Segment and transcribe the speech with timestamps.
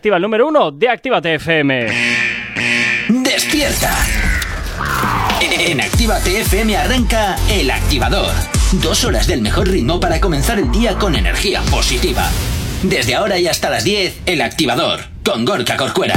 [0.00, 1.88] Activa el número uno de Actívate FM.
[3.08, 3.90] ¡Despierta!
[5.40, 8.32] En Actívate FM arranca El Activador.
[8.74, 12.30] Dos horas del mejor ritmo para comenzar el día con energía positiva.
[12.84, 16.14] Desde ahora y hasta las 10, El Activador, con Gorka Corcuera.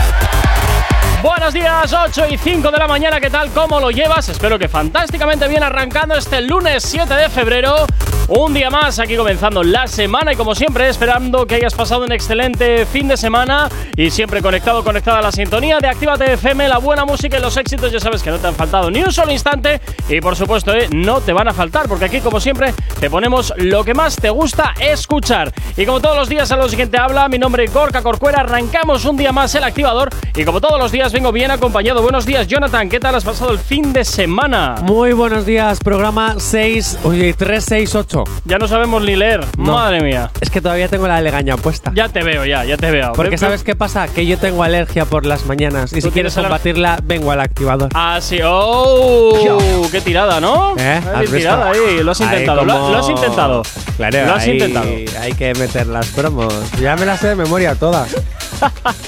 [1.23, 3.49] Buenos días, 8 y 5 de la mañana, ¿qué tal?
[3.49, 4.29] ¿Cómo lo llevas?
[4.29, 7.87] Espero que fantásticamente bien arrancando este lunes 7 de febrero.
[8.27, 12.13] Un día más aquí comenzando la semana y como siempre esperando que hayas pasado un
[12.13, 13.67] excelente fin de semana
[13.97, 17.57] y siempre conectado, conectada a la sintonía de Actívate FM, la buena música y los
[17.57, 20.73] éxitos ya sabes que no te han faltado ni un solo instante y por supuesto
[20.73, 24.15] eh, no te van a faltar porque aquí como siempre te ponemos lo que más
[24.15, 25.51] te gusta escuchar.
[25.75, 29.03] Y como todos los días a lo siguiente habla, mi nombre es Gorka Corcuera, arrancamos
[29.03, 32.01] un día más el activador y como todos los días vengo bien acompañado.
[32.01, 34.75] Buenos días Jonathan, ¿qué tal has pasado el fin de semana?
[34.83, 38.20] Muy buenos días, programa 6, oye, 368.
[38.45, 39.45] Ya no sabemos ni leer.
[39.57, 39.73] No.
[39.73, 40.31] Madre mía.
[40.41, 41.91] Es que todavía tengo la legaña puesta.
[41.95, 43.13] Ya te veo, ya, ya te veo.
[43.13, 44.07] Porque ¿sabes qué pasa?
[44.07, 45.91] Que yo tengo alergia por las mañanas.
[45.93, 47.89] Y si ¿Tú quieres combatirla, vengo al activador.
[47.93, 48.39] Ah, sí.
[48.43, 49.87] ¡Oh!
[49.91, 50.75] ¡Qué tirada, ¿no?
[50.77, 51.01] ¿Eh?
[51.29, 52.03] Tirada ahí.
[52.03, 52.65] Lo has intentado.
[52.65, 53.61] Lo, como- lo has intentado.
[53.97, 54.87] Claro, Lo has ahí intentado.
[55.21, 56.53] Hay que meter las promos.
[56.79, 58.15] Ya me las sé de memoria todas.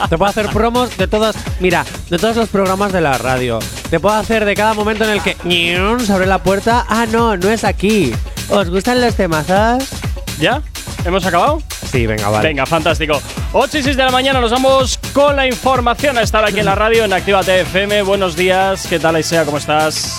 [0.10, 1.36] Te puedo hacer promos de todas.
[1.60, 3.60] Mira, de todos los programas de la radio.
[3.90, 5.36] Te puedo hacer de cada momento en el que.
[6.06, 6.86] Se abre la puerta.
[6.90, 8.14] Ah, no, no es aquí.
[8.50, 9.90] ¿Os gustan los temazas?
[10.40, 10.62] ¿Ya?
[11.06, 11.62] ¿Hemos acabado?
[11.92, 12.48] Sí, venga, vale.
[12.48, 13.22] Venga, fantástico.
[13.52, 16.66] 8 y 6 de la mañana nos vamos con la información a estar aquí en
[16.66, 18.04] la radio en Actívate FM.
[18.04, 18.88] Buenos días.
[18.88, 19.46] ¿Qué tal, Aisea?
[19.46, 20.18] ¿Cómo estás?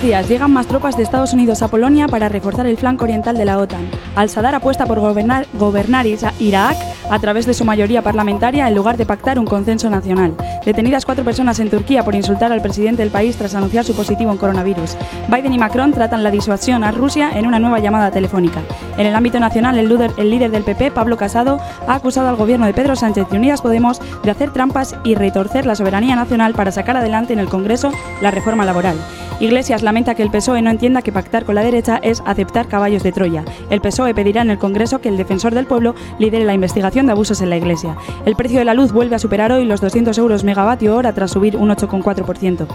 [0.00, 0.30] Buenos días.
[0.30, 3.58] Llegan más tropas de Estados Unidos a Polonia para reforzar el flanco oriental de la
[3.58, 3.86] OTAN.
[4.16, 6.78] Al-Sadar apuesta por gobernar, gobernar Irak
[7.10, 10.34] a través de su mayoría parlamentaria en lugar de pactar un consenso nacional.
[10.64, 14.32] Detenidas cuatro personas en Turquía por insultar al presidente del país tras anunciar su positivo
[14.32, 14.96] en coronavirus.
[15.28, 18.62] Biden y Macron tratan la disuasión a Rusia en una nueva llamada telefónica.
[18.96, 22.36] En el ámbito nacional, el líder, el líder del PP, Pablo Casado, ha acusado al
[22.36, 26.54] gobierno de Pedro Sánchez y Unidas Podemos de hacer trampas y retorcer la soberanía nacional
[26.54, 28.96] para sacar adelante en el Congreso la reforma laboral.
[29.40, 33.02] Iglesias lamenta que el PSOE no entienda que pactar con la derecha es aceptar caballos
[33.02, 33.44] de Troya.
[33.70, 37.12] El PSOE pedirá en el Congreso que el defensor del pueblo lidere la investigación de
[37.12, 37.96] abusos en la Iglesia.
[38.24, 41.32] El precio de la luz vuelve a superar hoy los 200 euros megavatio hora tras
[41.32, 42.68] subir un 8,4%.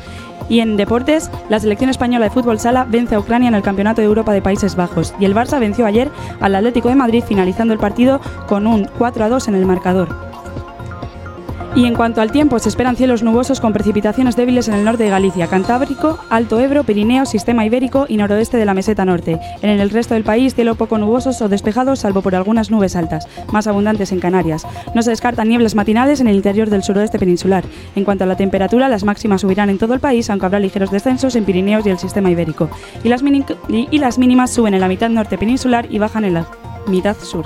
[0.50, 4.02] Y en deportes, la selección española de fútbol sala vence a Ucrania en el Campeonato
[4.02, 6.12] de Europa de Países Bajos y el Barça venció ayer
[6.42, 10.35] al Atlético de Madrid finalizando el partido con un 4 a 2 en el marcador.
[11.76, 15.04] Y en cuanto al tiempo, se esperan cielos nubosos con precipitaciones débiles en el norte
[15.04, 19.42] de Galicia, Cantábrico, Alto Ebro, Pirineo, Sistema Ibérico y noroeste de la meseta norte.
[19.62, 23.28] En el resto del país, cielo poco nubosos o despejados, salvo por algunas nubes altas,
[23.52, 24.66] más abundantes en Canarias.
[24.94, 27.66] No se descartan nieblas matinales en el interior del suroeste peninsular.
[27.98, 30.92] En cuanto a la temperatura, las máximas subirán en todo el país, aunque habrá ligeros
[30.92, 32.70] descensos en Pirineos y el Sistema Ibérico.
[33.04, 33.22] Y las,
[34.18, 36.48] mínimas suben en la mitad norte peninsular y bajan en la
[36.88, 37.46] mitad sur.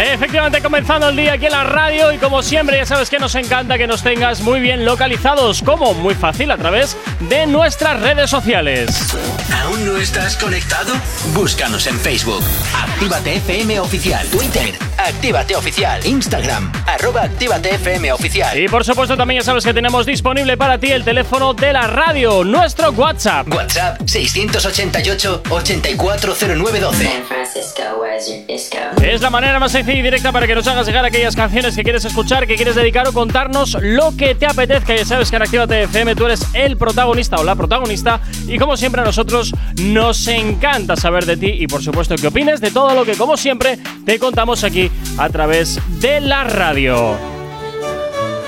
[0.00, 3.34] Efectivamente, comenzando el día aquí en la radio y como siempre ya sabes que nos
[3.34, 5.60] encanta que nos tengas muy bien localizados.
[5.62, 5.92] ¿Cómo?
[5.92, 9.12] Muy fácil, a través de nuestras redes sociales.
[9.52, 10.94] ¿Aún no estás conectado?
[11.34, 12.44] Búscanos en Facebook.
[12.76, 14.24] Actívate FM Oficial.
[14.28, 14.74] Twitter.
[14.98, 16.04] Actívate Oficial.
[16.06, 16.72] Instagram.
[16.86, 18.56] Arroba Actívate FM Oficial.
[18.58, 21.88] Y por supuesto también ya sabes que tenemos disponible para ti el teléfono de la
[21.88, 23.48] radio, nuestro WhatsApp.
[23.52, 27.04] WhatsApp 688 840912.
[27.04, 28.78] San Francisco, where's your disco?
[29.02, 31.82] Es la manera más sencilla y directa para que nos hagas llegar aquellas canciones que
[31.82, 34.94] quieres escuchar, que quieres dedicar o contarnos lo que te apetezca.
[34.94, 38.76] Ya sabes que en Actívate FM tú eres el protagonista o la protagonista y como
[38.76, 42.94] siempre a nosotros nos encanta saber de ti y por supuesto que opines de todo
[42.94, 47.16] lo que como siempre te contamos aquí a través de la radio.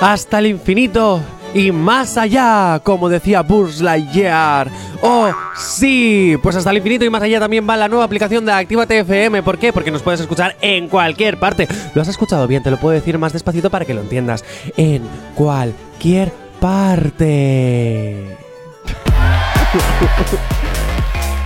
[0.01, 1.23] Hasta el infinito
[1.55, 4.69] y más allá, como decía Buzz Lightyear.
[5.03, 6.37] ¡Oh, sí!
[6.43, 9.43] Pues hasta el infinito y más allá también va la nueva aplicación de Actívate FM.
[9.43, 9.73] ¿Por qué?
[9.73, 11.67] Porque nos puedes escuchar en cualquier parte.
[11.95, 12.63] ¿Lo has escuchado bien?
[12.63, 14.45] Te lo puedo decir más despacito para que lo entiendas.
[14.77, 15.03] En
[15.35, 18.37] cualquier parte.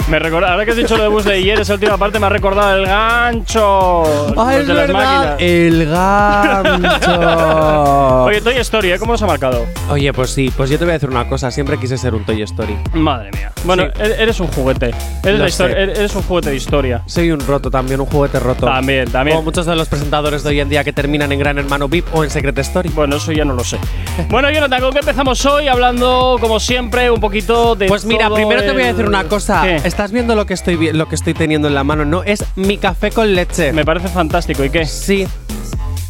[0.07, 2.29] Me recuerda, ahora que has dicho lo de Buzz Lightyear, esa última parte me ha
[2.29, 4.03] recordado el gancho.
[4.39, 5.31] ¡Ah, es de las verdad!
[5.31, 5.37] máquinas.
[5.41, 8.25] ¡El gancho!
[8.25, 8.99] Oye, Toy Story, ¿eh?
[8.99, 9.65] ¿cómo nos ha marcado?
[9.89, 11.51] Oye, pues sí, pues yo te voy a decir una cosa.
[11.51, 12.77] Siempre quise ser un Toy Story.
[12.93, 13.51] Madre mía.
[13.65, 14.03] Bueno, Sí.
[14.03, 14.91] e- eres un juguete.
[15.25, 15.73] Eres, la sé.
[15.73, 17.03] eres un juguete de historia.
[17.07, 18.67] Soy un roto también, un juguete roto.
[18.67, 19.39] También, también.
[19.39, 22.15] Como muchos de los presentadores de hoy en día que terminan en Gran Hermano VIP
[22.15, 22.91] o en Secret Story.
[22.91, 23.79] Bueno, eso ya no lo sé.
[24.29, 25.67] Bueno, Jonathan, ¿con qué empezamos hoy?
[25.69, 27.87] Hablando, como siempre, un poquito de.
[27.87, 29.63] Pues mira, todo primero te voy a decir una cosa.
[29.63, 29.77] ¿Qué?
[29.95, 32.25] Estás viendo lo que estoy lo que estoy teniendo en la mano, ¿no?
[32.25, 33.73] Es mi café con leche.
[33.73, 34.65] Me parece fantástico.
[34.65, 34.87] ¿Y qué?
[34.87, 35.25] Sí.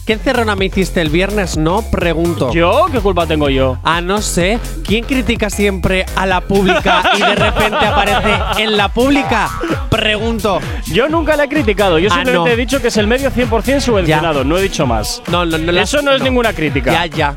[0.06, 1.56] ¿Qué encerrona me hiciste el viernes?
[1.56, 2.52] No, pregunto.
[2.52, 2.88] ¿Yo?
[2.92, 3.78] ¿Qué culpa tengo yo?
[3.84, 4.58] Ah, no sé.
[4.86, 9.48] ¿Quién critica siempre a la pública y de repente aparece en la pública?
[9.88, 10.60] Pregunto.
[10.92, 11.98] Yo nunca le he criticado.
[11.98, 12.54] Yo Ah, simplemente no.
[12.54, 14.44] he dicho que es el medio 100% subvencionado.
[14.44, 15.22] No he dicho más.
[15.28, 15.72] No, no, no.
[15.72, 16.92] la- Eso no es ninguna crítica.
[16.92, 17.34] Ya, ya.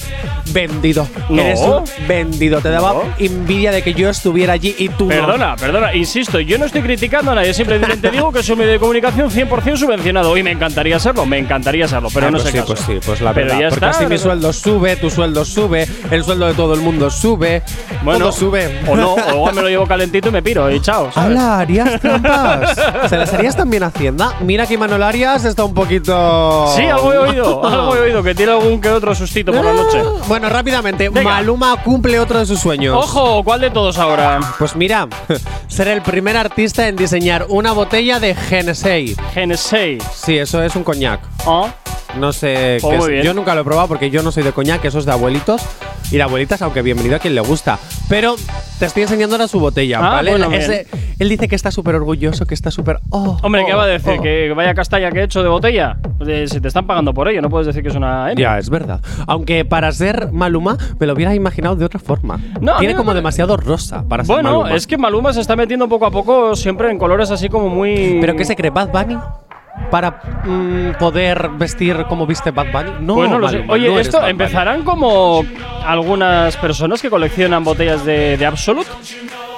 [0.52, 1.08] Vendido.
[1.30, 1.42] No.
[1.42, 2.60] Eres un vendido.
[2.60, 5.08] Te daba envidia de que yo estuviera allí y tú.
[5.08, 8.72] Perdona, perdona, insisto, yo no estoy criticando a nadie, simplemente digo que es un medio
[8.72, 12.50] de comunicación 100% subvencionado y me encantaría serlo, me encantaría serlo, pero Ah, no pues
[12.50, 13.62] sé sí, pues sí, pues la Pero verdad.
[13.62, 14.24] ya porque está, así mi ¿verdad?
[14.24, 17.62] sueldo sube, tu sueldo sube, el sueldo de todo el mundo sube.
[18.04, 18.82] Bueno, todo sube.
[18.88, 21.12] O no, o igual me lo llevo calentito y me piro y chao.
[21.12, 21.38] ¿sabes?
[21.40, 21.60] ¡Hala!
[21.60, 22.76] ¿Harías trampas?
[23.10, 24.34] ¿Se las harías también a Hacienda?
[24.42, 26.68] Mira que Manuel Arias está un poquito.
[26.76, 29.74] Sí, algo he oído, algo he oído, que tiene algún que otro sustito por la
[29.74, 30.02] noche.
[30.04, 31.24] Ah, Bueno, rápidamente, Venga.
[31.30, 32.96] Maluma cumple otro de sus sueños.
[32.98, 34.40] Ojo, ¿cuál de todos ahora?
[34.60, 35.08] Pues mira,
[35.68, 39.16] ser el primer artista en diseñar una botella de Genesee.
[39.34, 39.98] Genesee.
[40.14, 41.20] Sí, eso es un coñac.
[41.46, 41.68] ¿Ah?
[42.20, 43.26] No sé Pues qué es.
[43.26, 45.62] Yo nunca lo he probado porque yo no soy de coñac, eso es de abuelitos
[46.12, 47.78] y de abuelitas, aunque bienvenido a quien le gusta.
[48.10, 48.36] Pero
[48.80, 50.32] te estoy enseñando ahora su botella, Ah, ¿vale?
[50.32, 50.88] bueno, Ese-
[51.20, 53.00] él dice que está súper orgulloso, que está súper.
[53.10, 54.16] oh, Hombre, ¿qué oh, va a decir?
[54.18, 54.22] oh.
[54.22, 55.98] ¿Que vaya castalla que he hecho de botella?
[56.48, 58.42] Si te están pagando por ello, no puedes decir que es una M.
[58.42, 59.02] Ya, es verdad.
[59.28, 62.40] Aunque para ser Maluma me lo hubiera imaginado de otra forma.
[62.62, 64.76] No, Tiene me como pare- demasiado rosa para ser Bueno, Maluma.
[64.76, 68.18] es que Maluma se está metiendo poco a poco siempre en colores así como muy.
[68.22, 68.72] ¿Pero qué se cree?
[68.72, 69.18] ¿Bad Bunny?
[69.92, 72.92] ¿Para mm, poder vestir como viste Bad Bunny?
[73.00, 73.56] No, Pues no lo sé.
[73.58, 75.46] Maluma, Oye, no esto empezarán como
[75.86, 78.88] algunas personas que coleccionan botellas de, de Absolut.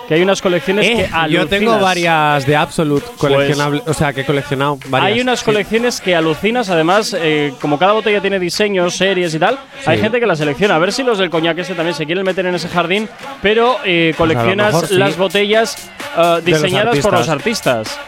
[0.07, 1.49] Que hay unas colecciones Eh, que yo alucinas.
[1.49, 5.13] tengo varias de Absolute coleccionables, o sea, que he coleccionado varias.
[5.13, 5.45] Hay unas Sí.
[5.45, 10.19] colecciones que alucinas, además, eh, como cada botella tiene diseños, series y tal, hay gente
[10.19, 10.75] que la selecciona.
[10.75, 13.07] A ver si los del coñac ese también se quieren meter en ese jardín,
[13.43, 14.95] pero eh, coleccionas mejor sí.
[14.95, 17.99] las botellas eh, diseñadas por los artistas.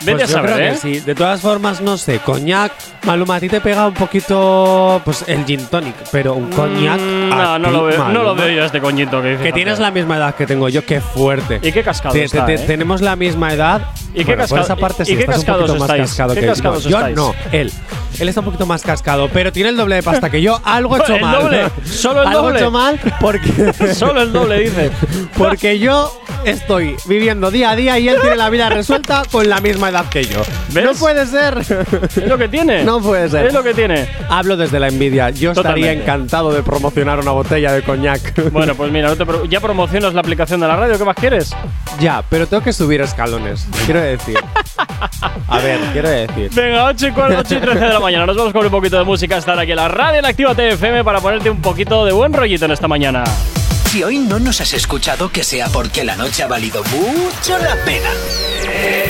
[0.00, 0.76] Vete Pues a yo saber, ¿eh?
[0.76, 1.00] sí.
[1.00, 2.72] De todas formas, no sé, coñac,
[3.04, 7.00] Maluma, a ti te pega un poquito pues el gin tonic, pero un coñac.
[7.00, 9.42] Mm, a no, no ti, lo veo, no lo veo yo este coñito que dice.
[9.42, 11.58] Que tienes la misma edad que tengo yo, qué fuerte.
[11.62, 12.58] ¿Y qué cascado Te- te- está, te- eh?
[12.66, 13.82] Tenemos la misma edad.
[14.14, 15.82] ¿Y qué Bueno, por cascado- esa parte y- sí, y qué estás un poquito más
[15.82, 16.02] estáis?
[16.02, 16.52] cascado ¿Qué que yo.
[16.52, 16.96] cascados yo.
[16.98, 17.16] estáis?
[17.16, 17.72] no, él.
[18.20, 20.60] Él está un poquito más cascado, pero tiene el doble de pasta que yo.
[20.64, 21.42] Algo he hecho El mal.
[21.42, 22.58] doble, solo el Algo doble.
[22.58, 23.72] he hecho mal porque.
[23.94, 24.90] Solo el doble, dice.
[25.36, 29.60] Porque yo estoy viviendo día a día y él tiene la vida resuelta con la
[29.64, 30.40] misma edad que yo.
[30.68, 30.84] ¿Ves?
[30.84, 31.58] No puede ser.
[31.58, 32.84] Es lo que tiene.
[32.84, 33.46] No puede ser.
[33.46, 34.08] Es lo que tiene.
[34.28, 35.30] Hablo desde la envidia.
[35.30, 36.02] Yo estaría Totalmente.
[36.02, 38.50] encantado de promocionar una botella de coñac.
[38.52, 41.16] Bueno, pues mira, no te pro- ya promocionas la aplicación de la radio, ¿qué más
[41.16, 41.50] quieres?
[41.98, 43.66] ya, pero tengo que subir escalones.
[43.86, 44.38] Quiero decir.
[45.48, 46.50] A ver, quiero decir.
[46.54, 48.26] Venga, 8 y, cuarto, 8 y 13 de la mañana.
[48.26, 49.36] Nos vamos con un poquito de música.
[49.36, 52.64] Estar aquí en la radio en Activa TFM para ponerte un poquito de buen rollito
[52.66, 53.24] en esta mañana.
[53.94, 57.76] Si hoy no nos has escuchado, que sea porque la noche ha valido mucho la
[57.84, 58.10] pena.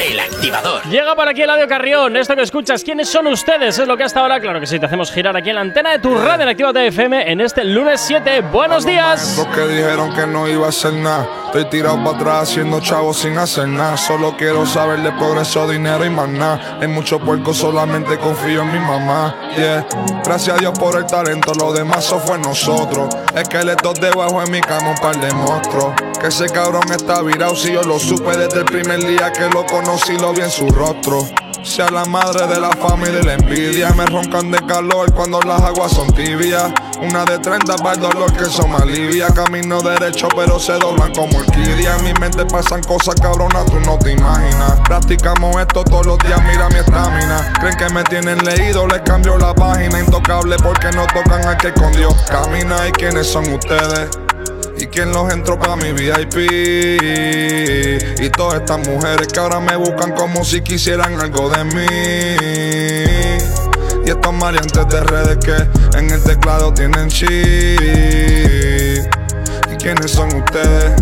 [0.07, 0.85] El activador.
[0.91, 2.19] Llega para aquí Eladio Carrión.
[2.19, 3.79] Esto que escuchas, ¿quiénes son ustedes?
[3.79, 5.93] Es lo que hasta ahora, claro que sí, te hacemos girar aquí en la antena
[5.93, 8.43] de tu radio en Activa TFM en este lunes 7.
[8.53, 9.43] Buenos días.
[9.55, 11.44] Que dijeron que no iba a nada.
[11.55, 13.97] Estoy tirado para atrás haciendo chavos sin hacer nada.
[13.97, 16.79] Solo quiero saber de progreso, dinero y más nada.
[16.81, 19.37] Hay mucho puerco, solamente confío en mi mamá.
[19.57, 19.87] Yeah.
[20.25, 23.15] Gracias a Dios por el talento, lo demás eso fue nosotros.
[23.37, 25.95] Esqueletos debajo en mi cama, un par de monstruos.
[26.21, 29.65] Que ese cabrón está virado, si yo lo supe desde el primer día que lo
[29.65, 31.25] conocí, lo vi en su rostro.
[31.65, 33.91] Sea la madre de la fama y la envidia.
[33.95, 36.71] Me roncan de calor cuando las aguas son tibias.
[37.01, 39.29] Una de 30 para el dolor que eso me alivia.
[39.29, 41.97] Camino derecho, pero se doblan como orquídea.
[41.97, 44.79] En mi mente pasan cosas cabronas, tú no te imaginas.
[44.85, 47.53] Practicamos esto todos los días, mira mi estamina.
[47.59, 49.99] Creen que me tienen leído, les cambio la página.
[49.99, 52.87] Intocable porque no tocan al que con Dios camina.
[52.87, 54.11] ¿Y quiénes son ustedes?
[54.77, 56.51] ¿Y quién los entró pa' mi VIP?
[58.21, 61.87] Y todas estas mujeres que ahora me buscan como si quisieran algo de mí.
[64.05, 67.31] Y estos maleantes de redes que en el teclado tienen chip.
[69.71, 70.93] ¿Y quiénes son ustedes?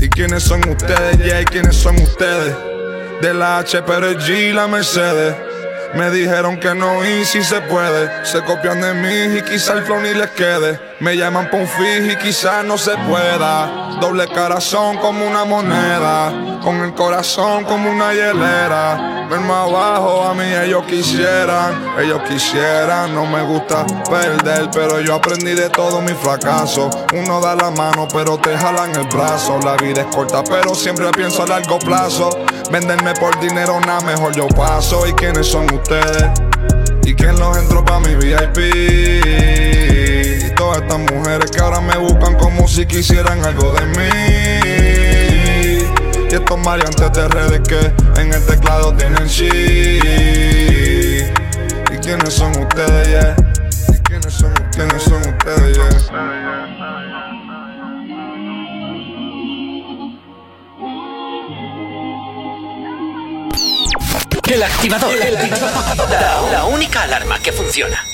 [0.00, 1.18] ¿Y quiénes son ustedes?
[1.18, 2.56] Yeah, ¿y quiénes son ustedes?
[3.20, 5.34] De la H, pero es G la Mercedes.
[5.94, 8.10] Me dijeron que no y si se puede.
[8.24, 10.80] Se copian de mí y quizá el flow ni les quede.
[11.04, 13.98] Me llaman pa' y quizás no se pueda.
[14.00, 16.60] Doble corazón como una moneda.
[16.62, 19.26] Con el corazón como una hielera.
[19.28, 21.92] Ver más abajo a mí ellos quisieran.
[21.98, 23.14] Ellos quisieran.
[23.14, 26.88] No me gusta perder, pero yo aprendí de todo mi fracaso.
[27.12, 29.58] Uno da la mano, pero te jalan el brazo.
[29.62, 32.30] La vida es corta, pero siempre pienso a largo plazo.
[32.70, 35.06] Venderme por dinero, nada mejor yo paso.
[35.06, 36.30] ¿Y quiénes son ustedes?
[37.02, 39.73] ¿Y quién los entró pa' mi VIP?
[40.74, 44.08] Estas mujeres que ahora me buscan como si quisieran algo de mí.
[46.30, 49.48] Y estos mariantes de redes que en el teclado tienen sí.
[51.92, 53.36] ¿Y quiénes son ustedes, yeah?
[53.88, 55.88] ¿Y quiénes son, quiénes son ustedes, yeah?
[64.52, 65.14] El activador.
[66.10, 68.13] La, la única alarma que funciona.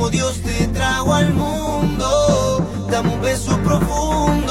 [0.00, 2.66] Como Dios te trajo al mundo.
[2.90, 4.49] Dame un beso profundo.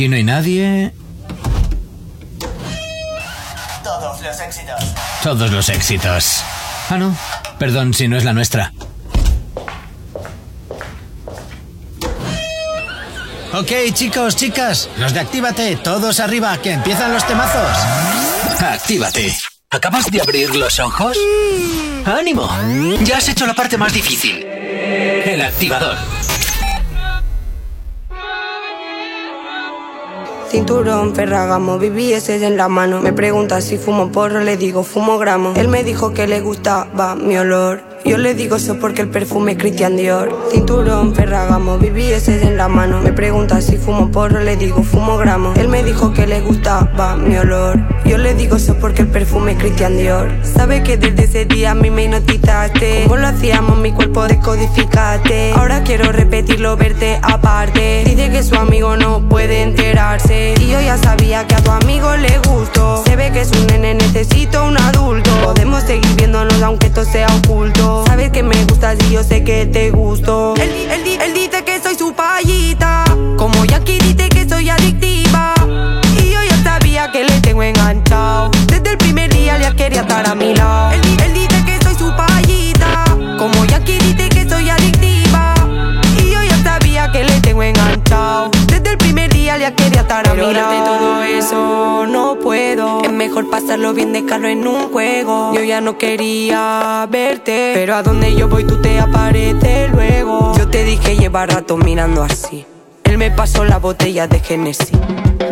[0.00, 0.92] Aquí no hay nadie.
[3.84, 4.80] Todos los éxitos.
[5.22, 6.42] Todos los éxitos.
[6.88, 7.14] Ah, no.
[7.58, 8.72] Perdón si no es la nuestra.
[13.52, 17.76] Ok, chicos, chicas, los de Actívate, todos arriba, que empiezan los temazos.
[18.58, 19.36] Actívate.
[19.68, 21.14] ¿Acabas de abrir los ojos?
[22.06, 22.48] ¡Ánimo!
[23.04, 24.46] Ya has hecho la parte más difícil.
[24.46, 25.98] El activador.
[30.50, 33.00] Cinturón, Ferragamo, BBS en la mano.
[33.00, 35.52] Me pregunta si fumo porro, le digo fumo gramo.
[35.54, 37.82] Él me dijo que le gustaba mi olor.
[38.04, 40.36] Yo le digo eso porque el perfume es Christian Dior.
[40.50, 43.00] Cinturón, Ferragamo, BBS en la mano.
[43.00, 45.52] Me pregunta si fumo porro, le digo fumo gramo.
[45.54, 47.78] Él me dijo que le gustaba mi olor.
[48.10, 50.28] Yo le digo eso porque el perfume es Christian Dior.
[50.42, 53.04] Sabe que desde ese día a mí me hipnotizaste.
[53.04, 55.52] Como lo hacíamos, mi cuerpo descodificaste.
[55.52, 58.02] Ahora quiero repetirlo, verte aparte.
[58.04, 60.54] Dice que su amigo no puede enterarse.
[60.58, 63.00] Y yo ya sabía que a tu amigo le gustó.
[63.06, 65.30] Se ve que es un nene, necesito un adulto.
[65.44, 68.02] Podemos seguir viéndonos aunque esto sea oculto.
[68.08, 70.54] Sabes que me gustas y yo sé que te gusto.
[70.56, 73.04] Él, él él dice que soy su payita.
[73.36, 75.59] Como Jackie dice que soy adictiva.
[77.60, 78.50] Ya que enganchado.
[78.68, 80.92] Desde el primer día ya quería estar a mi lado.
[80.92, 83.04] Él, di- él dice que soy su payita.
[83.38, 85.54] Como Jackie dice que soy adictiva.
[86.18, 88.50] Y yo ya sabía que le tengo enganchado.
[88.66, 90.70] Desde el primer día ya quería estar a mi lado.
[90.70, 93.02] de todo eso no puedo.
[93.04, 95.52] Es mejor pasarlo bien, dejarlo en un juego.
[95.54, 97.72] Yo ya no quería verte.
[97.74, 100.54] Pero a donde yo voy tú te apareces luego.
[100.56, 102.64] Yo te dije lleva rato mirando así.
[103.10, 104.92] Él me pasó la botella de Genesis.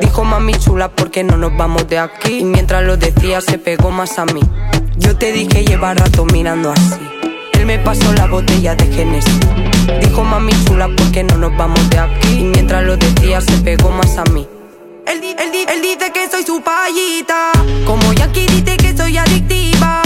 [0.01, 2.39] Dijo mami chula, ¿por qué no nos vamos de aquí?
[2.39, 4.41] Y mientras lo decía, se pegó más a mí.
[4.97, 7.01] Yo te dije lleva rato mirando así.
[7.55, 9.41] Él me pasó la botella de Genesis.
[10.01, 12.39] Dijo mami chula, ¿por qué no nos vamos de aquí?
[12.39, 14.47] Y mientras lo decía, se pegó más a mí.
[15.09, 17.51] Él, él él dice que soy su payita.
[17.85, 20.03] Como Jackie dice que soy adictiva.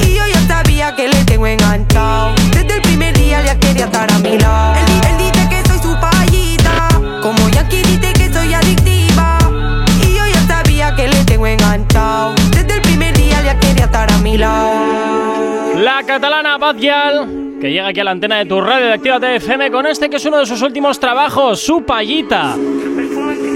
[0.00, 2.36] Y yo ya sabía que le tengo enganchado.
[2.52, 4.76] Desde el primer día ya quería estar a mi lado.
[5.08, 5.23] Él,
[14.38, 15.74] lado.
[15.76, 19.70] La catalana Badial, que llega aquí a la antena de tu radio de Actívate FM
[19.70, 22.56] con este que es uno de sus últimos trabajos, su payita.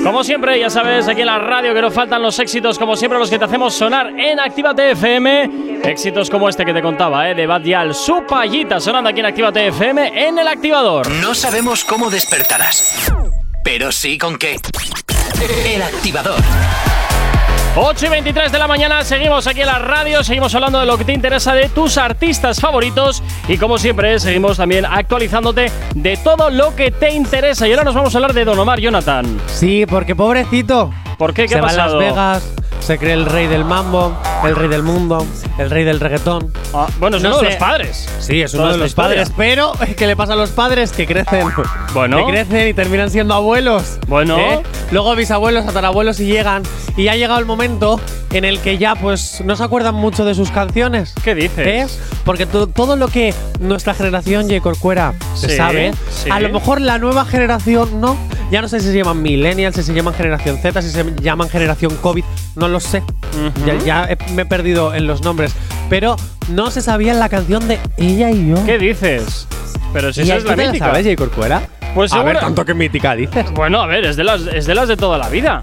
[0.02, 3.18] Como siempre, ya sabes, aquí en la radio que no faltan los éxitos, como siempre,
[3.18, 5.80] los que te hacemos sonar en Actívate FM.
[5.84, 7.34] Éxitos como este que te contaba, ¿eh?
[7.34, 11.10] de Badial, su payita, sonando aquí en Actívate FM en el activador.
[11.10, 13.12] No sabemos cómo despertarás,
[13.64, 14.56] pero sí con qué.
[15.66, 16.40] El activador.
[17.80, 20.98] 8 y 23 de la mañana, seguimos aquí en la radio, seguimos hablando de lo
[20.98, 26.50] que te interesa de tus artistas favoritos y como siempre seguimos también actualizándote de todo
[26.50, 27.68] lo que te interesa.
[27.68, 29.40] Y ahora nos vamos a hablar de Don Omar Jonathan.
[29.46, 30.90] Sí, porque pobrecito.
[31.18, 31.42] ¿Por qué?
[31.44, 31.94] ¿Qué se ha va a Las?
[31.96, 34.12] Vegas, se cree el rey del mambo,
[34.46, 35.26] el rey del mundo,
[35.58, 36.52] el rey del reggaetón.
[36.74, 37.50] Ah, bueno, es No uno de sé.
[37.52, 38.08] los padres.
[38.20, 40.92] Sí, es uno de esta los padres, pero ¿qué le pasa a los padres?
[40.92, 41.46] Que crecen.
[41.94, 42.18] Bueno.
[42.26, 43.98] Que crecen y terminan siendo abuelos.
[44.06, 44.38] Bueno.
[44.38, 44.62] ¿Eh?
[44.90, 46.62] Luego bisabuelos, tatarabuelos y llegan.
[46.96, 48.00] Y ha llegado el momento
[48.32, 51.14] en el que ya pues no se acuerdan mucho de sus canciones.
[51.24, 51.66] ¿Qué dices?
[51.66, 51.86] ¿Eh?
[52.24, 54.60] Porque to- todo lo que nuestra generación J.
[54.60, 56.28] Corcuera se Sí, sabe, sí.
[56.30, 58.16] a lo mejor la nueva generación no.
[58.50, 61.48] Ya no sé si se llaman millennials, si se llaman generación Z, si se llaman
[61.50, 62.24] generación COVID,
[62.56, 63.02] no lo sé.
[63.66, 65.54] Ya, ya he- me he perdido en los nombres.
[65.88, 66.16] Pero
[66.48, 68.64] no se sabía la canción de ella y yo.
[68.66, 69.46] ¿Qué dices?
[69.92, 70.86] Pero si ¿Y esa es la te mítica.
[70.86, 71.16] sabes, J.
[71.16, 71.62] Corcuera?
[71.94, 73.50] Pues a ver, tanto que mítica dices.
[73.52, 75.60] Bueno, a ver, es de las, es de las de toda la vida.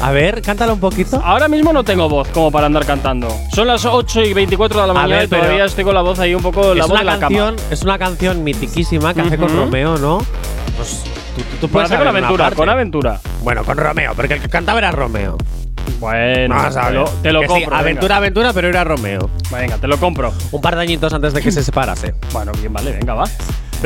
[0.00, 1.20] A ver, cántala un poquito.
[1.24, 3.28] Ahora mismo no tengo voz como para andar cantando.
[3.54, 6.02] Son las 8 y 24 de la A mañana ver, y todavía estoy con la
[6.02, 7.68] voz ahí un poco la es, voz una de la canción, cama.
[7.70, 9.48] es una canción mitiquísima que hace con.
[9.48, 10.18] Romeo, ¿no?
[10.76, 11.02] Pues
[11.34, 13.20] tú, tú- tú puedes hace con aventura, con aventura.
[13.42, 15.38] Bueno, con Romeo, porque el que cantaba era Romeo.
[15.98, 17.76] Bueno, te lo, te lo Que sí, compro.
[17.76, 19.30] aventura, aventura, pero era Romeo.
[19.50, 19.58] Venga.
[19.60, 20.32] venga, te lo compro.
[20.52, 22.14] Un par de añitos antes de que se separase.
[22.32, 23.24] Bueno, bien, vale, venga, va.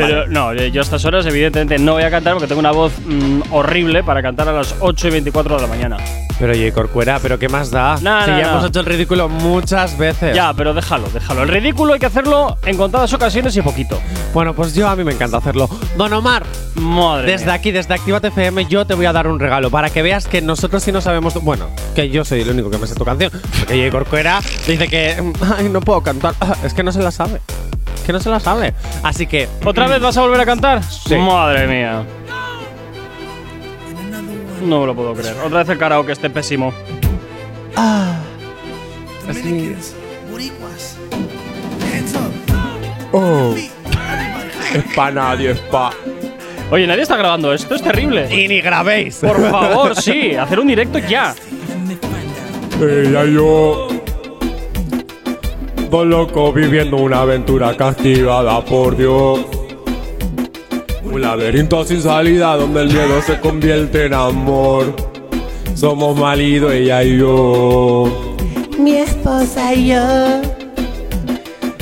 [0.06, 2.92] Pero no, yo a estas horas evidentemente no voy a cantar porque tengo una voz
[3.04, 5.96] mm, horrible para cantar a las 8 y 24 de la mañana.
[6.38, 6.72] Pero J.
[6.72, 7.98] Corcuera, ¿pero qué más da?
[8.00, 8.50] No, si no, ya no.
[8.52, 10.34] hemos hecho el ridículo muchas veces.
[10.34, 11.42] Ya, pero déjalo, déjalo.
[11.42, 14.00] El ridículo hay que hacerlo en contadas ocasiones y poquito.
[14.32, 15.68] Bueno, pues yo a mí me encanta hacerlo.
[15.98, 16.44] Don Omar,
[16.76, 17.54] Madre desde mía.
[17.54, 20.40] aquí, desde Actívate FM, yo te voy a dar un regalo para que veas que
[20.40, 21.34] nosotros sí no sabemos.
[21.42, 23.30] Bueno, que yo soy el único que me sé tu canción.
[23.58, 23.90] Porque.
[23.90, 25.16] Corcuera dice que.
[25.58, 26.34] Ay, no puedo cantar.
[26.64, 27.40] Es que no se la sabe.
[28.04, 28.74] Que no se la sabe.
[29.02, 29.48] Así que.
[29.64, 30.82] ¿Otra vez vas a volver a cantar?
[30.82, 31.16] Sí.
[31.16, 32.04] Madre mía.
[34.62, 35.36] No me lo puedo creer.
[35.44, 36.72] Otra vez el karaoke este pésimo.
[37.76, 38.14] Ah.
[39.28, 39.74] Así.
[43.12, 43.54] Oh.
[44.74, 45.92] Es pa' nadie, es pa'.
[46.70, 48.32] Oye, nadie está grabando esto, es terrible.
[48.32, 49.16] Y ni grabéis.
[49.16, 51.34] Por favor, sí, hacer un directo ya.
[52.80, 53.88] Ella yo.
[55.90, 59.40] Dos locos viviendo una aventura castigada por Dios.
[61.03, 64.94] Un laberinto sin salida donde el miedo se convierte en amor.
[65.74, 68.37] Somos marido, ella y yo.
[68.79, 70.50] Mi esposa y yo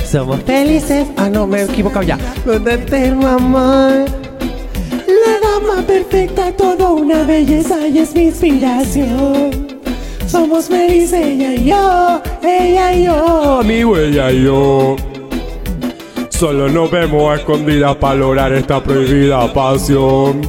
[0.09, 1.07] somos felices.
[1.19, 2.19] Ah, no, me he equivocado ya.
[2.47, 4.07] Donde eterno amor.
[5.07, 9.68] La dama perfecta, toda una belleza y es mi inspiración.
[10.31, 13.61] Somos felices, ella y yo, ella y yo.
[13.61, 14.97] Amigo, ella y yo.
[16.31, 20.43] Solo nos vemos a escondidas para lograr esta prohibida pasión.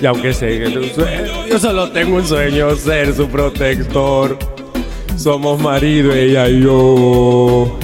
[0.00, 4.38] Y aunque sé que un sueño, yo solo tengo un sueño, ser su protector.
[5.16, 7.76] Somos marido, ella y yo.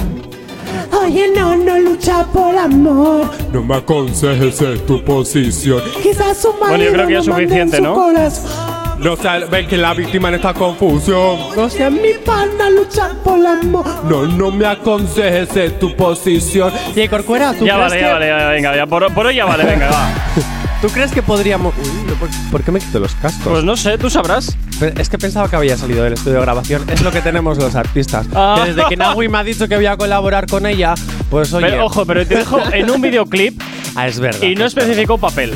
[0.99, 3.29] Oye, no, no lucha por amor.
[3.53, 5.81] No me aconsejes es tu posición.
[6.01, 7.93] Quizás su marido Bueno, yo creo que es suficiente, su ¿no?
[7.93, 8.66] corazón.
[8.99, 11.37] No sé, ven que la víctima en esta confusión.
[11.55, 13.85] No sea mi pana luchar por amor.
[14.05, 16.73] No, no me aconsejes es tu posición.
[16.95, 19.35] Y Corcuera, ¿tú Ya crees vale, que ya vale, ya, venga, ya por, por hoy
[19.35, 20.09] ya vale, venga, va.
[20.81, 23.41] ¿Tú crees que podríamos Uy, ¿por, por qué me quito los cascos?
[23.51, 24.55] Pues no sé, tú sabrás.
[24.95, 26.83] Es que pensaba que había salido del estudio de grabación.
[26.87, 28.27] Es lo que tenemos los artistas.
[28.35, 28.55] Ah.
[28.63, 30.93] Que desde que Nagui me ha dicho que voy a colaborar con ella,
[31.31, 31.67] pues oye.
[31.67, 33.59] Pero, ojo, pero te dejo en un videoclip
[33.95, 34.43] Ah, es verdad.
[34.43, 35.55] y no especificó papel.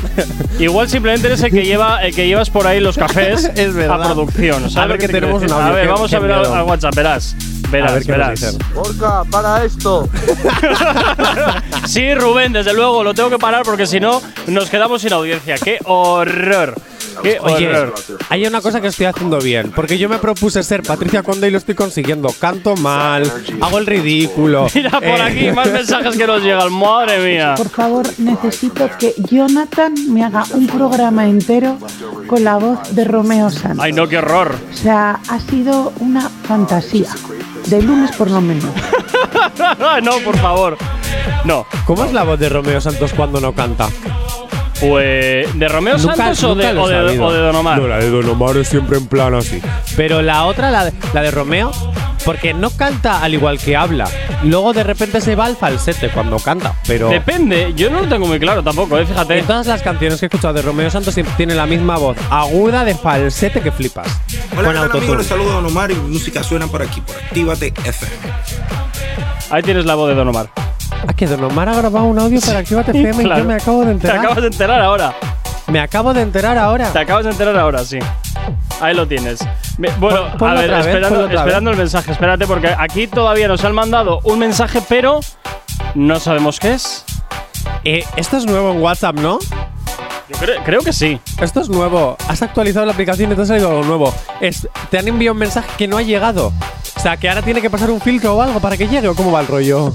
[0.58, 3.98] Igual simplemente eres el que lleva el que llevas por ahí los cafés Es a
[4.04, 4.62] producción.
[4.72, 5.56] ¿sabes A ver que tenemos decir?
[5.56, 7.36] un audio, A ver, vamos a ver al WhatsApp, verás.
[7.72, 8.40] Verás, A ver qué nos verás.
[8.40, 8.58] dicen.
[8.74, 10.08] Porca, para esto.
[11.88, 15.56] Sí, Rubén, desde luego, lo tengo que parar porque si no nos quedamos sin audiencia.
[15.58, 16.76] ¡Qué horror!
[17.24, 17.70] ¡Qué Oye,
[18.30, 21.52] hay una cosa que estoy haciendo bien, porque yo me propuse ser Patricia Conde y
[21.52, 22.30] lo estoy consiguiendo.
[22.40, 24.68] Canto mal, hago el ridículo.
[24.76, 26.72] Mira por Eh, aquí más mensajes que nos llegan.
[26.74, 27.56] Madre mía.
[27.58, 31.78] Por favor, necesito que Jonathan me haga un programa entero
[32.28, 33.80] con la voz de Romeo Santos.
[33.84, 34.56] Ay, no, qué horror.
[34.72, 37.10] O sea, ha sido una fantasía.
[37.68, 38.66] De lunes por lo menos.
[40.04, 40.78] no, por favor.
[41.46, 41.66] No.
[41.86, 43.88] ¿Cómo es la voz de Romeo Santos cuando no canta?
[44.82, 47.26] Pues, ¿de Romeo Nunca- Santos o de, o, he de, sabido.
[47.28, 47.80] o de Don Omar?
[47.80, 49.62] No, la de Don Omar es siempre en plan así.
[49.96, 51.72] Pero la otra, la de, la de Romeo,
[52.26, 54.10] porque no canta al igual que habla.
[54.44, 56.74] Luego de repente se va al falsete cuando canta.
[56.88, 59.38] Pero Depende, yo no lo tengo muy claro tampoco, eh, fíjate.
[59.38, 62.18] en todas las canciones que he escuchado de Romeo Santos siempre tiene la misma voz
[62.32, 64.08] aguda de falsete que flipas.
[64.58, 65.18] Hola, con ¿qué tal, amigos?
[65.20, 68.12] Les saludo Don Omar y música suena por aquí, por Actívate FM.
[69.52, 70.48] Ahí tienes la voz de Don Omar.
[71.08, 73.42] Ah, que Don Omar ha grabado un audio para Actívate FM y Claro.
[73.42, 74.18] yo me acabo de Te enterar.
[74.20, 75.14] acabas de enterar ahora.
[75.68, 76.90] Me acabo de enterar ahora.
[76.92, 78.00] Te acabas de enterar ahora, sí.
[78.82, 79.40] Ahí lo tienes.
[80.00, 84.20] Bueno, Pon- a ver, vez, esperando, el mensaje, espérate, porque aquí todavía nos han mandado
[84.24, 85.20] un mensaje, pero
[85.96, 87.06] no sabemos qué es.
[87.84, 89.40] Eh, esto es nuevo en WhatsApp, ¿no?
[90.30, 91.20] Yo creo, creo que sí.
[91.42, 92.18] Esto es nuevo.
[92.28, 94.14] Has actualizado la aplicación y te ha salido algo nuevo.
[94.40, 96.52] Es, te han enviado un mensaje que no ha llegado.
[96.96, 99.16] O sea, que ahora tiene que pasar un filtro o algo para que llegue o
[99.16, 99.94] cómo va el rollo.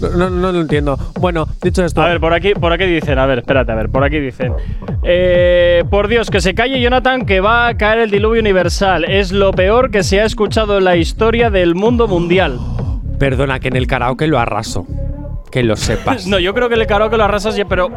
[0.00, 0.98] No, no, no lo entiendo.
[1.20, 2.02] Bueno, dicho esto.
[2.02, 4.52] A ver, por aquí, por aquí dicen, a ver, espérate, a ver, por aquí dicen.
[5.02, 9.04] Eh, por Dios, que se calle Jonathan, que va a caer el diluvio universal.
[9.04, 12.58] Es lo peor que se ha escuchado en la historia del mundo mundial.
[13.18, 14.86] Perdona, que en el karaoke lo arraso.
[15.50, 16.26] Que lo sepas.
[16.34, 17.90] No, yo creo que el karaoke lo arrasas pero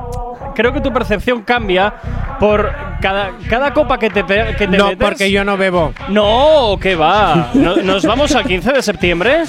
[0.57, 1.93] creo que tu percepción cambia
[2.39, 5.07] por cada, cada copa que te, pe- que te no, metes.
[5.07, 5.93] porque yo no bebo.
[6.09, 7.51] No, ¿qué va?
[7.53, 9.43] ¿No- ¿Nos vamos al 15 de septiembre?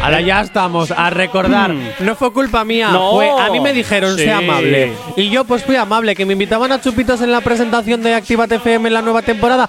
[0.00, 1.72] Ahora ya estamos a recordar.
[1.72, 1.88] Mm.
[2.00, 2.90] No fue culpa mía.
[2.92, 3.12] No.
[3.12, 4.24] Fue, a mí me dijeron, Sí.
[4.24, 4.92] sea amable.
[5.16, 6.14] Y yo, pues fui amable.
[6.14, 9.68] Que me invitaban a chupitos en la presentación de Actívate FM en la nueva temporada.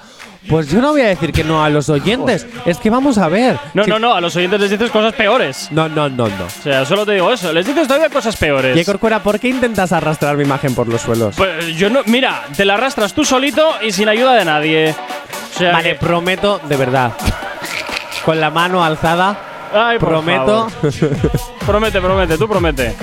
[0.50, 2.46] Pues yo no voy a decir que no a los oyentes.
[2.66, 3.58] Es que vamos a ver.
[3.74, 5.70] No, Si- no, no, a los oyentes les dices cosas peores.
[5.72, 6.46] No, no, no, no.
[6.46, 8.78] O sea, solo te digo eso, les dices todavía cosas peores.
[8.78, 11.36] Y Corcuera, ¿por qué intentas arrastrar mi imagen por los suelos?
[11.36, 12.02] Pues yo no.
[12.06, 14.96] Mira, te la arrastras tú solito y sin ayuda de nadie.
[15.54, 17.14] O sea, Vale, que- prometo, de verdad.
[18.24, 19.38] Con la mano alzada,
[19.74, 20.92] Ay, por prometo, favor.
[21.66, 22.96] Promete, promete, tú promete.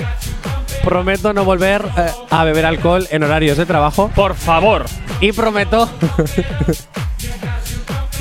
[0.83, 4.09] prometo no volver eh, a beber alcohol en horarios de trabajo.
[4.15, 4.85] Por favor.
[5.21, 5.89] Y prometo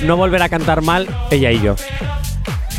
[0.02, 1.74] no volver a cantar mal ella y yo.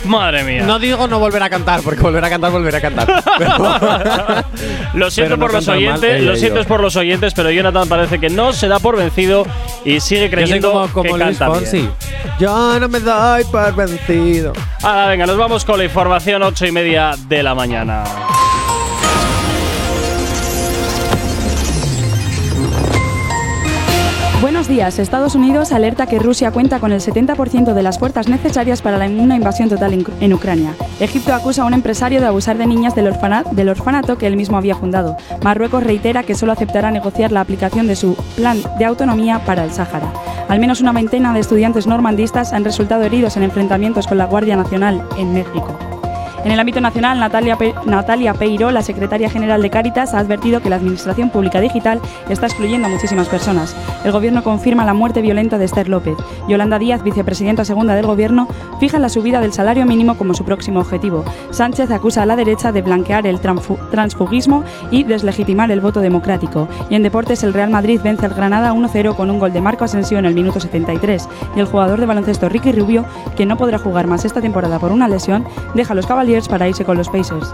[0.05, 0.63] Madre mía.
[0.65, 3.23] No digo no volver a cantar, porque volver a cantar, volver a cantar.
[3.37, 3.77] Pero-
[4.95, 7.87] Lo siento no por los mal, oyentes, lo siento es por los oyentes, pero Jonathan
[7.87, 9.45] parece que no se da por vencido
[9.85, 11.77] y sigue creyendo como, como que Luis canta Fonsi.
[11.77, 11.91] bien.
[12.37, 14.51] Yo no me doy por vencido.
[14.81, 18.03] Ahora venga, nos vamos con la información ocho y media de la mañana.
[24.43, 24.99] Buenos días.
[24.99, 29.37] Estados Unidos alerta que Rusia cuenta con el 70% de las fuerzas necesarias para una
[29.37, 30.75] invasión total en, Ucrania.
[30.99, 33.09] Egipto acusa a un empresario de abusar de niñas del,
[33.53, 35.15] del orfanato que él mismo había fundado.
[35.45, 39.71] Marruecos reitera que solo aceptará negociar la aplicación de su plan de autonomía para el
[39.71, 40.11] Sáhara.
[40.49, 44.57] Al menos una veintena de estudiantes normandistas han resultado heridos en enfrentamientos con la Guardia
[44.57, 45.92] Nacional en México.
[46.45, 50.59] En el ámbito nacional, Natalia, Pe- Natalia Peiro, la secretaria general de Cáritas, ha advertido
[50.61, 53.73] que la Administración Pública Digital está excluyendo a muchísimas personas.
[54.03, 56.17] El Gobierno confirma la muerte violenta de Esther López.
[56.49, 58.49] Yolanda Díaz, vicepresidenta segunda del Gobierno,
[58.81, 61.23] fija la subida del salario mínimo como su próximo objetivo.
[61.51, 66.67] Sánchez acusa a la derecha de blanquear el transfu- transfugismo y deslegitimar el voto democrático.
[66.89, 69.85] Y en deportes, el Real Madrid vence al Granada 1-0 con un gol de Marco
[69.85, 71.29] Asensio en el minuto 73.
[71.55, 73.05] Y el jugador de baloncesto Ricky Rubio,
[73.37, 76.05] que no podrá jugar más esta temporada por una lesión, deja a los
[76.49, 77.53] Para irse con los Pacers.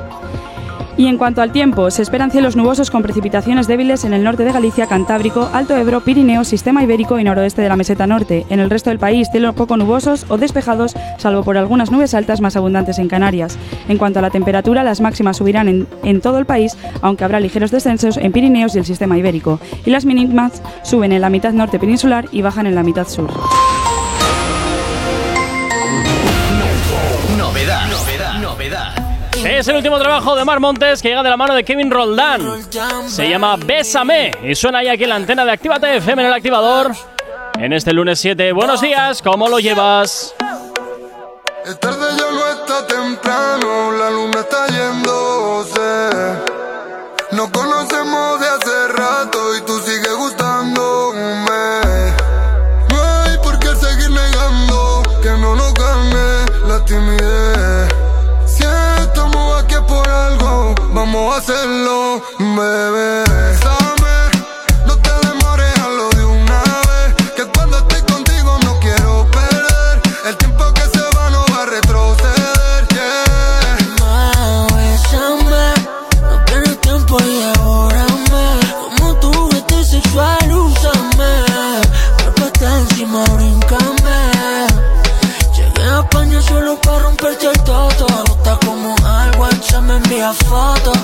[0.95, 4.43] Y en cuanto al tiempo, se esperan cielos nubosos con precipitaciones débiles en el norte
[4.43, 8.45] de Galicia, Cantábrico, Alto Ebro, Pirineo, Sistema Ibérico y noroeste de la meseta norte.
[8.49, 12.41] En el resto del país, cielos poco nubosos o despejados, salvo por algunas nubes altas
[12.41, 13.57] más abundantes en Canarias.
[13.87, 17.71] En cuanto a la temperatura, las máximas subirán en todo el país, aunque habrá ligeros
[17.71, 19.59] descensos en Pirineos y el Sistema Ibérico.
[19.85, 23.29] Y las mínimas suben en la mitad norte peninsular y bajan en la mitad sur.
[29.43, 32.41] Es el último trabajo de Mar Montes que llega de la mano de Kevin Roldán.
[33.07, 36.33] Se llama Bésame y suena ahí aquí en la antena de Actívate FM en el
[36.33, 36.91] activador.
[37.57, 38.51] En este lunes 7.
[38.51, 40.35] Buenos días, ¿cómo lo llevas?
[41.65, 44.69] Es tarde no está temprano, la está
[47.51, 47.68] conocemos
[61.39, 63.23] hacerlo, bebé.
[63.23, 64.17] Bésame,
[64.85, 67.33] no te demores, hazlo de una vez.
[67.35, 70.01] Que cuando estoy contigo no quiero perder.
[70.25, 74.67] El tiempo que se va no va a retroceder, yeah.
[74.75, 75.67] Bésame,
[76.29, 78.47] no pierdas tiempo y devórame
[78.81, 81.33] Como tu vete sexual, úsame
[82.17, 84.19] Trépate encima, brincame
[85.55, 90.98] Llegué a España solo para romperte el toto Gusta como algo, se me envía fotos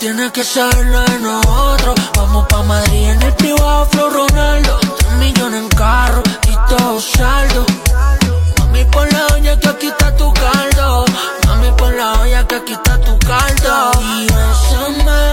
[0.00, 5.12] Nadie tiene que saberlo de nosotros Vamos pa' Madrid en el privado, Flow Ronaldo Tres
[5.18, 7.66] millones en carro y todo saldo
[8.58, 11.04] Mami, pon la olla que aquí está tu caldo.
[11.46, 13.90] Mami, pon la olla que aquí está tu caldo.
[14.00, 15.32] Y bésame,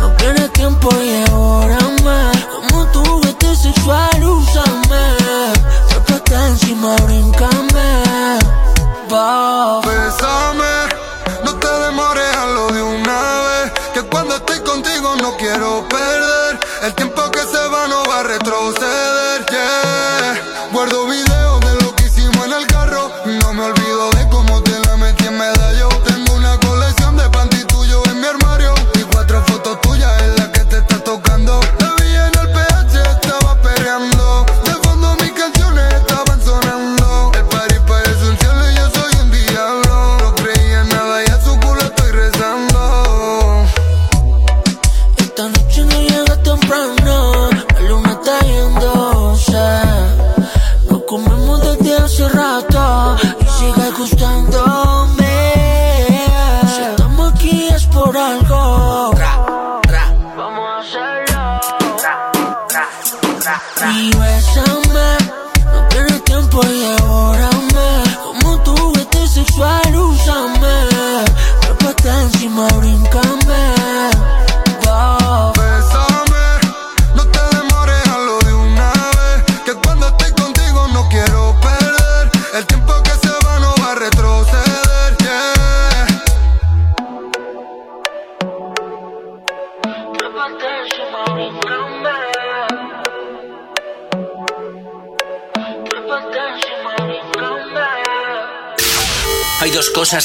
[0.00, 2.32] no pierdas tiempo y devórame.
[2.52, 5.16] Como tu vete sexual, úsame.
[5.88, 7.90] Trépate encima, brincame.
[9.86, 10.74] Bésame,
[11.44, 13.72] no te demores, hazlo de una vez.
[13.94, 16.58] Que cuando estoy contigo no quiero perder.
[16.82, 20.21] El tiempo que se va no va a retroceder, yeah.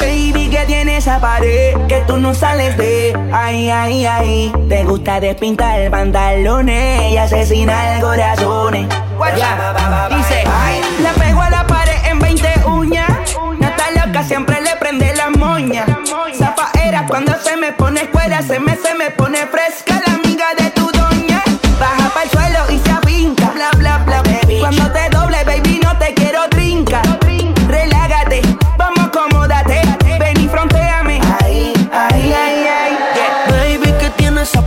[0.00, 5.20] Baby, que tiene esa pared que tú no sales de Ay, ay, ay Te gusta
[5.20, 8.88] despintar pantalones y asesinar corazones.
[9.36, 13.36] Ya, dice Ay, la pego a la pared en 20 uñas.
[13.92, 15.84] Blanca siempre le prende la moña.
[16.36, 20.05] Zafaera cuando se me pone fuera, se me, se me pone fresca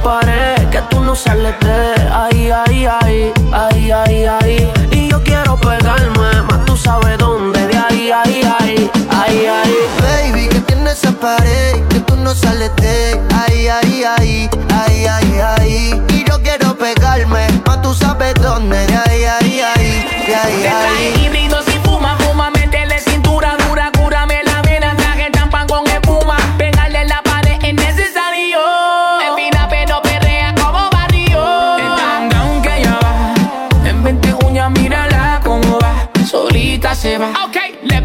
[0.10, 1.80] pared que tú no sales de
[2.22, 4.72] ahí, ahí, ahí, ahí, ahí, ahí.
[4.92, 9.76] Y yo quiero pegarme, más tú sabes dónde, de ahí, ahí, ahí, ahí, ahí.
[10.02, 15.34] Baby, que tiene esa pared que tú no sales de ahí, ahí, ahí, ahí, ahí,
[15.52, 16.02] ahí.
[16.10, 19.92] Y yo quiero pegarme, más tú sabes dónde, de ahí, ahí, ahí,
[20.26, 21.30] de ahí, ahí.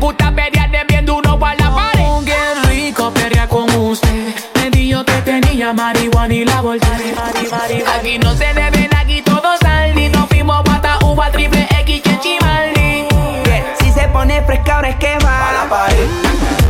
[0.05, 2.05] Gusta pelear de bien duro para la pared.
[2.07, 7.15] Oh, qué rico pelear con usted, me dijo que tenía marihuana y la volteé.
[7.97, 13.07] Aquí no se deben, aquí todos salen, nos fuimos pata uva triple X y chimaldi.
[13.81, 15.39] Si se pone fresca ahora es que va.
[15.45, 16.09] Pa la pared.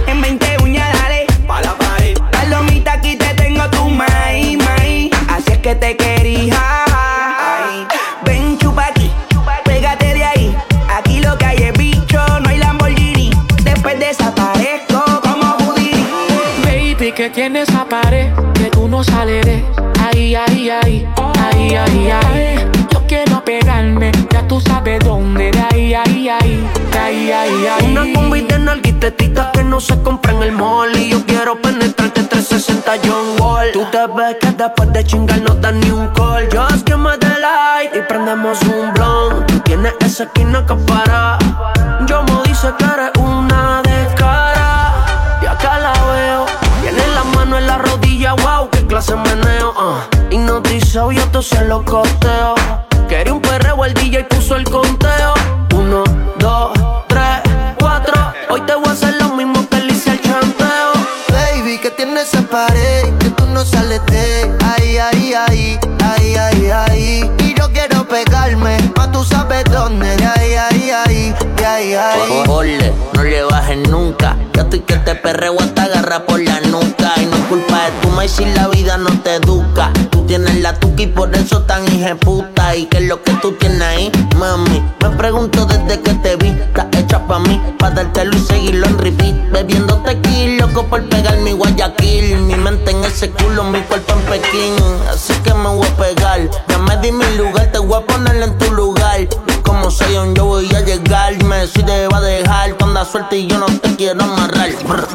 [0.06, 1.26] En 20 uñas dale.
[1.48, 2.16] Pa la pared.
[2.30, 5.10] Palomita aquí te tengo tu maíz, maíz.
[5.28, 6.23] Así es que te quería.
[17.14, 19.64] Que tienes esa pared que tú no sales de
[20.03, 22.70] ahí, ahí, ahí, ahí, ahí, ahí.
[22.90, 27.87] Yo quiero pegarme, ya tú sabes dónde, de ahí, ahí, ahí, de ahí, ahí, ahí.
[27.92, 30.96] Una combi de nalguitetitas que no se compra en el mall.
[30.96, 33.70] Y yo quiero penetrarte 360 John Wall.
[33.72, 36.48] Tú te ves que después de chingar no das ni un call.
[36.50, 41.38] Just give me the light y prendemos un blunt Tú tienes esa esquina que para.
[42.07, 43.83] Yo me dice que eres una
[47.56, 50.32] en la rodilla, wow, qué clase meneo uh.
[50.34, 52.54] Hipnotizado, yo te se lo costeo
[53.08, 55.34] Quería un perreo, el DJ puso el conteo
[55.74, 56.04] Uno,
[56.38, 56.72] dos,
[57.08, 57.40] tres,
[57.78, 58.14] cuatro
[58.48, 60.92] Hoy te voy a hacer lo mismo que le hice al chanteo
[61.28, 66.70] Baby, que tiene esa pared que tú no sales de ahí, ahí, ahí, ahí, ahí,
[66.70, 67.30] ahí.
[67.38, 70.16] Y yo quiero pegarme, más tú sabes dónde,
[71.84, 72.44] ahí, ahí.
[72.48, 74.36] Ole, no le bajes nunca.
[74.54, 77.12] Yo estoy que te perreo hasta agarra por la nuca.
[77.16, 79.92] Y no es culpa de tu maíz si la vida no te educa.
[80.10, 81.84] Tú tienes la tuca y por eso tan
[82.20, 82.76] puta.
[82.76, 84.82] Y que lo que tú tienes ahí, mami.
[85.00, 87.60] Me pregunto desde que te vi, estás hecha pa' mí.
[87.78, 89.50] Pa' dártelo y seguirlo en repeat.
[89.50, 92.38] Bebiendo tequila, loco por pegar mi Guayaquil.
[92.38, 94.74] Mi mente en ese culo, mi cuerpo en Pekín.
[95.12, 96.40] Así que me voy a pegar.
[96.68, 99.20] Ya me di mi lugar, te voy a poner en tu lugar.
[99.64, 101.42] Como un yo voy a llegar.
[101.44, 104.70] Me si te va a dejar cuando da suerte y yo no te quiero amarrar.
[104.85, 105.09] Brr.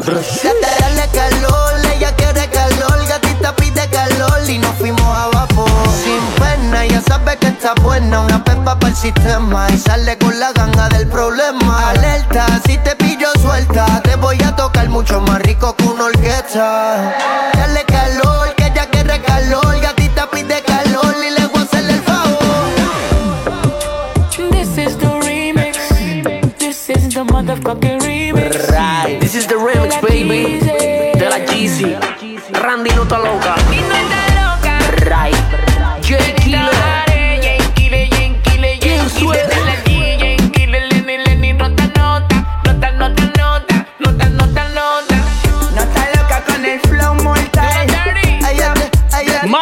[0.44, 5.70] Gata, dale calor, ella quiere calor, gatita pide calor y nos fuimos a vapor.
[6.04, 10.38] Sin pena, ya sabe que está buena, una pepa para el sistema y sale con
[10.40, 11.90] la ganga del problema.
[11.92, 17.49] Alerta, si te pillo suelta, te voy a tocar mucho más rico que una orquesta.
[27.40, 28.70] Motherfucking remix.
[28.70, 29.18] Right.
[29.22, 30.60] This is the remix, baby.
[30.60, 31.96] De la Jeezy.
[32.52, 33.59] Randy no está loca.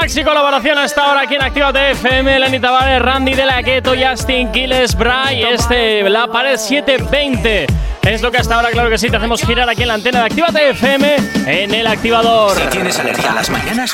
[0.08, 4.54] Maxi colaboración hasta ahora aquí en Actívate FM, Lenny Tavares, Randy de la Keto, Justin
[4.54, 7.68] Quiles, Bray, este, la pared 720.
[8.04, 10.20] Es lo que hasta ahora, claro que sí, te hacemos girar aquí en la antena
[10.20, 11.16] de Actívate FM
[11.46, 12.56] en el activador.
[12.56, 13.94] Si tienes alergia a las mañanas,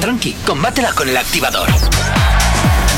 [0.00, 1.68] tranqui, combátela con el activador.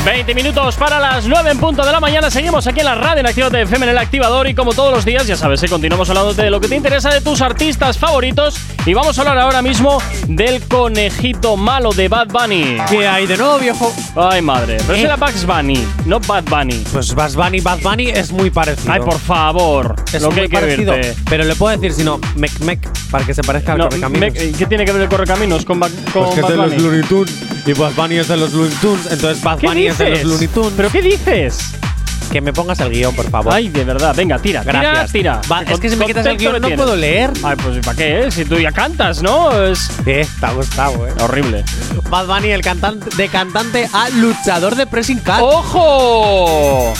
[0.05, 2.31] 20 minutos para las 9 en punto de la mañana.
[2.31, 4.47] Seguimos aquí en la radio en Actívate FM en el activador.
[4.47, 7.09] Y como todos los días, ya sabes, eh, continuamos hablando de lo que te interesa
[7.09, 8.55] de tus artistas favoritos.
[8.85, 12.77] Y vamos a hablar ahora mismo del conejito malo de Bad Bunny.
[12.89, 13.93] ¿Qué hay de nuevo, viejo?
[14.15, 14.77] Ay, madre.
[14.87, 15.01] Pero ¿Eh?
[15.01, 16.81] será Bugs Bunny, no Bad Bunny.
[16.91, 18.93] Pues Bad Bunny, Bad Bunny es muy parecido.
[18.93, 19.95] Ay, por favor.
[20.13, 20.93] Es lo que muy hay que parecido.
[20.93, 21.15] verte.
[21.29, 22.79] Pero le puedo decir, si no, mec, mec,
[23.11, 24.33] para que se parezca al No, correcaminos.
[24.33, 26.71] me- ¿Qué tiene que ver el correcaminos con, Ba- con Pues que es de los
[26.73, 26.81] Bunny?
[26.83, 27.33] Looney Tunes
[27.67, 30.23] y Bad Bunny es de los Looney Tunes, entonces Bad ¿Qué Bunny los?
[30.23, 30.73] Looney Tunes.
[30.75, 31.71] ¿Pero qué dices?
[32.31, 33.51] Que me pongas el guion, por favor.
[33.51, 35.11] Ay, de verdad, venga, tira, Gracias.
[35.11, 35.49] tira, tira.
[35.51, 36.77] Va, es que si me quitas el guion no tienes.
[36.77, 37.31] puedo leer.
[37.43, 38.29] Ay, pues ¿para qué?
[38.29, 39.51] Si tú ya cantas, ¿no?
[39.65, 41.13] Es Eh, gustado, eh.
[41.21, 41.63] horrible.
[42.09, 45.41] Bad Bunny, el cantante, de cantante a luchador de pressing cat.
[45.41, 46.93] ¡Ojo!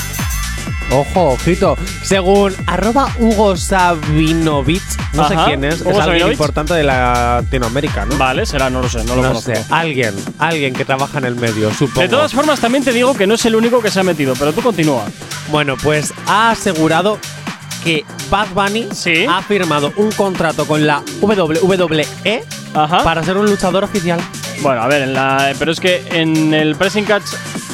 [0.92, 1.78] Ojo, ojito.
[2.04, 4.82] Según arroba Hugo Sabinovich,
[5.14, 6.34] no Ajá, sé quién es, Hugo es alguien Sabinovich.
[6.34, 8.18] importante de Latinoamérica, ¿no?
[8.18, 9.54] Vale, será, no lo sé, no lo No conozco.
[9.54, 12.02] sé, alguien, alguien que trabaja en el medio, supongo.
[12.02, 14.34] De todas formas, también te digo que no es el único que se ha metido,
[14.38, 15.06] pero tú continúa.
[15.52, 17.20] Bueno, pues ha asegurado
[17.84, 18.88] que Bad Bunny
[19.30, 22.44] ha firmado un contrato con la WWE
[23.04, 24.20] para ser un luchador oficial.
[24.62, 27.24] Bueno, a ver, en la, pero es que en el pressing catch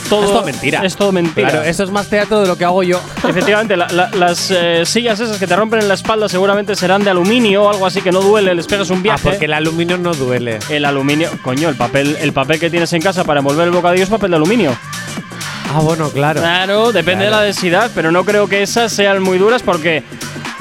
[0.09, 0.81] todo es todo mentira.
[0.85, 1.49] Es todo mentira.
[1.49, 3.01] Claro, eso es más teatro de lo que hago yo.
[3.27, 7.03] Efectivamente, la- la- las eh, sillas esas que te rompen en la espalda seguramente serán
[7.03, 9.23] de aluminio o algo así que no duele, les pegas un Ah, viaje.
[9.29, 10.59] porque el aluminio no duele.
[10.69, 14.03] El aluminio, coño, el papel, el papel que tienes en casa para envolver el bocadillo
[14.03, 14.77] es papel de aluminio.
[15.73, 16.39] Ah, bueno, claro.
[16.39, 17.37] Claro, depende Claro.
[17.37, 20.03] de la densidad, pero no creo que esas sean muy duras porque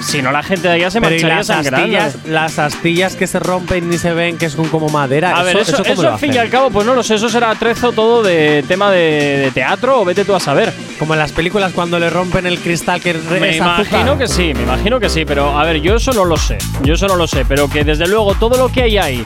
[0.00, 1.78] si no la gente de allá se Pero marcharía las sangrando.
[1.98, 5.36] astillas, las astillas que se rompen y se ven que son como madera.
[5.36, 7.14] A ver, eso, ¿cómo eso lo al fin y al cabo, pues no lo sé,
[7.14, 10.72] eso será trezo todo de tema de, de teatro o vete tú a saber.
[10.98, 14.52] Como en las películas cuando le rompen el cristal que Me es imagino que sí,
[14.54, 16.58] me imagino que sí, pero a ver, yo eso no lo sé.
[16.82, 19.22] Yo eso no lo sé, pero que desde luego todo lo que hay ahí,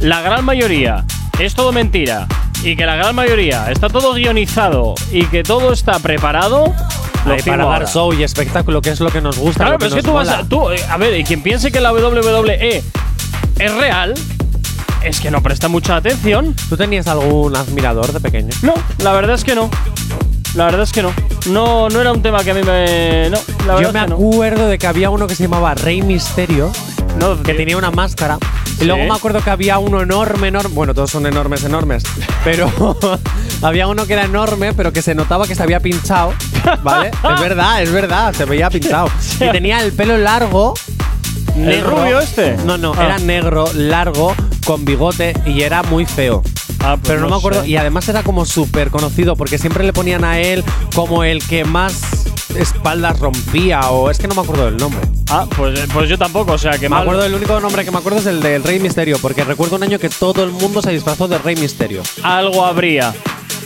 [0.00, 1.04] la gran mayoría,
[1.38, 2.26] es todo mentira.
[2.64, 6.74] Y que la gran mayoría está todo guionizado y que todo está preparado.
[7.24, 9.64] Lo Ahí para dar show y espectáculo, que es lo que nos gusta.
[9.64, 10.38] Claro, pero es que tú vas mola.
[10.40, 10.44] a.
[10.48, 12.82] Tú, eh, a ver, y quien piense que la WWE
[13.58, 14.14] es real,
[15.04, 16.54] es que no presta mucha atención.
[16.68, 18.50] ¿Tú tenías algún admirador de pequeño?
[18.62, 19.70] No, la verdad es que no.
[20.54, 21.12] La verdad es que no.
[21.50, 23.28] No, no era un tema que a mí me.
[23.30, 24.16] No, la verdad Yo me es que no.
[24.16, 26.72] acuerdo de que había uno que se llamaba Rey Misterio,
[27.18, 28.38] No, que tenía una máscara.
[28.80, 30.70] Y luego me acuerdo que había uno enorme, enorme.
[30.74, 32.04] Bueno, todos son enormes, enormes.
[32.44, 32.70] Pero
[33.62, 36.32] había uno que era enorme, pero que se notaba que se había pinchado.
[36.82, 37.10] ¿Vale?
[37.34, 39.10] es verdad, es verdad, se veía pinchado.
[39.40, 40.74] Y tenía el pelo largo.
[41.56, 41.90] ¿El negro.
[41.90, 42.56] rubio este?
[42.64, 43.04] No, no, Ah.
[43.04, 46.42] era negro, largo, con bigote y era muy feo.
[46.80, 47.62] Ah, pues Pero no, no me acuerdo.
[47.62, 47.68] sé.
[47.68, 50.64] Y además era como súper conocido porque siempre le ponían a él
[50.94, 52.00] como el que más
[52.56, 55.00] espaldas rompía o es que no me acuerdo del nombre.
[55.30, 57.02] Ah, pues, pues yo tampoco, o sea que Me mal.
[57.02, 59.82] acuerdo del único nombre que me acuerdo es el del Rey Misterio porque recuerdo un
[59.82, 62.02] año que todo el mundo se disfrazó de Rey Misterio.
[62.22, 63.14] Algo habría.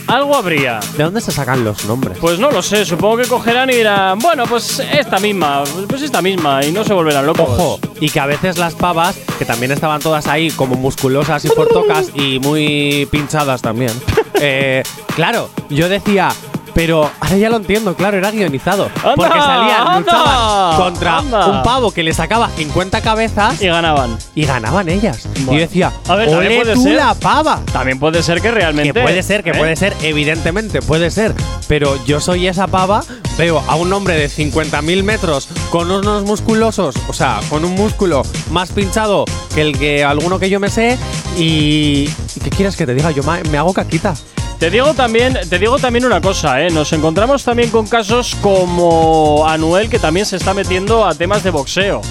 [0.07, 0.79] Algo habría.
[0.97, 2.17] ¿De dónde se sacan los nombres?
[2.19, 6.21] Pues no lo sé, supongo que cogerán y dirán, bueno, pues esta misma, pues esta
[6.21, 7.49] misma, y no se volverán locos.
[7.49, 11.47] Ojo, y que a veces las pavas, que también estaban todas ahí como musculosas y
[11.49, 13.91] fortocas y muy pinchadas también.
[14.41, 14.83] eh,
[15.15, 16.29] claro, yo decía,
[16.73, 18.89] pero ahora ya lo entiendo, claro, era guionizado.
[18.97, 21.45] ¡Anda, porque salían, anda, luchaban contra anda!
[21.47, 24.17] un pavo que le sacaba 50 cabezas Y ganaban.
[24.35, 25.27] y ganaban ellas.
[25.35, 25.53] Y Bueno.
[25.53, 26.95] yo decía, A ver, también ole puede tú ser.
[26.95, 27.61] la pava.
[27.71, 28.93] También puede ser que realmente.
[28.93, 29.55] Que puede ser, que ¿eh?
[29.57, 31.33] puede ser, evidentemente puede ser.
[31.67, 33.03] Pero yo soy esa pava,
[33.37, 38.23] veo a un hombre de 50.000 metros con unos musculosos, o sea, con un músculo
[38.51, 40.97] más pinchado que el que alguno que yo me sé.
[41.37, 42.09] Y.
[42.35, 43.11] ¿y ¿Qué quieres que te diga?
[43.11, 43.21] Yo
[43.51, 44.13] me hago caquita.
[44.59, 46.69] Te digo también, te digo también una cosa, ¿eh?
[46.69, 51.49] Nos encontramos también con casos como Anuel, que también se está metiendo a temas de
[51.49, 52.01] boxeo.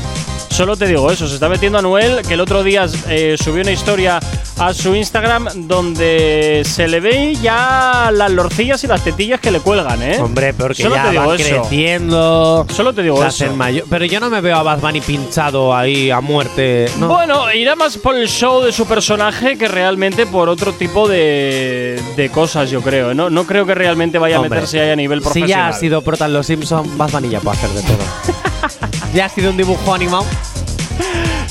[0.52, 3.72] Solo te digo eso, se está metiendo Anuel, que el otro día eh, subió una
[3.72, 4.20] historia
[4.58, 9.60] a su Instagram donde se le ve ya las lorcillas y las tetillas que le
[9.60, 10.18] cuelgan, ¿eh?
[10.20, 11.60] Hombre, porque Solo ya te digo van eso.
[11.62, 12.66] creciendo.
[12.68, 13.44] Solo te digo se eso.
[13.44, 16.86] hacen mayor- Pero yo no me veo a Bad Bunny pinchado ahí a muerte.
[16.98, 17.08] No.
[17.08, 22.00] Bueno, irá más por el show de su personaje que realmente por otro tipo de,
[22.14, 23.14] de cosas, yo creo.
[23.14, 25.48] No, no creo que realmente vaya a meterse ahí a nivel Si profesional.
[25.48, 29.01] ya ha sido prota en Los Simpsons, Bad Bunny ya puede hacer de todo.
[29.12, 30.26] ya ha sido un dibujo animado.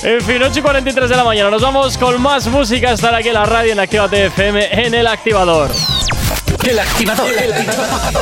[0.03, 1.49] En fin, 8 y 43 de la mañana.
[1.51, 2.91] Nos vamos con más música.
[2.91, 5.69] Estar aquí en la radio en Actívate FM en el activador.
[6.63, 7.29] El activador.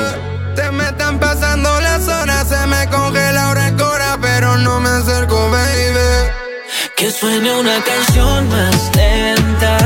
[0.56, 4.90] Se me están pasando las horas, se me congela ahora el cora, pero no me
[4.90, 5.25] acerco.
[7.06, 9.78] Que suene una canción más lenta,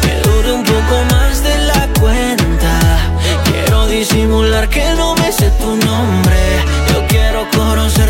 [0.00, 2.72] que dure un poco más de la cuenta.
[3.44, 6.40] Quiero disimular que no me sé tu nombre.
[6.90, 8.03] Yo quiero conocerte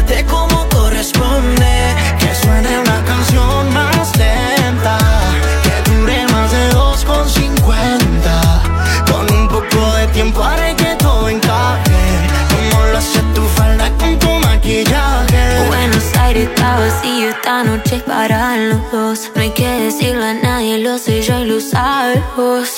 [17.63, 19.31] noche es para los dos.
[19.35, 22.21] No hay que decirle a nadie, lo sé yo y lo sabes.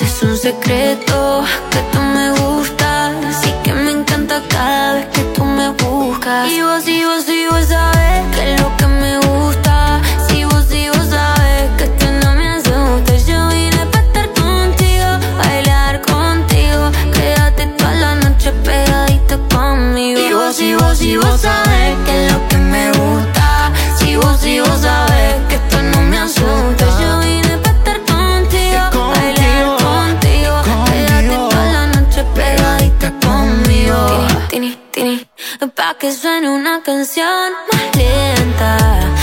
[0.01, 2.36] Es un secreto que tú me
[35.95, 39.16] Que suene una canción más lenta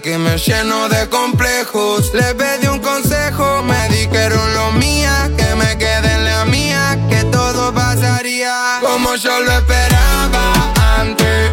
[0.00, 2.12] que me lleno de complejos.
[2.14, 7.24] Le pedí un consejo, me dijeron lo mía Que me quede en la mía, que
[7.24, 11.50] todo pasaría Como yo lo esperaba antes.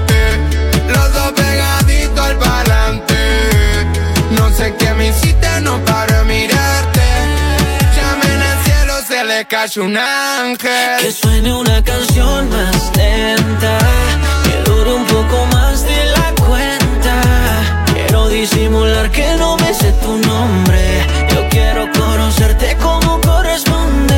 [0.87, 3.15] Los dos pegaditos al parlante.
[4.31, 7.01] No sé qué me hiciste, no paro de mirarte.
[7.95, 11.01] Llamen al cielo, se le cayó un ángel.
[11.01, 13.77] Que suene una canción más lenta
[14.43, 16.80] Que dure un poco más de la cuenta
[18.31, 21.05] disimular que no me sé tu nombre.
[21.33, 24.15] Yo quiero conocerte como corresponde.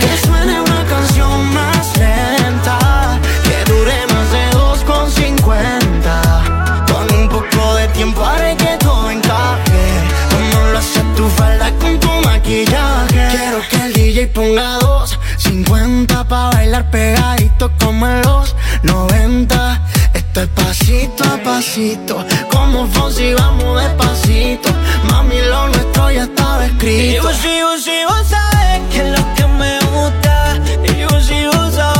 [0.00, 7.86] Que suene una canción más lenta Que dure más de 2,50 Con un poco de
[7.88, 9.82] tiempo haré que todo encaje.
[10.30, 13.28] Como lo hace tu falda con tu maquillaje.
[13.30, 19.80] Quiero que el DJ ponga dos 50 pa' bailar pegadito como en los 90
[20.30, 22.24] Esto es pasito a pasito.
[22.52, 24.68] Como Fonsi vamos despacito.
[25.10, 27.16] Mami lo nuestro ya estaba escrito.
[27.16, 28.26] Y vos, vos, y vos
[28.92, 30.56] que es lo que me gusta.
[30.84, 31.99] Y vos, y vos sabes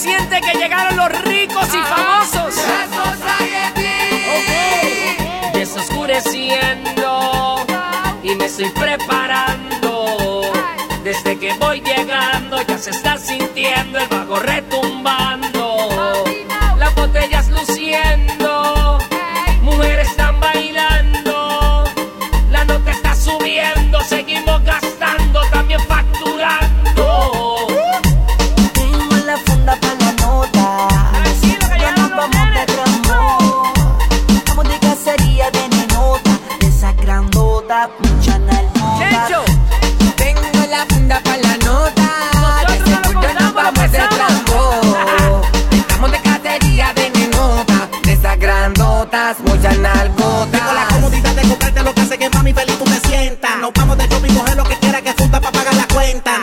[0.00, 2.54] Siente que llegaron los ricos y famosos.
[5.52, 7.66] Desoscureciendo
[8.22, 10.52] y me estoy preparando.
[11.04, 15.59] Desde que voy llegando ya se está sintiendo el vago retumbando.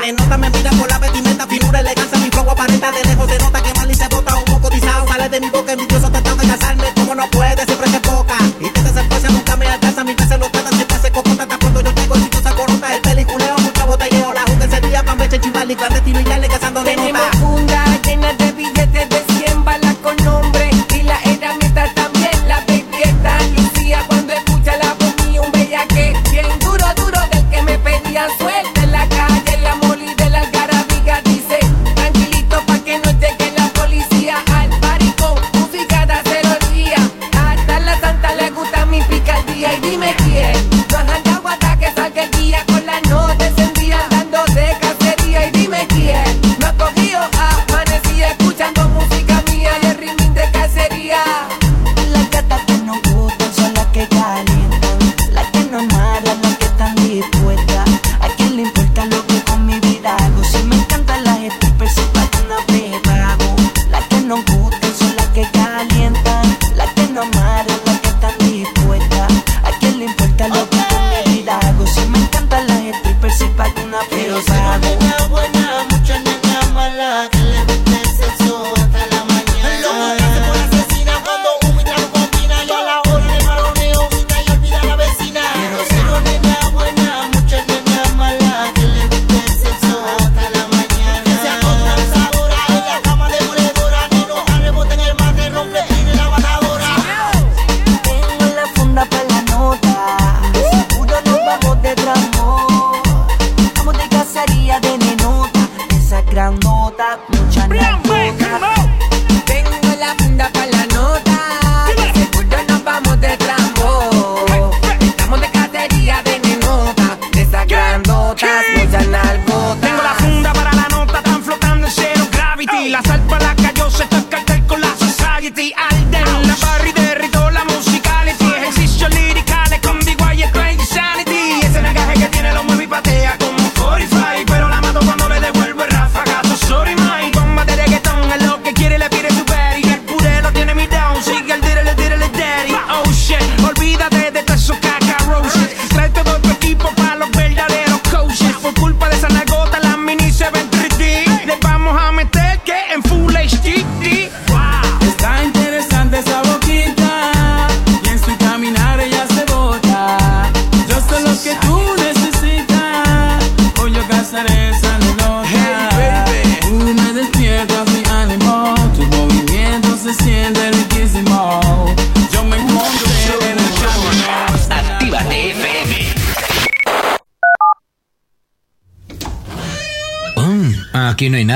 [0.08, 0.24] Cuenta.
[0.24, 3.17] Nenota me mira por la vestimenta, finura, elegancia, mi flow aparenta de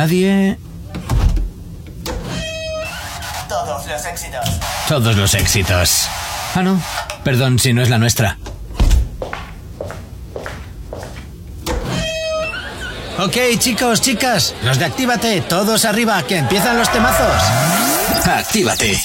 [0.01, 0.57] nadie.
[3.47, 4.45] Todos los éxitos.
[4.87, 6.07] Todos los éxitos.
[6.55, 6.81] Ah, no.
[7.23, 8.37] Perdón si no es la nuestra.
[13.19, 17.43] Ok, chicos, chicas, los de Actívate, todos arriba, que empiezan los temazos.
[18.25, 18.99] Actívate.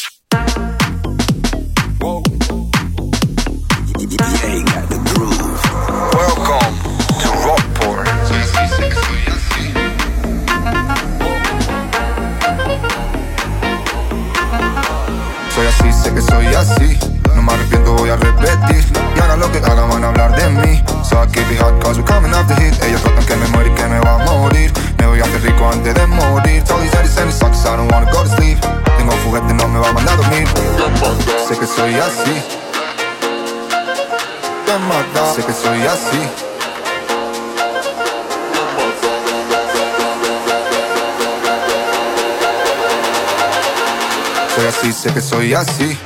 [31.87, 32.43] soy así.
[35.35, 36.29] Sé que soy así.
[44.55, 45.99] Soy así, sé que soy así.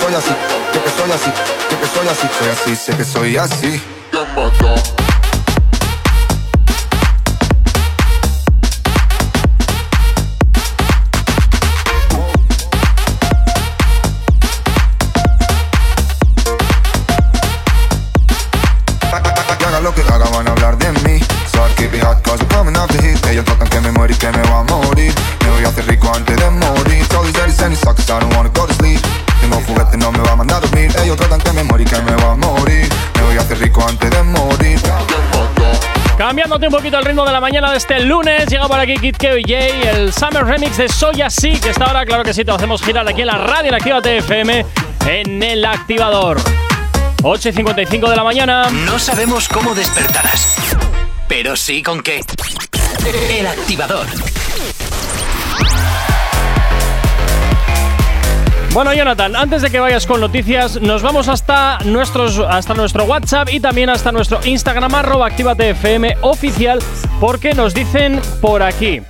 [0.00, 0.34] soy así,
[0.72, 1.30] sé que soy así,
[1.68, 3.82] sé que soy así, soy así, sé que soy así.
[36.52, 39.88] Un poquito al ritmo de la mañana de este lunes, llega por aquí Kid KBJ,
[39.94, 42.82] el Summer Remix de Soya Sí, que está ahora, claro que sí, te lo hacemos
[42.82, 44.66] girar aquí en la radio, en Activa TFM,
[45.06, 46.38] en el activador.
[47.22, 48.68] 8 y 55 de la mañana.
[48.68, 50.56] No sabemos cómo despertarás,
[51.28, 52.20] pero sí con qué.
[53.30, 54.06] El activador.
[58.72, 63.48] Bueno, Jonathan, antes de que vayas con noticias, nos vamos hasta, nuestros, hasta nuestro WhatsApp
[63.52, 66.78] y también hasta nuestro Instagram, arroba ActívateFM oficial,
[67.18, 69.00] porque nos dicen por aquí.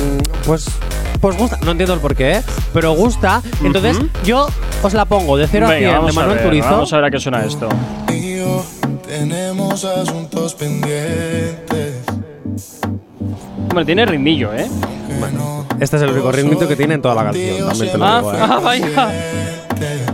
[0.47, 0.67] pues,
[1.21, 1.59] pues gusta.
[1.65, 2.43] No entiendo el por qué, ¿eh?
[2.73, 3.43] pero gusta.
[3.63, 4.49] Entonces yo
[4.83, 6.71] os la pongo de 0 a 100 Venga, de vamos a Manuel ver, Turizo.
[6.71, 7.69] vamos a ver a qué suena esto
[8.13, 8.65] y yo
[9.07, 11.95] tenemos asuntos pendientes.
[13.71, 14.69] Hombre, tiene ritmillo, ¿eh?
[15.81, 17.69] Este es el único ritmito que tiene en toda la canción.
[17.69, 18.39] También te lo Ah, digo, ¿eh?
[18.41, 19.13] ah, vaya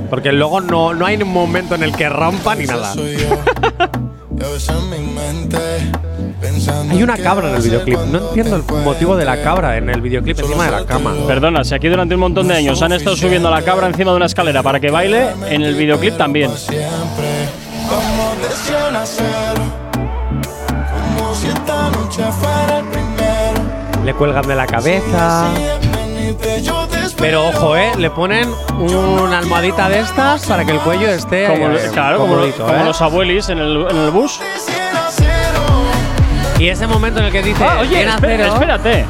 [0.09, 2.95] Porque luego no, no hay un momento en el que rompa ni nada.
[6.91, 7.99] Hay una cabra en el videoclip.
[7.99, 11.15] No entiendo el motivo de la cabra en el videoclip encima de la cama.
[11.27, 14.11] Perdona, si aquí durante un montón de años han estado subiendo a la cabra encima
[14.13, 16.51] de una escalera para que baile, en el videoclip también.
[16.57, 17.49] Siempre
[17.91, 19.29] vamos de 100 a 0
[21.17, 25.51] Como si esta noche fuera el primero Le cuelgan de la cabeza.
[27.19, 28.49] Pero ojo, eh, le ponen
[28.79, 32.55] una almohadita de estas para que el cuello esté Como, eh, claro, como, ¿eh?
[32.85, 34.41] los abuelis en el, en el bus.
[36.59, 39.05] Y ese momento en el que dice, Ah, oye, "Ven a espera- cero", espérate.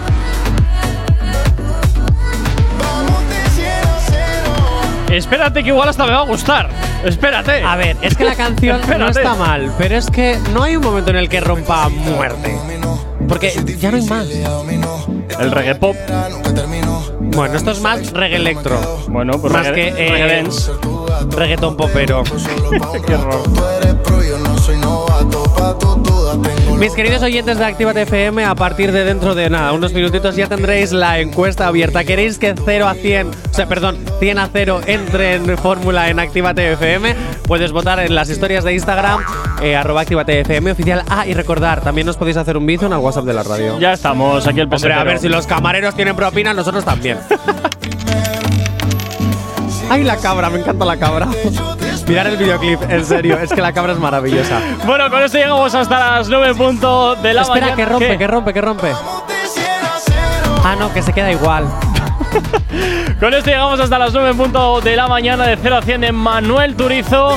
[5.11, 6.69] Espérate que igual hasta me va a gustar.
[7.05, 7.63] Espérate.
[7.63, 10.85] A ver, es que la canción no está mal, pero es que no hay un
[10.85, 12.59] momento en el que rompa a muerte.
[13.27, 14.27] Porque ya no hay más.
[15.39, 15.97] El reggae pop.
[17.35, 18.79] Bueno, esto es más reggae electro.
[19.09, 20.72] Bueno, pues más reggae- que eh, reggae dance.
[21.37, 22.22] reggaeton popero.
[23.07, 23.43] Qué horror.
[26.79, 30.47] Mis queridos oyentes de Actívate FM, a partir de dentro de nada, unos minutitos ya
[30.47, 32.05] tendréis la encuesta abierta.
[32.05, 36.20] ¿Queréis que 0 a 100, o sea, perdón, 100 a 0 entre en fórmula en
[36.20, 37.16] Actívate FM?
[37.49, 39.20] Puedes votar en las historias de Instagram,
[39.63, 41.03] eh, arroba FM oficial.
[41.09, 43.79] Ah, y recordar, también nos podéis hacer un bizo en el WhatsApp de la radio.
[43.79, 45.01] Ya estamos aquí el Hombre, pesetero.
[45.01, 47.19] a ver si los camareros tienen propina, nosotros también.
[49.91, 51.29] Ay, la cabra, me encanta la cabra.
[52.07, 54.61] Mirar el videoclip, en serio, es que la cabra es maravillosa.
[54.87, 57.77] Bueno, con esto llegamos hasta las 9 punto de la Espera, mañana.
[57.77, 58.19] que rompe, ¿Qué?
[58.19, 58.93] que rompe, que rompe.
[60.65, 61.65] Ah, no, que se queda igual.
[63.21, 66.13] Con esto llegamos hasta las 9 punto de la mañana de 0 a 100 de
[66.13, 67.37] Manuel Turizo.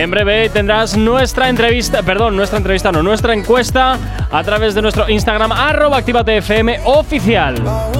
[0.00, 3.98] En breve tendrás nuestra entrevista, perdón, nuestra entrevista no, nuestra encuesta
[4.30, 7.99] a través de nuestro Instagram arroba activatefm oficial.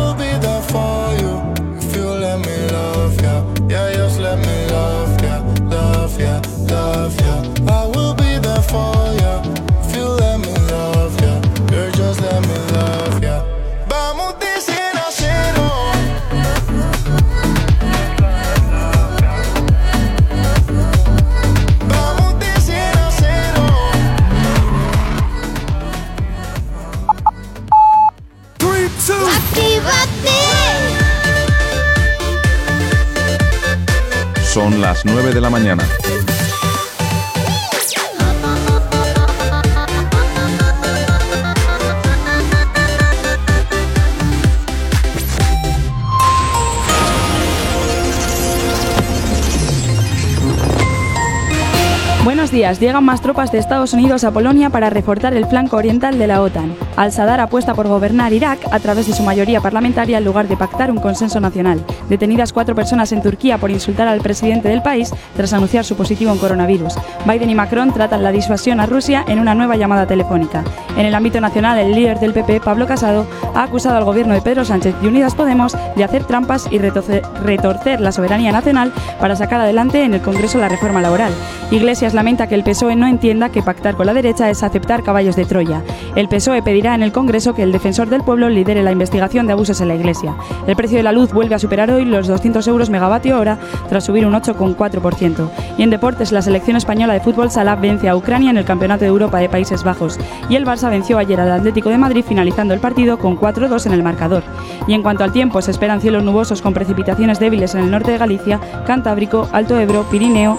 [34.61, 35.83] Son las 9 de la mañana.
[52.23, 52.79] Buenos días.
[52.81, 56.43] Llegan más tropas de Estados Unidos a Polonia para reforzar el flanco oriental de la
[56.43, 56.75] OTAN.
[57.01, 60.91] Al-Sadar apuesta por gobernar Irak a través de su mayoría parlamentaria en lugar de pactar
[60.91, 61.83] un consenso nacional.
[62.11, 66.31] Detenidas cuatro personas en Turquía por insultar al presidente del país tras anunciar su positivo
[66.31, 66.97] en coronavirus.
[67.25, 70.63] Biden y Macron tratan la disuasión a Rusia en una nueva llamada telefónica.
[70.99, 73.25] En el ámbito nacional, el líder del PP, Pablo Casado,
[73.55, 77.23] ha acusado al gobierno de Pedro Sánchez y Unidas Podemos de hacer trampas y retorce-
[77.43, 81.33] retorcer la soberanía nacional para sacar adelante en el Congreso la reforma laboral.
[81.71, 85.37] Iglesias lamenta que el PSOE no entienda que pactar con la derecha es aceptar caballos
[85.37, 85.81] de Troya.
[86.15, 86.63] El PSOE E
[86.95, 89.95] en el Congreso que el defensor del pueblo lidere la investigación de abusos en la
[89.95, 90.35] Iglesia.
[90.67, 94.05] El precio de la luz vuelve a superar hoy los 200 euros megavatio hora tras
[94.05, 95.51] subir un 8,4%.
[95.79, 99.05] Y en deportes, la selección española de fútbol sala vence a Ucrania en el Campeonato
[99.05, 100.19] de Europa de Países Bajos.
[100.49, 103.93] Y el Barça venció ayer al Atlético de Madrid finalizando el partido con 4-2 en
[103.93, 104.43] el marcador.
[104.87, 108.13] Y en cuanto al tiempo, se esperan cielos nubosos con precipitaciones débiles en el norte
[108.13, 110.57] de Galicia, Cantábrico, Alto Ebro, Pirineo,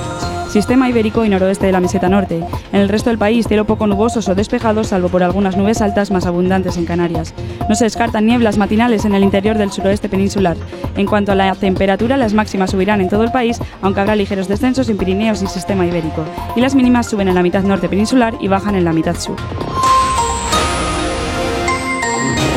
[0.51, 2.43] Sistema Ibérico y noroeste de la meseta norte.
[2.73, 6.11] En el resto del país, cielo poco nubosos o despejados, salvo por algunas nubes altas
[6.11, 7.33] más abundantes en Canarias.
[7.69, 10.57] No se descartan nieblas matinales en el interior del suroeste peninsular.
[10.97, 14.49] En cuanto a la temperatura, las máximas subirán en todo el país, aunque habrá ligeros
[14.49, 16.25] descensos en Pirineos y Sistema Ibérico.
[16.57, 19.37] Y las mínimas suben en la mitad norte peninsular y bajan en la mitad sur.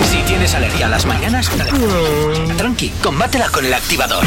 [0.02, 1.48] Si tienes alergia a las mañanas,
[2.56, 4.24] tranqui, combátela con el activador.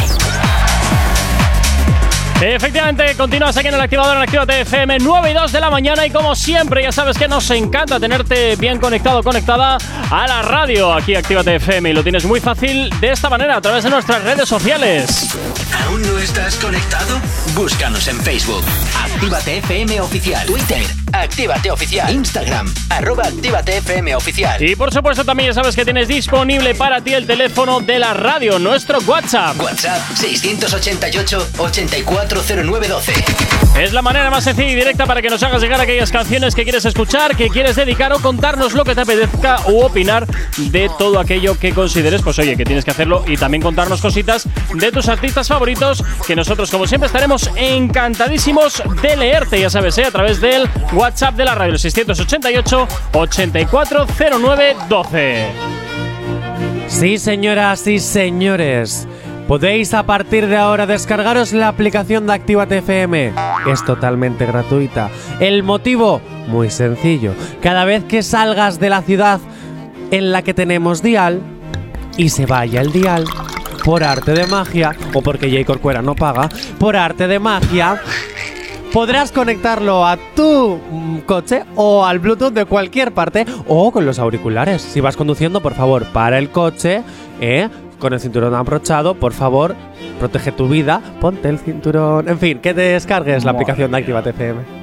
[2.40, 6.06] Efectivamente, continúas aquí en el activador en Actívate FM 9 y 2 de la mañana
[6.06, 9.78] y como siempre ya sabes que nos encanta tenerte bien conectado, conectada
[10.12, 13.62] a la radio aquí Actívate FM y lo tienes muy fácil de esta manera a
[13.62, 15.36] través de nuestras redes sociales.
[15.88, 17.20] ¿Aún no estás conectado?
[17.56, 18.64] Búscanos en Facebook.
[19.04, 20.46] Actívate FM Oficial.
[20.46, 20.84] Twitter.
[21.14, 22.14] Actívate Oficial.
[22.14, 22.72] Instagram.
[22.90, 24.62] Arroba Actívate FM Oficial.
[24.62, 28.14] Y por supuesto también ya sabes que tienes disponible para ti el teléfono de la
[28.14, 29.60] radio, nuestro WhatsApp.
[29.60, 30.02] WhatsApp
[32.28, 33.80] 688-840912.
[33.80, 36.64] Es la manera más sencilla y directa para que nos hagas llegar aquellas canciones que
[36.64, 40.26] quieres escuchar, que quieres dedicar o contarnos lo que te apetezca u opinar
[40.58, 42.24] de todo aquello que consideres.
[42.24, 46.36] Pues oye, que tienes que hacerlo y también contarnos cositas de tus artistas favoritos, que
[46.36, 50.06] nosotros como siempre estaremos encantadísimos de leerte, ya sabes, ¿eh?
[50.06, 55.46] a través del WhatsApp de la radio, el 688 840912.
[56.88, 59.06] Sí, señoras y señores.
[59.48, 63.32] Podéis a partir de ahora descargaros la aplicación de Actívate FM.
[63.72, 65.10] Es totalmente gratuita.
[65.40, 67.34] El motivo, muy sencillo.
[67.62, 69.40] Cada vez que salgas de la ciudad
[70.12, 71.42] en la que tenemos dial
[72.18, 73.24] y se vaya el dial,
[73.86, 75.64] por arte de magia, o porque J.
[75.64, 78.02] Corcuera no paga, por arte de magia,
[78.92, 84.20] podrás conectarlo a tu mm, coche o al Bluetooth de cualquier parte o con los
[84.20, 84.82] auriculares.
[84.82, 87.02] Si vas conduciendo, por favor, para el coche,
[87.40, 87.70] ¿eh?
[88.00, 89.76] Con el cinturón abrochado, por favor,
[90.20, 92.30] protege tu vida, ponte el cinturón.
[92.30, 94.77] En fin, que te descargues la aplicación de Activate FM.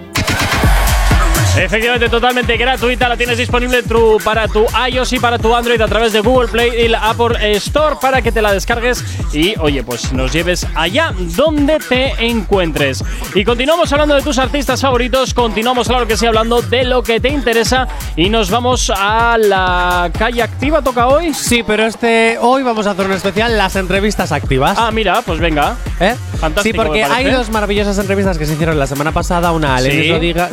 [1.57, 3.09] Efectivamente, totalmente gratuita.
[3.09, 6.48] La tienes disponible tu- para tu iOS y para tu Android a través de Google
[6.48, 10.66] Play y la Apple Store para que te la descargues y, oye, pues nos lleves
[10.74, 13.05] allá donde te encuentres.
[13.34, 15.32] Y continuamos hablando de tus artistas favoritos.
[15.32, 17.86] Continuamos, claro que sí, hablando de lo que te interesa.
[18.16, 20.82] Y nos vamos a la calle activa.
[20.82, 21.32] ¿Toca hoy?
[21.34, 24.76] Sí, pero este hoy vamos a hacer un especial las entrevistas activas.
[24.78, 25.76] Ah, mira, pues venga.
[26.00, 26.16] ¿Eh?
[26.40, 26.62] Fantástico.
[26.82, 29.52] sí, porque hay dos maravillosas entrevistas que se hicieron la semana pasada.
[29.52, 29.88] Una a Sí.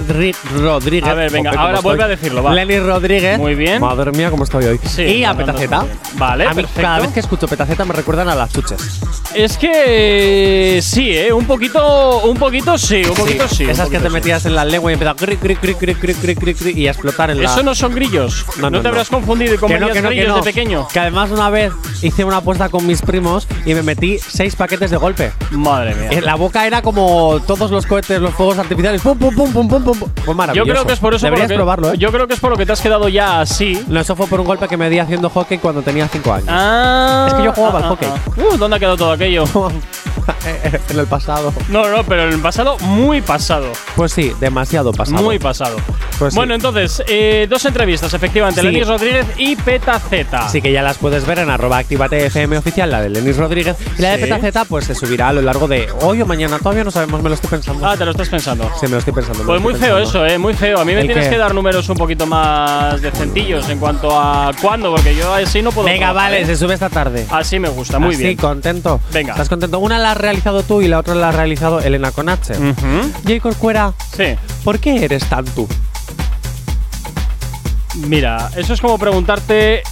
[0.08, 0.36] Ri-
[1.00, 1.10] Rodríguez.
[1.10, 1.84] A ver, venga, Jope, ahora estoy.
[1.90, 2.54] vuelve a decirlo, va.
[2.54, 3.38] Lenny Rodríguez.
[3.40, 3.80] Muy bien.
[3.82, 4.80] Madre mía, cómo estoy hoy.
[4.84, 5.86] Sí, y a no, no, no, Petaceta.
[6.16, 6.82] Vale, a mí, perfecto.
[6.82, 9.00] cada vez que escucho Petaceta me recuerdan a las chuches.
[9.34, 11.32] Es que sí, ¿eh?
[11.32, 13.64] Un poquito, un poquito sí, un poquito sí.
[13.64, 14.14] un Esas que poquito te sí.
[14.14, 16.88] metías en la lengua y empezaba cri, cri, cri, cri, cri, cri, cri, cri, y
[16.88, 17.50] a explotar en la.
[17.52, 18.46] Eso no son grillos.
[18.60, 20.36] No, te habrás confundido y Que no, comías que no, que grillos no.
[20.38, 20.88] de pequeño.
[20.92, 21.72] Que además una vez
[22.02, 25.32] hice una apuesta con mis primos y me metí seis paquetes de golpe.
[25.52, 26.10] Madre mía.
[26.12, 29.02] En la boca era como todos los cohetes, los fuegos artificiales.
[29.02, 29.96] Pum, pum, pum, pum, pum, pum.
[29.98, 30.81] Fue Yo maravilloso.
[30.82, 31.98] Creo que es por eso por lo Deberías que, probarlo, ¿eh?
[31.98, 33.84] Yo creo que es por lo que te has quedado ya así.
[33.88, 36.48] No, eso fue por un golpe que me di haciendo hockey cuando tenía 5 años.
[36.50, 38.10] Ah, Es que yo jugaba ah, al ah, hockey.
[38.10, 38.54] ah.
[38.54, 39.44] Uh, ¿dónde ha quedado todo aquello?
[40.90, 41.54] en el pasado.
[41.70, 43.72] No, no, pero en el pasado, muy pasado.
[43.96, 45.22] Pues sí, demasiado pasado.
[45.22, 45.78] Muy pasado.
[46.20, 46.38] Pues sí.
[46.38, 48.62] bueno, entonces, eh, dos entrevistas, efectivamente.
[48.62, 48.68] Sí.
[48.68, 50.38] Lenis Rodríguez y Peta Z.
[50.46, 53.76] Así que ya las puedes ver en arroba activate FM oficial, la de Lenis Rodríguez.
[53.98, 54.24] Y la de Sí.
[54.24, 56.60] Petaceta, pues se subirá a lo largo de hoy o mañana.
[56.60, 57.86] Todavía no sabemos, me lo estoy pensando.
[57.88, 58.70] Ah, te lo estás pensando.
[58.80, 59.44] Sí, me lo estoy pensando.
[59.46, 60.26] Pues muy estoy feo pensando.
[60.26, 60.80] eso, eh, muy feo.
[60.80, 61.32] A mí me ¿El tienes qué?
[61.32, 65.72] que dar números un poquito más decentillos en cuanto a cuándo, porque yo así no
[65.72, 65.88] puedo.
[65.88, 66.46] Venga, trabajar, vale, ¿eh?
[66.46, 67.26] se sube esta tarde.
[67.32, 68.38] Así me gusta, muy Así, bien.
[68.38, 69.00] contento.
[69.12, 69.32] Venga.
[69.34, 69.80] ¿Estás contento?
[69.80, 72.54] Una la realizado tú y la otra la ha realizado Elena Conache.
[72.54, 73.12] Ujú.
[73.28, 74.36] Jacob Cuera, Sí.
[74.64, 75.68] ¿por qué eres tan tú?
[78.08, 79.84] Mira, eso es como preguntarte.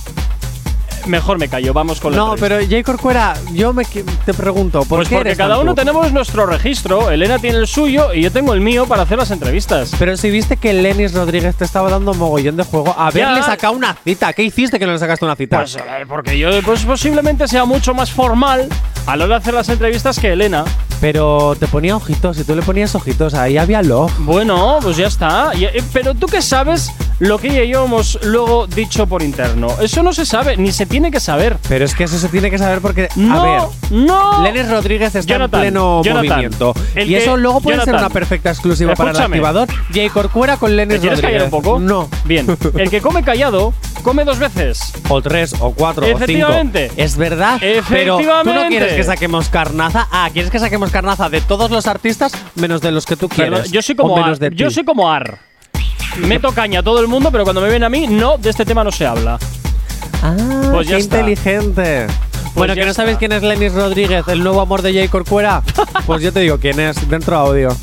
[1.06, 2.84] Mejor me callo, vamos con la No, pero J.
[2.84, 7.10] Corcuera, yo me te pregunto, ¿por Pues qué porque eres cada uno tenemos nuestro registro.
[7.10, 9.92] Elena tiene el suyo y yo tengo el mío para hacer las entrevistas.
[9.98, 13.44] Pero si viste que Lenis Rodríguez te estaba dando mogollón de juego, haberle Ya.
[13.44, 14.34] sacado una cita.
[14.34, 15.58] ¿Qué hiciste que no le sacaste una cita?
[15.58, 18.68] Pues eh, porque yo pues, posiblemente sea mucho más formal
[19.06, 20.64] a la hora de hacer las entrevistas que Elena.
[21.02, 24.12] Pero te ponía ojitos, si tú le ponías ojitos, ahí había love.
[24.20, 25.52] Bueno, pues ya está.
[25.56, 29.22] Y- eh, Pero tú qué sabes lo que ella y yo hemos luego dicho por
[29.24, 29.70] interno.
[29.82, 31.58] Eso no se sabe, ni se tiene que saber.
[31.70, 33.62] Pero es que eso se tiene que saber porque, No, a ver,
[33.92, 34.44] no.
[34.44, 36.74] Lenis Rodríguez está Jonathan, en pleno Jonathan, movimiento.
[36.96, 39.68] el Y eso luego puede ser una perfecta exclusiva para el activador.
[39.94, 40.10] J.
[40.14, 41.44] Corcuera con ¿Te Lenis quieres Rodríguez.
[41.44, 41.80] callar un poco?
[41.80, 42.10] No.
[42.26, 42.46] Bien.
[42.78, 43.74] El que come callado,
[44.04, 44.94] come dos veces.
[45.10, 46.24] O tres, o cuatro, o cinco.
[46.24, 46.92] Efectivamente.
[46.98, 47.58] Es verdad.
[47.60, 48.68] Pero tú no Efectivamente.
[48.70, 50.08] quieres que saquemos carnaza.
[50.12, 53.72] Ah, quieres que saquemos carnaza de todos los artistas menos de los que tú quieres.
[53.72, 54.50] Yo soy como o menos Ar.
[54.50, 54.74] de Yo ti.
[54.74, 55.40] soy como Ar.
[56.18, 58.66] Meto caña a todo el mundo, pero cuando me ven a mí, no, de este
[58.66, 59.38] tema no se habla.
[60.22, 60.36] Ah,
[60.72, 61.18] Pues ya qué está.
[61.20, 62.08] inteligente.
[62.56, 63.04] bueno, ya que no está.
[63.04, 65.10] sabéis quién es Lenis Rodríguez, el nuevo amor de J.
[65.12, 65.62] Corcuera.
[66.06, 67.76] pues yo te digo quién es, dentro audio.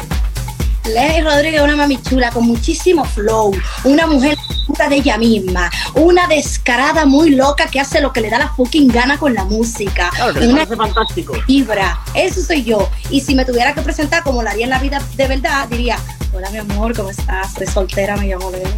[0.84, 4.36] Lenny Rodríguez es una mami chula con muchísimo flow, una mujer
[4.68, 8.48] puta de ella misma, una descarada muy loca que hace lo que le da la
[8.50, 11.32] fucking gana con la música, Claro, que una fantástico.
[11.48, 12.88] vibra, eso soy yo.
[13.10, 15.98] Y si me tuviera que presentar como lo haría en la vida de verdad, diría,
[16.32, 17.54] hola mi amor, ¿cómo estás?
[17.54, 18.68] Soy soltera, me llamo Denis.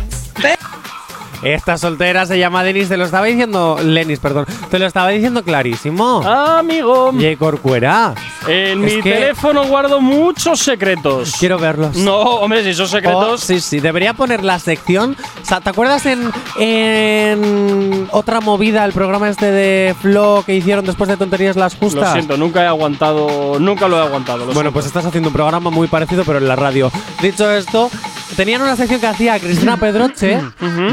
[1.43, 3.79] Esta soltera se llama Denis, te lo estaba diciendo.
[3.83, 4.47] Lenis, perdón.
[4.71, 6.21] Te lo estaba diciendo clarísimo.
[6.25, 7.13] Ah, amigo.
[7.13, 7.37] J.
[7.39, 8.15] Corcuera.
[8.47, 11.33] En Es mi que- teléfono guardo muchos secretos.
[11.39, 11.97] Quiero verlos.
[11.97, 13.41] No, hombre, si son Oh, secretos.
[13.41, 15.17] sí, sí, debería poner la sección.
[15.43, 20.85] O sea, ¿te acuerdas en, en otra movida, el programa este de Flo que hicieron
[20.85, 22.13] después de tonterías las Lo justas?
[22.13, 24.39] siento, nunca he aguantado, nunca lo he aguantado.
[24.39, 24.73] lo Bueno, siento.
[24.73, 26.91] pues estás haciendo un programa muy parecido, pero en la radio.
[27.23, 27.91] Dicho esto,
[28.37, 30.41] tenían una sección que hacía Cristina Pedroche,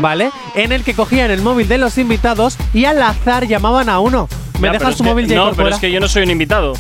[0.02, 0.32] ¿vale?
[0.56, 4.28] En el que cogían el móvil de los invitados y al azar llamaban a uno.
[4.60, 5.36] ¿Me Ya, pero dejas tu móvil, J.
[5.36, 6.74] No, pero es que yo no soy un invitado.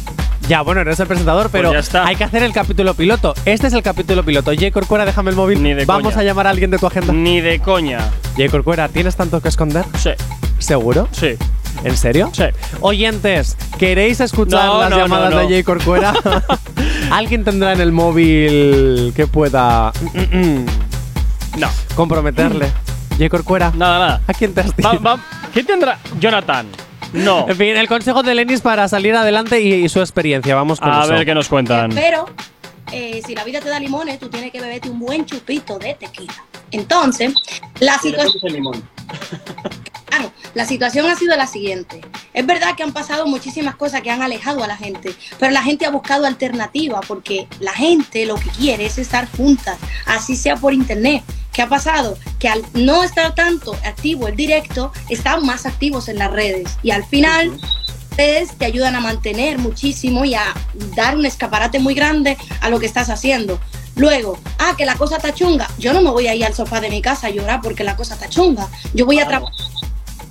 [0.48, 2.06] Ya, bueno, eres el presentador, pero Pues ya está.
[2.08, 3.34] hay que hacer el capítulo piloto.
[3.46, 4.52] Este es el capítulo piloto.
[4.52, 4.70] J.
[4.72, 5.62] Corcuera, déjame el móvil.
[5.64, 6.22] Ni de Vamos coña.
[6.22, 7.12] a llamar a alguien de tu agenda.
[7.12, 8.00] Ni de coña.
[8.38, 8.50] J.
[8.50, 9.86] Corcuera, ¿tienes tanto que esconder?
[9.98, 10.12] Sí.
[10.60, 11.08] ¿Seguro?
[11.12, 11.36] Sí.
[11.84, 12.30] ¿En serio?
[12.34, 12.44] Sí.
[12.82, 15.48] Oyentes, ¿queréis escuchar No, las no, llamadas no, no.
[15.48, 15.66] de J.
[15.66, 16.14] Corcuera?
[17.12, 19.92] ¿Alguien tendrá en el móvil que pueda
[21.58, 21.68] No.
[21.96, 22.72] comprometerle?
[23.18, 23.30] J.
[23.30, 24.22] Corcuera, Nada, nada.
[24.28, 25.20] ¿a quién te has Va- va-
[25.54, 26.68] ¿Qué tendrá Jonathan?
[27.14, 27.46] No.
[27.50, 30.56] En fin, el consejo de Lenis para salir adelante y, y su experiencia.
[30.56, 31.14] Vamos con A eso.
[31.14, 31.92] ver qué nos cuentan.
[31.94, 32.26] Pero
[32.92, 35.94] eh, si la vida te da limones, tú tienes que beberte un buen chupito de
[35.94, 36.34] tequila.
[36.72, 37.34] Entonces,
[37.80, 38.84] la situación.
[40.06, 42.00] Claro, la situación ha sido la siguiente.
[42.34, 45.62] Es verdad que han pasado muchísimas cosas que han alejado a la gente, pero la
[45.62, 50.56] gente ha buscado alternativas porque la gente lo que quiere es estar juntas, así sea
[50.56, 51.24] por internet.
[51.52, 52.18] ¿Qué ha pasado?
[52.40, 56.92] Que al no estar tanto activo el directo, están más activos en las redes y
[56.92, 57.58] al final
[58.18, 60.54] redes te ayudan a mantener muchísimo y a
[60.96, 63.60] dar un escaparate muy grande a lo que estás haciendo.
[63.96, 65.70] Luego, ah, que la cosa está chunga.
[65.78, 67.96] Yo no me voy a ir al sofá de mi casa a llorar porque la
[67.96, 68.68] cosa está chunga.
[68.94, 69.56] Yo voy a trabajar.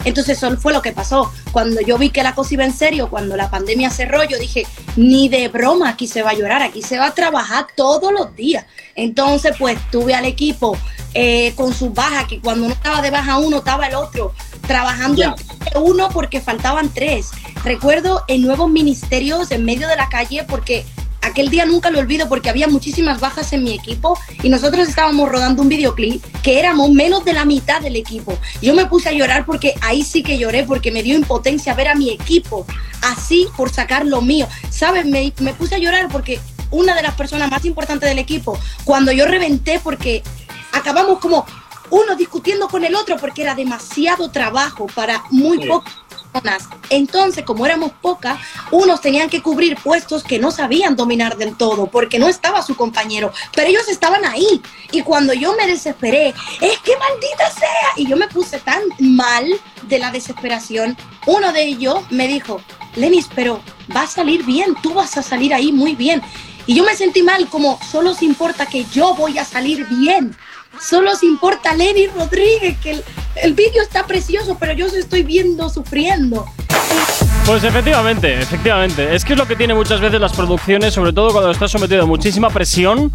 [0.04, 1.32] Entonces eso fue lo que pasó.
[1.52, 4.66] Cuando yo vi que la cosa iba en serio, cuando la pandemia cerró, yo dije,
[4.96, 8.36] ni de broma aquí se va a llorar, aquí se va a trabajar todos los
[8.36, 8.66] días.
[8.94, 10.76] Entonces pues tuve al equipo
[11.14, 14.34] eh, con sus bajas, que cuando uno estaba de baja uno, estaba el otro,
[14.66, 15.34] trabajando en
[15.82, 17.30] uno porque faltaban tres.
[17.64, 20.84] Recuerdo en nuevos ministerios en medio de la calle porque
[21.24, 25.28] aquel día nunca lo olvido porque había muchísimas bajas en mi equipo y nosotros estábamos
[25.28, 28.38] rodando un videoclip que éramos menos de la mitad del equipo.
[28.62, 31.88] Yo me puse a llorar porque ahí sí que lloré porque me dio impotencia ver
[31.88, 32.66] a mi equipo
[33.02, 34.46] así por sacar lo mío.
[34.70, 35.06] ¿Sabes?
[35.06, 36.38] Me, me puse a llorar porque
[36.70, 40.22] una de las personas más importantes del equipo, cuando yo reventé porque
[40.72, 41.46] acabamos como
[41.90, 45.68] uno discutiendo con el otro porque era demasiado trabajo para muy Sí.
[45.68, 45.94] pocas
[46.90, 48.38] Entonces, como éramos pocas,
[48.70, 52.76] unos tenían que cubrir puestos que no sabían dominar del todo porque no estaba su
[52.76, 54.60] compañero, pero ellos estaban ahí.
[54.90, 59.46] Y cuando yo me desesperé, es que maldita sea, y yo me puse tan mal
[59.82, 62.60] de la desesperación, uno de ellos me dijo,
[62.96, 63.60] Lenis, pero
[63.94, 66.22] va a salir bien, tú vas a salir ahí muy bien.
[66.66, 70.36] Y yo me sentí mal, como solo se importa que yo voy a salir bien.
[70.80, 73.04] Solo se importa Lenny Rodríguez, que el,
[73.42, 76.46] el vídeo está precioso, pero yo se estoy viendo sufriendo.
[77.46, 79.14] Pues efectivamente, efectivamente.
[79.14, 82.02] Es que es lo que tiene muchas veces las producciones, sobre todo cuando estás sometido
[82.02, 83.12] a muchísima presión,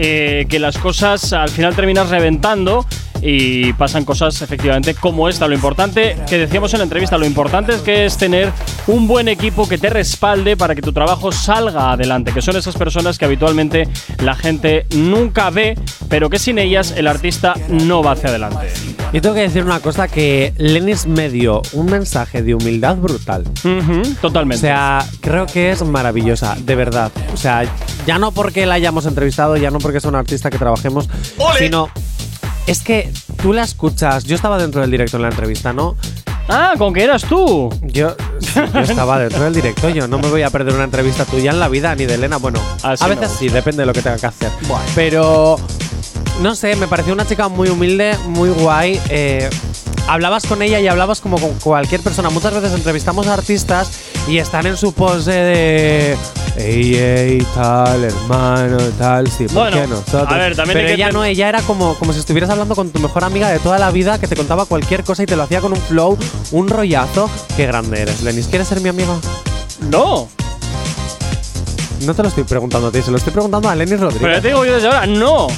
[0.00, 2.86] eh, que las cosas al final terminas reventando
[3.20, 5.48] y pasan cosas efectivamente como esta.
[5.48, 8.52] Lo importante, que decíamos en la entrevista, lo importante es que es tener
[8.86, 12.76] un buen equipo que te respalde para que tu trabajo salga adelante, que son esas
[12.76, 13.88] personas que habitualmente
[14.22, 15.76] la gente nunca ve,
[16.08, 18.68] pero que sin ellas el artista no va hacia adelante.
[19.12, 23.44] Yo tengo que decir una cosa que Lenis me dio un mensaje de humildad brutal.
[24.20, 24.66] totalmente.
[24.66, 27.10] O sea, creo que es maravillosa, de verdad.
[27.32, 27.64] O sea,
[28.06, 31.08] ya no porque la hayamos entrevistado, ya no porque es una artista que trabajemos,
[31.58, 31.88] sino
[32.66, 33.10] es que
[33.40, 34.24] tú la escuchas.
[34.24, 35.96] Yo estaba dentro del directo en la entrevista, ¿no?
[36.48, 37.68] Ah, con que eras tú.
[37.82, 38.16] Yo,
[38.82, 39.90] estaba dentro del directo.
[39.90, 42.38] Yo no me voy a perder una entrevista tuya en la vida, ni de Elena.
[42.38, 43.14] Bueno, Así a no.
[43.16, 44.50] veces sí, depende de lo que tenga que hacer.
[44.94, 45.58] Pero,
[46.42, 48.98] no sé, me pareció una chica muy humilde, muy guay.
[49.10, 49.48] eh,
[50.08, 52.30] hablabas con ella y hablabas como con cualquier persona.
[52.30, 53.90] Muchas veces entrevistamos a artistas
[54.26, 56.16] y están en su pose de.
[56.56, 60.26] Ey, ey, tal, hermano, tal, sí, ¿por Bueno, qué nosotros?
[60.28, 62.98] a ver, también Pero ella no, ella era como, como si estuvieras hablando con tu
[62.98, 65.60] mejor amiga de toda la vida que te contaba cualquier cosa y te lo hacía
[65.60, 66.18] con un flow,
[66.52, 67.28] un rollazo.
[67.56, 68.46] Qué grande eres, Lenis.
[68.46, 69.14] ¿Quieres ser mi amiga?
[69.90, 70.28] No.
[72.04, 74.22] No te lo estoy preguntando a ti, se lo estoy preguntando a Lenis Rodríguez.
[74.22, 75.48] Pero ya te digo yo desde ahora, no.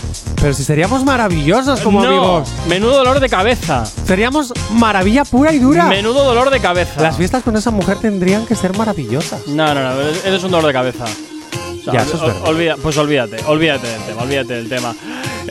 [0.40, 2.08] Pero si seríamos maravillosos como no.
[2.08, 2.48] amigos.
[2.66, 3.84] Menudo dolor de cabeza.
[4.06, 5.84] Seríamos maravilla pura y dura.
[5.84, 6.98] Menudo dolor de cabeza.
[7.02, 9.46] Las fiestas con esa mujer tendrían que ser maravillosas.
[9.48, 11.04] No, no, no, eres eres un dolor de cabeza.
[11.04, 12.42] O sea, Ya, eso es verdad.
[12.48, 14.94] olvida- pues olvídate, olvídate del tema, olvídate del tema.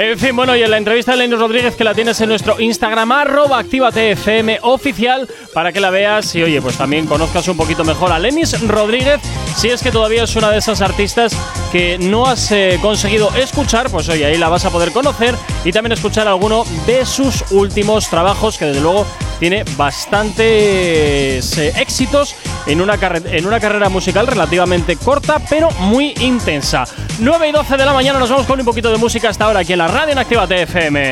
[0.02, 2.58] En fin, bueno, y en la entrevista de Lenis Rodríguez que la tienes en nuestro
[2.58, 7.84] Instagram, arroba activatefm oficial, para que la veas y oye, pues también conozcas un poquito
[7.84, 9.20] mejor a Lenis Rodríguez,
[9.58, 11.36] si es que todavía es una de esas artistas
[11.74, 15.36] que no has eh, conseguido escuchar, pues oye, ahí la vas a poder conocer
[15.66, 19.06] y también escuchar alguno de sus últimos trabajos, que desde luego
[19.38, 22.36] tiene bastantes eh, éxitos
[22.68, 26.86] en una, en una carrera musical relativamente corta, pero muy intensa.
[27.20, 29.60] 9 y 12 de la mañana nos vamos con un poquito de música hasta ahora
[29.60, 31.12] aquí en la radio en Actívate FM.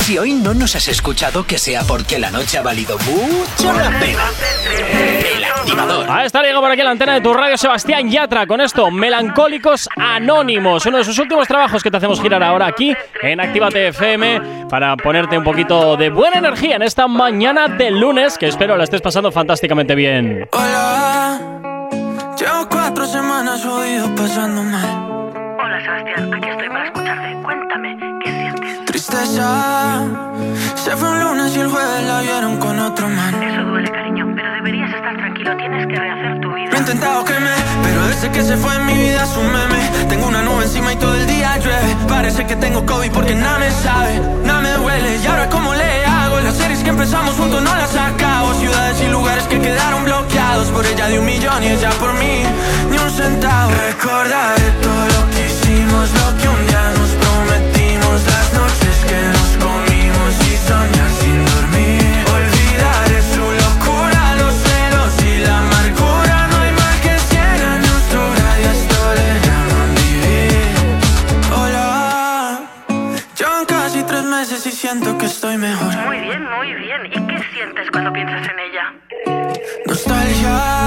[0.00, 3.90] Si hoy no nos has escuchado, que sea porque la noche ha valido mucho la
[4.00, 4.22] pena.
[5.36, 6.10] El activador.
[6.10, 8.90] A esta llega por aquí en la antena de tu radio Sebastián Yatra con esto,
[8.90, 13.88] Melancólicos Anónimos, uno de sus últimos trabajos que te hacemos girar ahora aquí en Actívate
[13.88, 18.76] FM para ponerte un poquito de buena energía en esta mañana de lunes que espero
[18.76, 20.48] la estés pasando fantásticamente bien.
[20.52, 21.38] Hola,
[22.38, 25.07] llevo cuatro semanas jodido pasando mal.
[29.08, 30.04] Tristeza,
[30.74, 33.42] se fue un lunes y el jueves la vieron con otro man.
[33.42, 35.56] Eso duele, cariño, pero deberías estar tranquilo.
[35.56, 36.68] Tienes que rehacer tu vida.
[36.70, 37.50] Lo he intentado que me,
[37.84, 40.08] pero desde que se fue en mi vida es un meme.
[40.10, 41.96] Tengo una nube encima y todo el día llueve.
[42.06, 45.16] Parece que tengo COVID porque nada me sabe, nada me duele.
[45.16, 48.52] Y ahora cómo le hago, las series que empezamos juntos no las acabo.
[48.54, 52.42] Ciudades y lugares que quedaron bloqueados por ella de un millón y ella por mí
[52.90, 53.70] ni un centavo.
[53.86, 57.07] Recordaré todo lo que hicimos, lo que un día nos
[77.90, 78.94] cuando piensas en ella?
[79.86, 80.77] Nostalgia,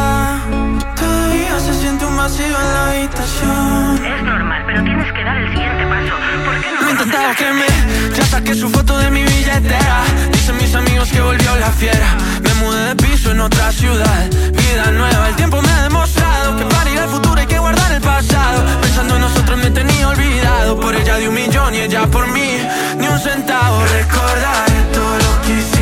[2.22, 4.06] vacío en la habitación.
[4.06, 6.16] Es normal, pero tienes que dar el siguiente paso.
[6.46, 10.04] ¿Por qué no Lo la que me Ya saqué su foto de mi billetera.
[10.32, 12.10] Dicen mis amigos que volvió la fiera.
[12.44, 14.30] Me mudé de piso en otra ciudad.
[14.54, 17.92] Vida nueva, el tiempo me ha demostrado Que para ir al futuro hay que guardar
[17.92, 18.60] el pasado.
[18.82, 20.80] Pensando en nosotros me tenía olvidado.
[20.80, 22.52] Por ella de un millón y ella por mí.
[23.00, 23.84] Ni un centavo.
[24.00, 25.81] Recordaré todo lo que hicimos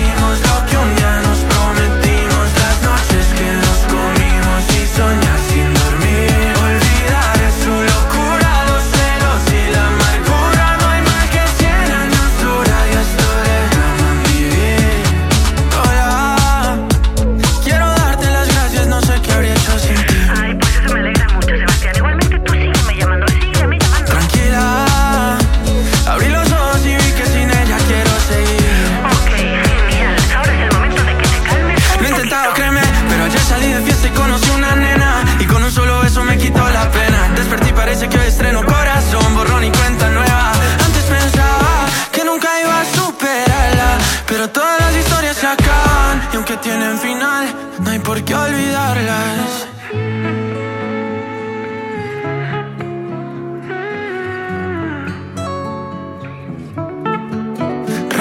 [48.30, 49.68] qué olvidarlas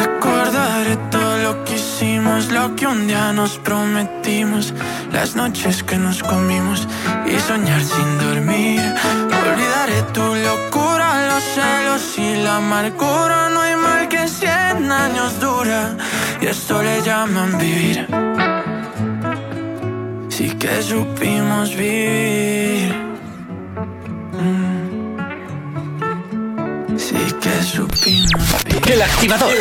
[0.00, 4.72] Recordaré todo lo que hicimos, lo que un día nos prometimos,
[5.12, 6.88] las noches que nos comimos
[7.26, 8.80] y soñar sin dormir.
[9.42, 13.50] Olvidaré tu locura, los celos y la amargura.
[13.50, 15.96] No hay mal que cien años dura
[16.40, 18.57] y esto le llaman vivir.
[20.58, 22.92] Que supimos vivir.
[24.32, 25.28] Mm.
[26.98, 29.52] Sí que El activador.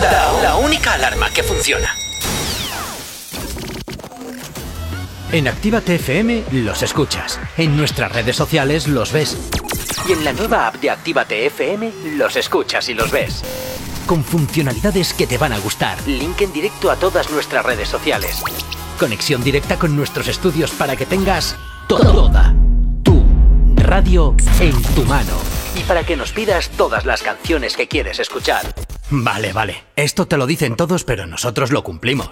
[0.00, 1.94] La, la única alarma que funciona.
[5.30, 7.38] En Actívate FM los escuchas.
[7.56, 9.36] En nuestras redes sociales los ves.
[10.08, 13.44] Y en la nueva app de Actívate FM los escuchas y los ves.
[14.06, 15.98] Con funcionalidades que te van a gustar.
[16.08, 18.42] Link en directo a todas nuestras redes sociales.
[19.00, 21.56] Conexión directa con nuestros estudios para que tengas
[21.88, 22.54] toda
[23.02, 23.24] tu
[23.76, 25.32] radio en tu mano.
[25.74, 28.74] Y para que nos pidas todas las canciones que quieres escuchar.
[29.08, 29.84] Vale, vale.
[29.96, 32.28] Esto te lo dicen todos, pero nosotros lo cumplimos.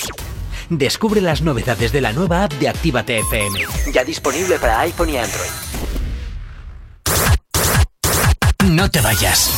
[0.68, 3.60] Descubre las novedades de la nueva app de Actívate FM.
[3.94, 5.50] Ya disponible para iPhone y Android.
[8.66, 9.50] No te vayas.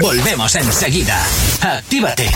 [0.00, 1.24] Volvemos enseguida.
[1.60, 2.28] Actívate.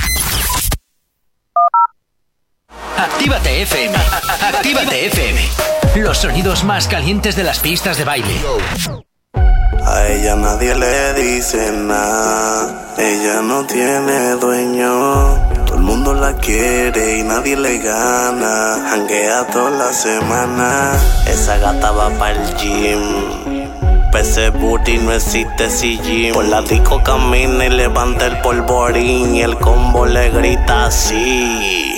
[2.96, 3.96] Actívate FM.
[4.40, 5.40] Actívate FM.
[5.96, 8.34] Los sonidos más calientes de las pistas de baile.
[9.84, 15.38] A ella nadie le dice nada, ella no tiene dueño.
[15.64, 18.90] Todo el mundo la quiere y nadie le gana.
[18.92, 20.92] Hanguea toda la semana.
[21.26, 23.68] Esa gata va para el gym.
[24.12, 26.34] Pese booty no existe si gym.
[26.34, 29.34] Por la disco camina y levanta el polvorín.
[29.34, 31.97] Y el combo le grita así.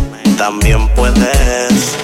[0.41, 1.99] también puedes.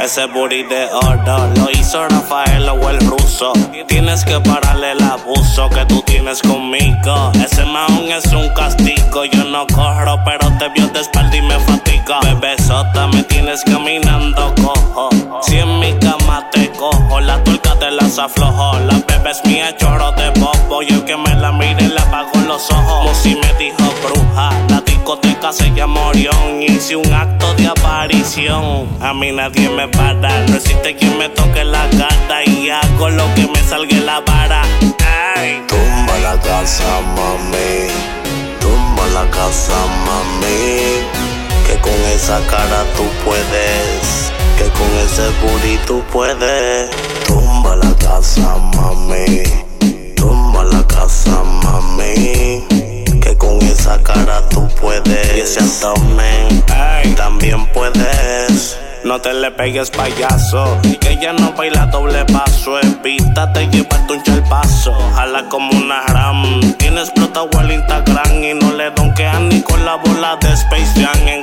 [0.00, 3.52] Ese booty de oro lo hizo Rafael o el ruso.
[3.86, 7.32] Tienes que pararle el abuso que tú tienes conmigo.
[7.34, 9.26] Ese maón es un castigo.
[9.26, 12.20] Yo no corro, pero te vio de espalda y me fatiga.
[12.22, 15.10] Bebesota, me tienes caminando cojo.
[15.42, 18.78] Si en mi cama te cojo, la tuerca te las aflojo.
[18.86, 20.82] La bebé es mía, chorro de bobo.
[20.82, 22.00] Y el que me la mire le
[22.46, 23.04] los ojos.
[23.04, 24.50] Musi me dijo bruja.
[24.68, 26.62] La discoteca se llama Orión.
[26.62, 28.88] Hice un acto de aparición.
[29.00, 30.46] A mí nadie me para.
[30.46, 32.44] No existe quien me toque la gata.
[32.46, 34.62] Y hago lo que me salga la vara.
[35.68, 36.84] Tumba la casa,
[37.16, 37.88] mami.
[38.60, 39.74] Tumba la casa,
[40.06, 41.02] mami.
[41.66, 44.32] Que con esa cara tú puedes.
[44.58, 46.90] Que con ese booty tú puedes.
[47.26, 49.71] Tumba la casa, mami.
[50.52, 52.62] Tumba la casa, mami.
[53.22, 55.36] Que con esa cara tú puedes.
[55.36, 56.62] Y ese abdomen
[57.16, 58.76] también puedes.
[59.04, 64.94] No te le pegues payaso Que ella no baila doble paso Evítate llevarte un chalpazo
[65.16, 69.96] Jala como una ram Tiene explotado el Instagram Y no le donkean ni con la
[69.96, 71.42] bola de Space Jam En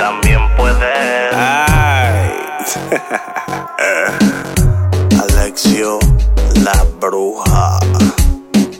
[0.00, 1.34] también puedes.
[1.34, 2.32] Ay.
[5.20, 5.98] Alexio,
[6.64, 7.78] la bruja.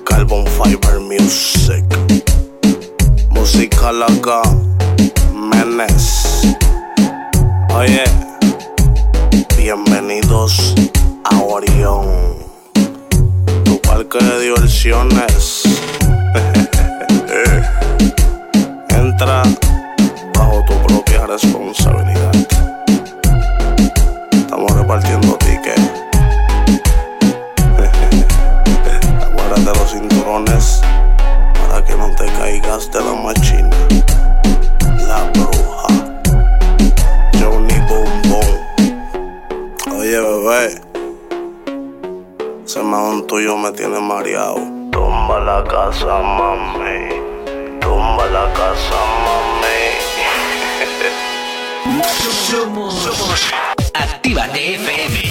[0.06, 1.84] Carbon Fiber Music.
[3.28, 4.40] Música loca.
[5.34, 6.56] Menes.
[7.74, 8.04] Oye,
[9.58, 10.74] bienvenidos
[11.24, 12.06] a Orión,
[13.64, 15.64] tu parque de diversiones.
[18.88, 19.42] Entra
[21.30, 22.32] responsabilidad.
[24.32, 25.92] Estamos repartiendo tickets.
[29.22, 30.80] Aguárdate los cinturones
[31.68, 33.76] para que no te caigas de la machina.
[35.06, 35.86] La bruja.
[37.38, 38.40] Johnny Boom.
[39.96, 40.80] Oye, bebé.
[42.64, 44.56] Ese mahón tuyo me tiene mareado.
[44.90, 47.08] Tumba la casa, mami.
[47.80, 48.99] Tumba la casa.
[51.90, 53.52] Somos, somos
[53.92, 55.22] Actívate FM.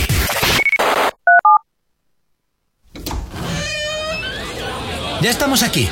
[5.21, 5.87] Ya estamos aquí.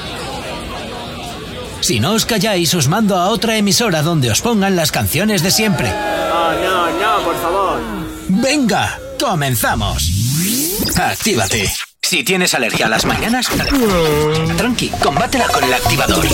[1.80, 5.52] Si no os calláis, os mando a otra emisora donde os pongan las canciones de
[5.52, 5.90] siempre.
[5.90, 7.80] Oh, no, no, por favor.
[8.28, 10.04] Venga, comenzamos.
[10.98, 11.72] Actívate.
[12.02, 13.48] Si tienes alergia a las mañanas,
[14.58, 16.28] tranqui, combátela con el activador.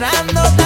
[0.00, 0.61] Nada,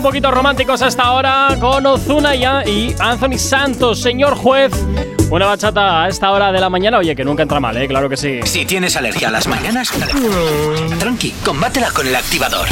[0.00, 4.72] un poquito románticos hasta ahora con Ozuna y, y Anthony Santos, señor juez.
[5.30, 7.86] Una bachata a esta hora de la mañana, oye, que nunca entra mal, ¿eh?
[7.86, 8.40] Claro que sí.
[8.44, 9.90] Si tienes alergia a las mañanas,
[10.98, 12.66] tranqui, combátela con el activador.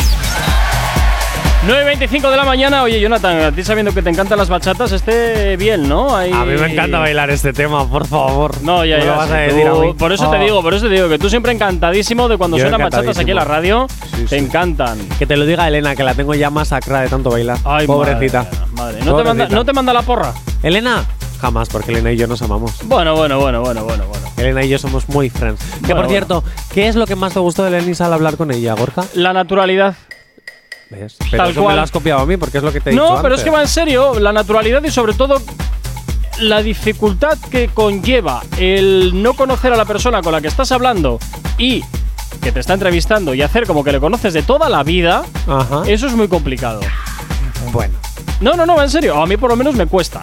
[1.69, 5.59] 9.25 de la mañana, oye, Jonathan, a ti sabiendo que te encantan las bachatas, este
[5.59, 6.17] bien, ¿no?
[6.17, 8.63] Ahí- A mí me encanta bailar este tema, por favor.
[8.63, 9.05] No, ya, ya.
[9.05, 9.93] lo vas sí, a tú- decir a mí.
[9.93, 12.63] Por eso te digo, por eso te digo que tú siempre encantadísimo de cuando Yo
[12.63, 13.87] suenan bachatas aquí en la radio.
[14.31, 14.99] te encantan.
[15.19, 17.59] Que te lo diga Elena, que la tengo ya masacrada de tanto bailar.
[17.67, 18.45] Ay, Pobrecita.
[18.73, 19.05] madre, madre.
[19.05, 20.33] ¿No te, manda, ¿No te manda la porra?
[20.63, 21.05] Elena,
[21.39, 22.73] jamás, porque Elena y yo nos amamos.
[22.85, 24.27] Bueno, bueno, bueno, bueno, bueno, bueno.
[24.39, 25.61] Elena y yo somos muy friends.
[25.83, 26.09] que por bueno.
[26.09, 29.05] cierto, ¿qué es lo que más te gustó de Lenisa al hablar con ella, Gorka?
[29.13, 29.97] La naturalidad.
[30.91, 31.17] ¿Ves?
[31.31, 31.73] Pero Tal eso cual.
[31.73, 33.35] me lo has copiado a mí porque es lo que te he dicho No, pero
[33.35, 35.41] es que va en serio, la naturalidad y sobre todo
[36.41, 41.19] la dificultad que conlleva el no conocer a la persona con la que estás hablando
[41.59, 41.83] y
[42.43, 45.25] que te está entrevistando y hacer como que le conoces de toda la vida,
[45.87, 46.81] eso es muy complicado.
[47.73, 47.95] Bueno.
[48.41, 49.21] No, no, no, en serio.
[49.21, 50.21] A mí por lo menos me cuesta.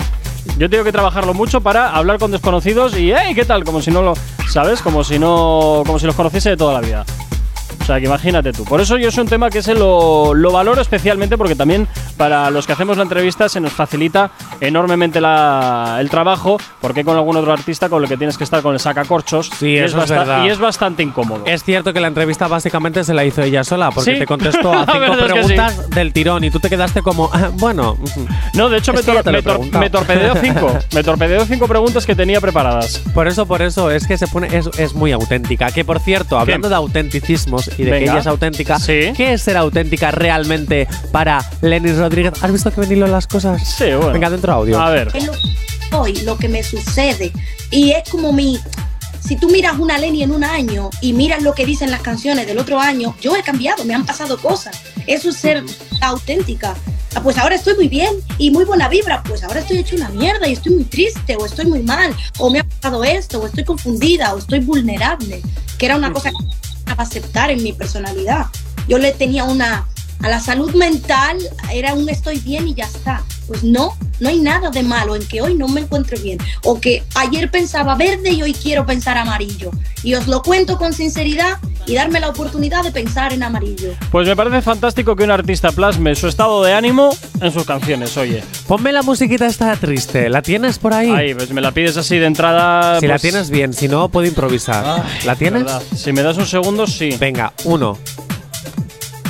[0.58, 3.66] Yo tengo que trabajarlo mucho para hablar con desconocidos y, hey, ¿qué tal?
[3.66, 4.14] Como si no lo,
[4.50, 4.82] ¿sabes?
[4.82, 7.06] Como si no, como si los conociese de toda la vida.
[7.86, 8.64] O sea, que imagínate tú.
[8.66, 11.88] Por eso yo es un tema que se lo, lo valoro especialmente porque también
[12.18, 17.16] para los que hacemos la entrevista se nos facilita enormemente la- el trabajo porque con
[17.16, 19.86] algún otro artista con el que tienes que estar con el sacacorchos Sí, y, eso
[19.86, 20.45] es basta- verdad.
[20.45, 21.44] y es bastante incómodo.
[21.45, 24.20] Es cierto que la entrevista básicamente se la hizo ella sola, porque Sí.
[24.20, 25.48] te contestó a cinco verdad es que sí.
[25.53, 27.98] preguntas del tirón y tú te quedaste como, "Ah, bueno.
[28.56, 30.76] No, de hecho me, tor- me tor- me torpedeó cinco.
[30.91, 32.99] me torpedeó cinco preguntas que tenía preparadas.
[33.14, 35.70] Por eso, por eso, es que se pone, es, es muy auténtica.
[35.70, 38.12] Que por cierto, hablando de autenticismos y de que Venga.
[38.14, 42.34] ella es auténtica, ¿qué es ser auténtica realmente para Lenny Rodríguez?
[42.42, 43.62] ¿Has visto que venilo las cosas?
[43.78, 44.12] Sí, bueno.
[44.14, 44.80] Venga, dentro audio.
[44.80, 45.12] A ver.
[45.14, 45.40] es lo que
[45.90, 47.32] soy, lo que me sucede.
[47.72, 48.60] Y es como mi.
[49.26, 52.46] Si tú miras una Lenny en un año y miras lo que dicen las canciones
[52.46, 54.80] del otro año, yo he cambiado, me han pasado cosas.
[55.08, 55.64] Eso es ser
[56.02, 56.76] auténtica.
[57.16, 59.24] Ah, Pues ahora estoy muy bien y muy buena vibra.
[59.24, 62.50] Pues ahora estoy hecho una mierda y estoy muy triste o estoy muy mal o
[62.52, 65.42] me ha pasado esto o estoy confundida o estoy vulnerable.
[65.80, 66.38] Que era una cosa que
[66.98, 68.48] aceptar en mi personalidad.
[68.88, 69.88] Yo le tenía una
[70.22, 71.38] a la salud mental
[71.74, 73.24] era un estoy bien y ya está.
[73.48, 76.80] Pues no, no hay nada de malo en que hoy no me encuentre bien o
[76.80, 79.70] que ayer pensaba verde y hoy quiero pensar amarillo.
[80.04, 83.92] Y os lo cuento con sinceridad y darme la oportunidad de pensar en amarillo.
[84.12, 88.18] Pues me parece fantástico que un artista plasme su estado de ánimo en sus canciones,
[88.18, 88.44] oye.
[88.68, 90.28] Ponme la musiquita esta triste.
[90.30, 91.12] ¿La tienes por ahí?
[91.12, 93.00] Ahí, pues me la pides así de entrada.
[93.00, 95.04] si la pues- tienes bien, si no, puedo improvisar.
[95.24, 95.66] ¿La tienes?
[95.66, 95.84] verdad.
[95.96, 97.16] Si me das un segundo, sí.
[97.20, 98.00] Venga, uno.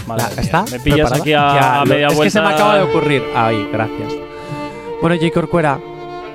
[0.07, 0.63] Madre mía, ¿Está?
[0.71, 1.15] Me pillas ¿Preparada?
[1.21, 2.23] aquí a, Ya, a media es vuelta.
[2.23, 3.23] que se me acaba de ocurrir.
[3.35, 4.13] Ahí, gracias.
[5.01, 5.31] Bueno, J.
[5.33, 5.79] Corcuera,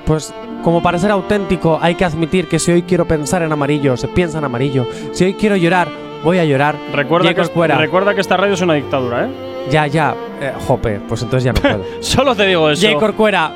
[0.05, 0.33] pues
[0.63, 4.07] como para ser auténtico hay que admitir que si hoy quiero pensar en amarillo, se
[4.07, 4.87] piensa en amarillo.
[5.13, 5.87] Si hoy quiero llorar,
[6.23, 6.75] voy a llorar.
[6.93, 7.43] Recuerda que,
[7.75, 9.29] recuerda que esta radio es una dictadura, ¿eh?
[9.71, 10.15] ya, ya.
[10.39, 11.83] eh, jope, pues entonces ya no puedo.
[12.01, 12.85] Solo te digo eso.
[12.87, 12.99] J.
[12.99, 13.51] Corcuera,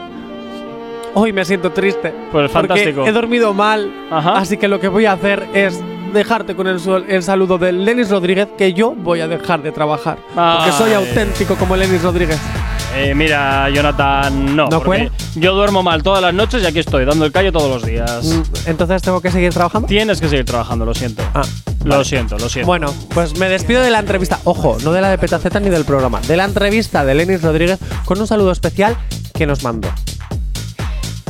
[1.14, 2.12] hoy me siento triste.
[2.32, 3.06] Pues porque fantástico.
[3.06, 5.82] He dormido mal, así que lo que voy a hacer es
[6.16, 10.18] dejarte con el, el saludo de Lenis Rodríguez, que yo voy a dejar de trabajar.
[10.34, 12.40] Porque soy auténtico como Lenis Rodríguez.
[12.96, 14.68] Eh, mira, Jonathan, no.
[14.70, 17.70] ¿No porque Yo duermo mal todas las noches y aquí estoy, dando el callo todos
[17.70, 18.26] los días.
[18.26, 19.88] Mm, Entonces tengo que seguir trabajando.
[19.88, 21.22] Tienes que seguir trabajando, lo siento.
[21.84, 22.68] lo siento, lo siento.
[22.68, 24.40] Bueno, pues me despido de la entrevista.
[24.46, 26.22] Ojo, no de la de Petaceta ni del programa.
[26.22, 28.96] De la entrevista de Lenis Rodríguez con un saludo especial
[29.34, 29.90] que nos mandó.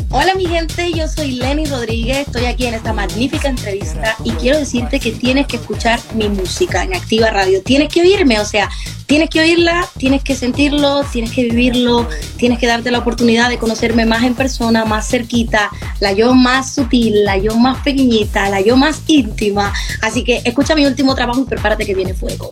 [0.10, 4.60] Hola mi gente, yo soy Lenny Rodríguez, estoy aquí en esta magnífica entrevista y quiero
[4.60, 8.70] decirte que tienes que escuchar mi música en Activa Radio, tienes que oírme, o sea,
[9.08, 12.08] tienes que oírla, tienes que sentirlo, tienes que vivirlo,
[12.38, 15.70] tienes que darte la oportunidad de conocerme más en persona, más cerquita,
[16.00, 20.76] la yo más sutil, la yo más pequeñita, la yo más íntima, así que escucha
[20.76, 22.52] mi último trabajo y prepárate que viene fuego.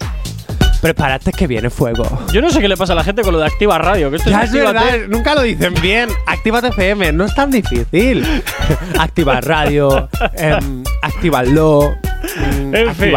[0.84, 2.04] Prepárate que viene fuego.
[2.34, 4.18] Yo no sé qué le pasa a la gente con lo de Activa Radio, que
[4.18, 6.10] esto Ya es verdad, nunca lo dicen bien.
[6.28, 8.28] Actívate FM, no es tan difícil.
[9.00, 11.96] Activa radio, em, actívalo,
[12.74, 13.14] En fin.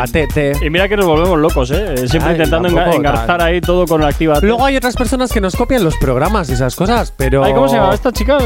[0.63, 1.97] Y mira que nos volvemos locos, ¿eh?
[2.09, 3.41] Siempre Ay, intentando enga- engarzar tal.
[3.43, 4.39] ahí todo con Activa.
[4.43, 7.43] Luego hay otras personas que nos copian los programas y esas cosas, pero.
[7.45, 8.39] Ay, ¿Cómo se llama esta chica?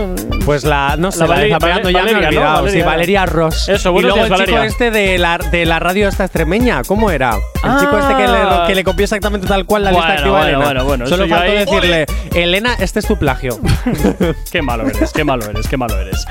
[0.45, 2.37] Pues la, no sé, La la, Valeria- Zapeando, ya me Valeria, ¿no?
[2.41, 2.57] olvidado.
[2.57, 2.85] Sí, Valeria.
[2.91, 3.69] Valeria Ross.
[3.69, 4.65] Eso, y buenos luego el chico Valeria.
[4.67, 7.37] este de la, de la radio esta extremeña, ¿cómo era?
[7.65, 8.39] El chico este que le,
[8.69, 10.65] que le copió exactamente tal cual la lista Bueno, activa bueno, Elena.
[10.65, 13.59] bueno, bueno, Solo faltó ahí- decirle, Elena, este es tu plagio.
[14.53, 16.25] Qué malo eres, qué malo eres, qué malo eres.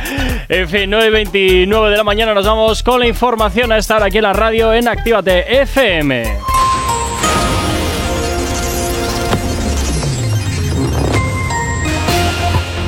[0.47, 4.01] En fin, 9 y 29 de la mañana nos vamos con la información a estar
[4.03, 6.23] aquí en la radio en Actívate FM.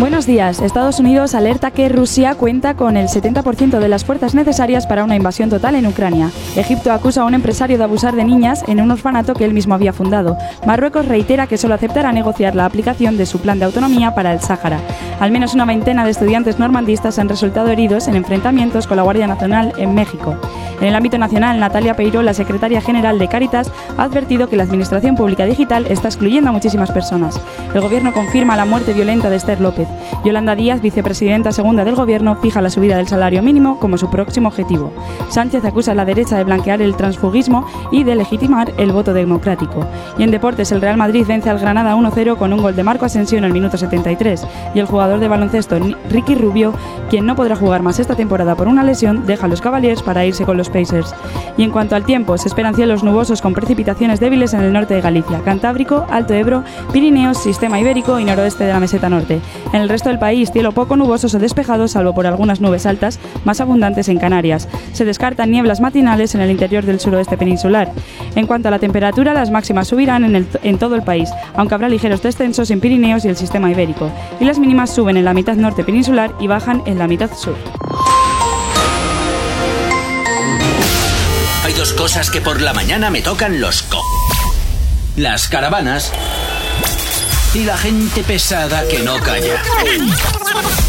[0.02, 0.62] Buenos días.
[0.62, 5.16] Estados Unidos alerta que Rusia cuenta con el 70% de las fuerzas necesarias para una
[5.16, 6.32] invasión total en Ucrania.
[6.56, 9.76] Egipto acusa a un empresario de abusar de niñas en un orfanato que él mismo
[9.76, 10.40] había fundado.
[10.66, 14.40] Marruecos reitera que solo aceptará negociar la aplicación de su plan de autonomía para el
[14.40, 14.80] Sáhara.
[15.20, 19.28] Al menos una veintena de estudiantes normandistas han resultado heridos en enfrentamientos con la Guardia
[19.28, 20.36] Nacional en México.
[20.82, 24.64] En el ámbito nacional, Natalia Peiró, la secretaria general de Cáritas, ha advertido que la
[24.64, 27.40] Administración Pública Digital está excluyendo a muchísimas personas.
[27.76, 29.88] El Gobierno confirma la muerte violenta de Esther López.
[30.24, 34.50] Yolanda Díaz, vicepresidenta segunda del Gobierno, fija la subida del salario mínimo como su próximo
[34.50, 34.92] objetivo.
[35.30, 39.86] Sánchez acusa a la derecha de blanquear el transfugismo y de legitimar el voto democrático.
[40.18, 43.06] Y en deportes, el Real Madrid vence al Granada 1-0 con un gol de Marco
[43.06, 44.46] Asensio en el minuto 73.
[44.76, 45.78] Y el jugador de baloncesto
[46.10, 46.74] Ricky Rubio,
[47.10, 50.46] quien no podrá jugar más esta temporada por una lesión, deja los Cavaliers para irse
[50.46, 51.14] con los Pacers.
[51.58, 54.94] Y en cuanto al tiempo, se esperan cielos nubosos con precipitaciones débiles en el norte
[54.94, 59.42] de Galicia, Cantábrico, Alto Ebro, Pirineos, Sistema Ibérico y noroeste de la meseta norte.
[59.74, 63.20] En el resto del país, cielo poco nuboso o despejado, salvo por algunas nubes altas,
[63.46, 64.68] más abundantes en Canarias.
[64.94, 67.92] Se descartan nieblas matinales en el interior del suroeste peninsular.
[68.36, 71.76] En cuanto a la temperatura, las máximas subirán en, el, en todo el país, aunque
[71.76, 74.10] habrá ligeros descensos en Pirineos y el sistema ibérico.
[74.40, 77.56] Y las mínimas suben en la mitad norte peninsular y bajan en la mitad sur.
[81.64, 84.02] Hay dos cosas que por la mañana me tocan los co.
[85.16, 86.12] Las caravanas
[87.54, 89.62] y la gente pesada que no calla.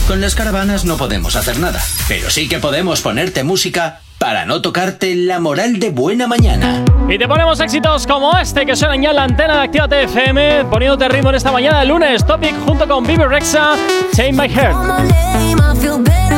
[0.06, 4.62] Con las caravanas no podemos hacer nada, pero sí que podemos ponerte música para no
[4.62, 6.84] tocarte la moral de buena mañana.
[7.09, 10.66] Y te ponemos éxitos como este que suena ya en la antena de Actívate FM,
[10.66, 12.24] poniéndote ritmo en esta mañana de lunes.
[12.24, 13.74] Topic junto con Bibi Rexa,
[14.14, 16.31] Change My Heart.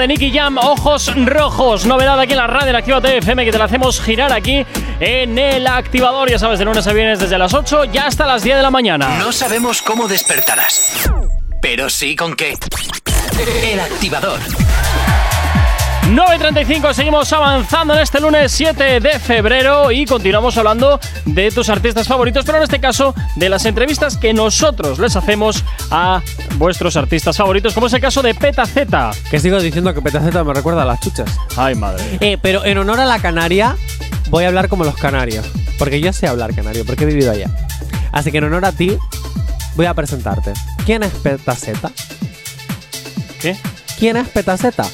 [0.00, 1.84] De Nicky Jam, Ojos Rojos.
[1.84, 4.64] Novedad aquí en la radio, en Activa TFM, que te la hacemos girar aquí
[4.98, 6.30] en el activador.
[6.30, 8.70] Ya sabes, de lunes a viernes desde las 8 ya hasta las 10 de la
[8.70, 9.18] mañana.
[9.18, 11.10] No sabemos cómo despertarás,
[11.60, 12.54] pero sí con qué.
[13.62, 14.40] El activador.
[16.10, 22.08] 9.35, seguimos avanzando en este lunes 7 de febrero y continuamos hablando de tus artistas
[22.08, 26.20] favoritos, pero en este caso de las entrevistas que nosotros les hacemos a
[26.60, 29.10] vuestros artistas favoritos, como es el caso de Peta Z.
[29.30, 31.28] Que sigo diciendo que Petaceta me recuerda a las chuchas.
[31.56, 32.04] Ay, madre.
[32.20, 33.76] Eh, pero en honor a la Canaria,
[34.28, 35.44] voy a hablar como los canarios.
[35.78, 37.50] Porque yo sé hablar canario, porque he vivido allá.
[38.12, 38.98] Así que en honor a ti,
[39.74, 40.52] voy a presentarte.
[40.84, 41.90] ¿Quién es Petaceta?
[43.40, 43.56] ¿Qué?
[43.98, 44.86] ¿Quién es Petaceta?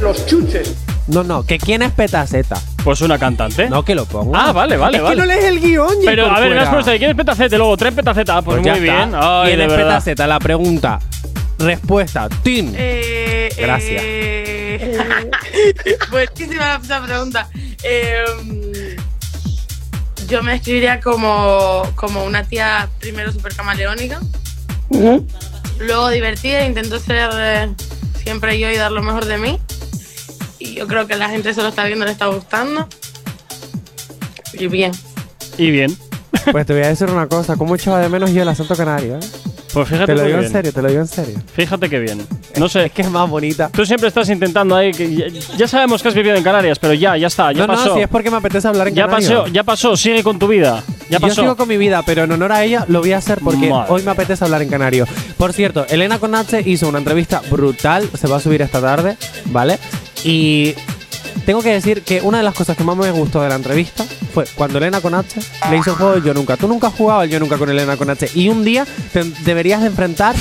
[0.00, 0.74] Los chuches.
[1.06, 2.60] No, no, que quién es Petaceta.
[2.88, 3.68] Pues una cantante.
[3.68, 4.34] No, que lo pongo.
[4.34, 5.14] Ah, vale, vale, es vale.
[5.14, 7.54] que no lees el guion, Pero, a ver, me has puesto ahí, ¿quién es Petaceta?
[7.54, 8.40] Y luego, tres Petaceta.
[8.40, 8.96] Pues, Pues ya muy está.
[9.04, 9.14] bien.
[9.14, 9.86] Ay, ¿Quién de es verdad.
[9.88, 10.26] Petaceta?
[10.26, 10.98] La pregunta.
[11.58, 12.30] Respuesta.
[12.42, 12.72] Tim.
[12.74, 14.02] Eh, Gracias.
[14.02, 14.98] eh,
[16.10, 17.48] buenísima esa pregunta.
[17.82, 18.24] Eh,
[20.26, 24.18] yo me describiría como, como una tía primero súper camaleónica,
[25.78, 27.68] luego divertida, intento ser eh,
[28.24, 29.57] siempre yo y dar lo mejor de mí.
[30.78, 32.86] Yo creo que la gente se lo está viendo, le está gustando.
[34.54, 34.92] Y bien.
[35.56, 35.96] Y bien.
[36.52, 37.56] Pues te voy a decir una cosa.
[37.56, 39.16] ¿Cómo echaba de menos yo el acento canario?
[39.16, 39.20] eh?
[39.72, 41.38] Pues fíjate Te lo digo en serio, te lo digo en serio.
[41.52, 42.26] Fíjate que bien.
[42.58, 42.86] No sé.
[42.86, 43.68] Es que es más bonita.
[43.70, 44.92] Tú siempre estás intentando ahí.
[44.92, 45.26] que ya,
[45.56, 47.88] ya sabemos que has vivido en Canarias, pero ya, ya está, ya no, pasó.
[47.88, 49.40] no, si es porque me apetece hablar en ya canario.
[49.42, 50.82] pasó, ya pasó, sigue con tu vida.
[51.10, 51.42] Ya Yo pasó.
[51.42, 53.92] sigo con mi vida, pero en honor a ella lo voy a hacer porque Madre
[53.92, 55.06] hoy me apetece hablar en canario.
[55.36, 59.78] Por cierto, Elena Conache hizo una entrevista brutal, se va a subir esta tarde, ¿vale?
[60.24, 60.74] Y
[61.46, 64.04] tengo que decir que una de las cosas que más me gustó de la entrevista
[64.34, 65.40] fue cuando Elena Conache
[65.70, 66.56] le hizo el juego del Yo Nunca.
[66.56, 69.80] Tú nunca has jugado al Yo Nunca con Elena Conache y un día te deberías
[69.80, 70.36] de enfrentar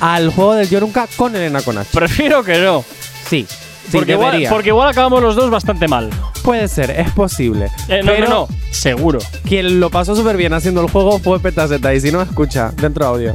[0.00, 1.90] al juego del Yo Nunca con Elena Conache.
[1.92, 2.84] Prefiero que no.
[3.28, 3.46] Sí.
[3.48, 6.10] sí, porque, igual, porque igual acabamos los dos bastante mal.
[6.42, 7.70] Puede ser, es posible.
[7.88, 9.20] Eh, no, pero no, no, seguro.
[9.44, 13.06] Quien lo pasó súper bien haciendo el juego fue Petaceta y si no, escucha, dentro
[13.06, 13.34] audio.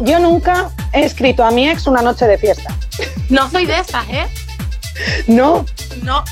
[0.00, 2.74] Yo nunca he escrito a mi ex una noche de fiesta.
[3.30, 4.26] No soy de esas, ¿eh?
[5.26, 5.64] No,
[6.02, 6.24] No,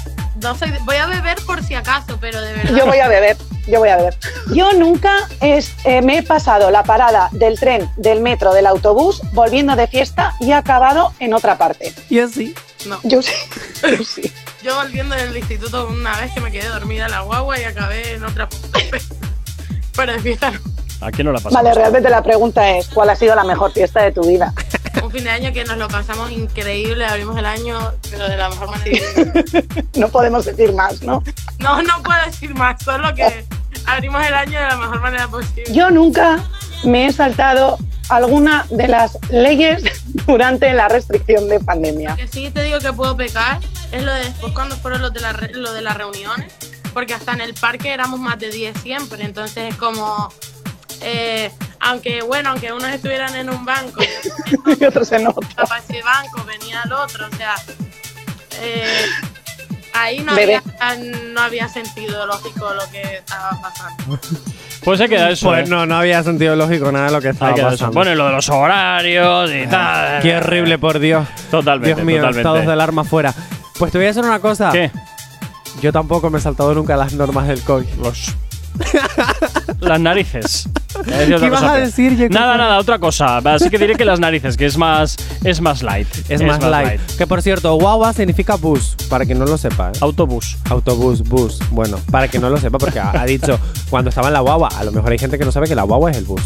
[0.42, 2.74] no soy de- voy a beber por si acaso, pero de verdad.
[2.76, 4.16] yo voy a beber, yo voy a beber.
[4.54, 9.22] Yo nunca es- eh, me he pasado la parada del tren, del metro, del autobús,
[9.32, 11.94] volviendo de fiesta y he acabado en otra parte.
[12.08, 12.54] Y así.
[12.86, 12.98] No.
[13.02, 13.32] Yo sí,
[13.80, 14.32] pero sí.
[14.62, 18.14] Yo volviendo del instituto una vez que me quedé dormida en la guagua y acabé
[18.14, 18.48] en otra.
[19.96, 20.52] Pero de fiesta.
[21.00, 21.54] ¿A quién no la pasamos?
[21.54, 24.52] Vale, realmente la pregunta es, ¿cuál ha sido la mejor fiesta de tu vida?
[25.02, 28.48] Un fin de año que nos lo pasamos increíble, abrimos el año, pero de la
[28.48, 29.06] mejor manera.
[29.94, 31.22] No podemos decir más, ¿no?
[31.58, 33.44] No, no puedo decir más, solo que
[33.86, 35.72] abrimos el año de la mejor manera posible.
[35.72, 36.42] Yo nunca
[36.84, 39.82] me he saltado alguna de las leyes
[40.26, 42.10] durante la restricción de pandemia.
[42.10, 43.60] Lo que sí te digo que puedo pecar
[43.92, 46.52] es lo de después cuando fueron los de, la lo de las reuniones,
[46.92, 50.32] porque hasta en el parque éramos más de 10 siempre, entonces es como,
[51.00, 51.50] eh,
[51.80, 54.02] aunque bueno, aunque unos estuvieran en un banco
[54.80, 55.48] y otros en otro.
[55.56, 57.54] para ese banco, venía el otro, o sea,
[58.60, 59.06] eh,
[59.94, 60.62] ahí no había,
[61.32, 64.18] no había sentido lógico lo que estaba pasando.
[64.82, 65.48] Pues se queda eso.
[65.48, 65.70] Pues eh.
[65.70, 67.76] no, no había sentido lógico nada de lo que estaba queda eso.
[67.76, 67.94] pasando.
[67.94, 70.22] Bueno, y lo de los horarios y tal.
[70.22, 71.28] Qué horrible, por Dios.
[71.50, 72.40] Totalmente, Dios mío, totalmente.
[72.40, 73.34] estados de alarma fuera.
[73.78, 74.70] Pues te voy a decir una cosa.
[74.72, 74.90] ¿Qué?
[75.82, 77.88] Yo tampoco me he saltado nunca las normas del COVID.
[77.96, 78.34] Los.
[79.78, 80.68] Las narices.
[81.04, 82.32] ¿Qué ibas cosa, a decir, Jacob?
[82.34, 83.38] Nada, nada, otra cosa.
[83.38, 86.08] Así que diré que las narices, que es más, es más light.
[86.28, 87.00] Es, más, light.
[87.16, 89.90] Que por cierto, guagua significa bus, para que no lo sepa.
[89.90, 89.98] ¿eh?
[90.00, 90.58] Autobús.
[90.68, 91.58] Autobús, bus.
[91.70, 94.68] Bueno, para que no lo sepa, porque ha, ha dicho cuando estaba en la guagua.
[94.76, 96.42] A lo mejor hay gente que no sabe que la guagua es el bus.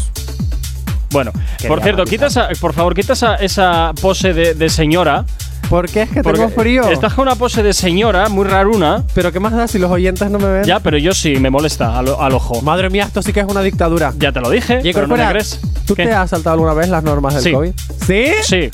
[1.11, 5.25] Bueno, Quería por cierto, quita esa- por favor, quita esa, esa pose de, de señora.
[5.69, 6.03] ¿Por qué?
[6.03, 6.89] Es que Porque tengo frío.
[6.89, 9.03] Estás con una pose de señora muy raruna.
[9.13, 10.63] Pero ¿qué más da si los oyentes no me ven?
[10.63, 12.61] Ya, pero yo sí, me molesta al, al ojo.
[12.61, 14.13] Madre mía, esto sí que es una dictadura.
[14.17, 15.59] Ya te lo dije, Jacob, pero no me crees.
[15.87, 16.05] ¿Tú ¿Qué?
[16.05, 17.51] te has saltado alguna vez las normas del Sí.
[17.51, 17.71] COVID?
[18.05, 18.25] ¿Sí?
[18.43, 18.69] Sí.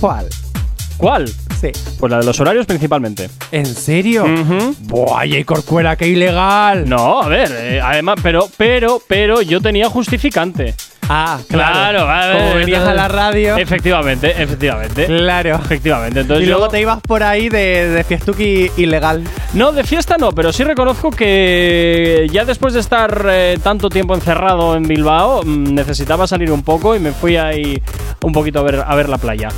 [0.00, 0.26] ¿Cuál?
[0.96, 1.28] ¿Cuál?
[1.60, 1.68] Sí.
[1.98, 3.28] Pues la de los horarios principalmente.
[3.50, 4.24] ¿En serio?
[4.24, 4.74] Ujú.
[4.80, 5.44] Buah, J.
[5.44, 6.88] Corcuera, qué ilegal.
[6.88, 10.74] No, a ver, eh, además, pero, pero, pero yo tenía justificante.
[11.08, 13.56] Ah, Claro, a ver, Como venías a la radio.
[13.56, 15.06] Efectivamente, efectivamente.
[15.06, 15.54] Claro.
[15.56, 16.20] Efectivamente.
[16.20, 19.24] Entonces Y luego yo- te ibas por ahí de, de fiestuki ilegal.
[19.54, 24.14] No, de fiesta no, pero sí reconozco que ya después de estar eh, tanto tiempo
[24.14, 27.82] encerrado en Bilbao, mm, necesitaba salir un poco y me fui ahí
[28.22, 29.48] un poquito a ver, a ver la playa.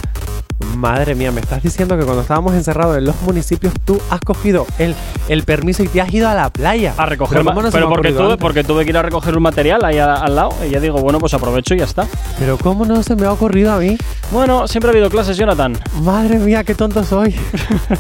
[0.76, 4.66] Madre mía, me estás diciendo que cuando estábamos encerrados en los municipios tú has cogido
[4.78, 4.94] el,
[5.28, 6.94] el permiso y te has ido a la playa.
[6.97, 8.36] A recoger Pero ma- ¿cómo no se pero porque tuve, antes?
[8.38, 10.51] porque tuve que ir a recoger un material ahí a- al lado.
[10.66, 12.06] Y ya digo, bueno, pues aprovecho y ya está.
[12.38, 13.97] Pero ¿cómo no se me ha ocurrido a mí?
[14.30, 15.76] Bueno, siempre ha habido clases, Jonathan.
[16.02, 17.34] Madre mía, qué tonto soy.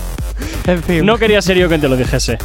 [0.66, 1.04] en fin.
[1.04, 2.38] No quería ser yo quien te lo dijese.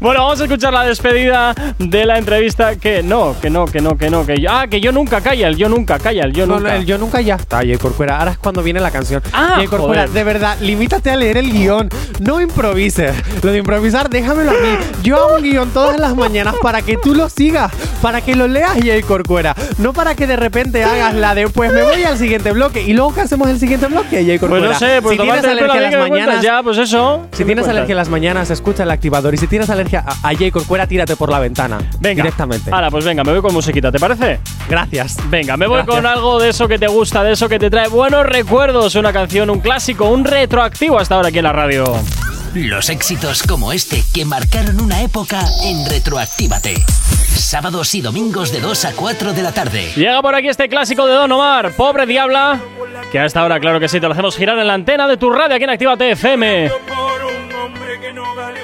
[0.00, 2.76] Bueno, vamos a escuchar la despedida de la entrevista.
[2.76, 4.50] Que no, que no, que no, que no, que yo.
[4.50, 6.70] Ah, que yo nunca calla, el yo nunca calla, el yo No, nunca.
[6.70, 8.18] no, el yo nunca ya está, Jay Corcuera.
[8.18, 9.22] Ahora es cuando viene la canción.
[9.32, 10.10] Ah, Jay Corcuera, joder.
[10.10, 11.88] de verdad, limítate a leer el guion.
[12.20, 13.14] No improvises.
[13.42, 14.76] Lo de improvisar, déjamelo a mí.
[15.02, 17.72] Yo hago un guion todas las mañanas para que tú lo sigas,
[18.02, 19.54] para que lo leas, Jay Corcuera.
[19.78, 22.82] No para que de repente hagas la de, pues me voy al siguiente bloque.
[22.82, 24.68] Y luego que hacemos el siguiente bloque, Jay Pues Corcuera.
[24.72, 26.42] no sé, pues si tienes alergia las mañanas.
[26.42, 26.93] ya, pues eso.
[27.32, 29.34] Si tienes alergia a las mañanas, escucha el activador.
[29.34, 31.78] Y si tienes alergia a, a Jay Corcuera, tírate por la ventana.
[32.00, 32.22] Venga.
[32.22, 32.70] Directamente.
[32.72, 34.40] Ahora, pues venga, me voy con musiquita, ¿te parece?
[34.68, 35.16] Gracias.
[35.28, 35.96] Venga, me voy Gracias.
[35.96, 38.94] con algo de eso que te gusta, de eso que te trae buenos recuerdos.
[38.94, 41.84] Una canción, un clásico, un retroactivo hasta ahora aquí en la radio.
[42.54, 46.74] Los éxitos como este que marcaron una época en Retroactívate.
[46.86, 49.90] Sábados y domingos de 2 a 4 de la tarde.
[49.96, 52.60] Llega por aquí este clásico de Don Omar, Pobre Diabla,
[53.10, 55.30] que hasta ahora, claro que sí, te lo hacemos girar en la antena de tu
[55.30, 56.70] radio aquí en Actívate FM.
[56.70, 58.63] por un hombre que no vale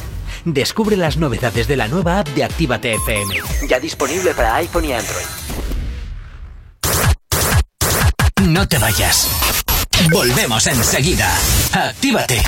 [0.45, 3.35] Descubre las novedades de la nueva app de Actívate FM.
[3.67, 5.25] Ya disponible para iPhone y Android.
[8.47, 9.27] No te vayas.
[10.11, 11.31] Volvemos enseguida.
[11.73, 12.41] Actívate.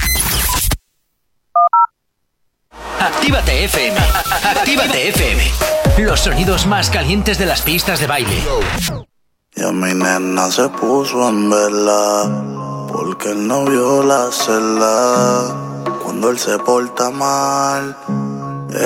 [3.00, 3.98] Actívate FM.
[4.44, 5.52] Actívate FM.
[6.00, 8.44] Los sonidos más calientes de las pistas de baile.
[9.56, 15.73] Y a mi nena se puso en vela porque él no vio la celda.
[16.04, 17.96] Cuando él se porta mal,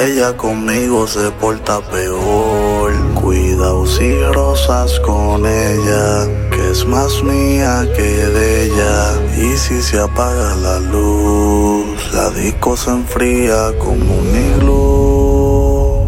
[0.05, 2.93] ella conmigo se porta peor.
[3.15, 9.19] Cuidado si rosas con ella, que es más mía que de ella.
[9.35, 16.07] Y si se apaga la luz, la disco se enfría como un iglú.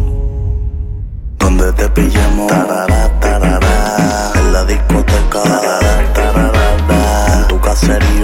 [1.38, 5.42] Donde te pillemos, tarara, tarara, en la discoteca,
[6.14, 8.19] tarara, en tu caserío.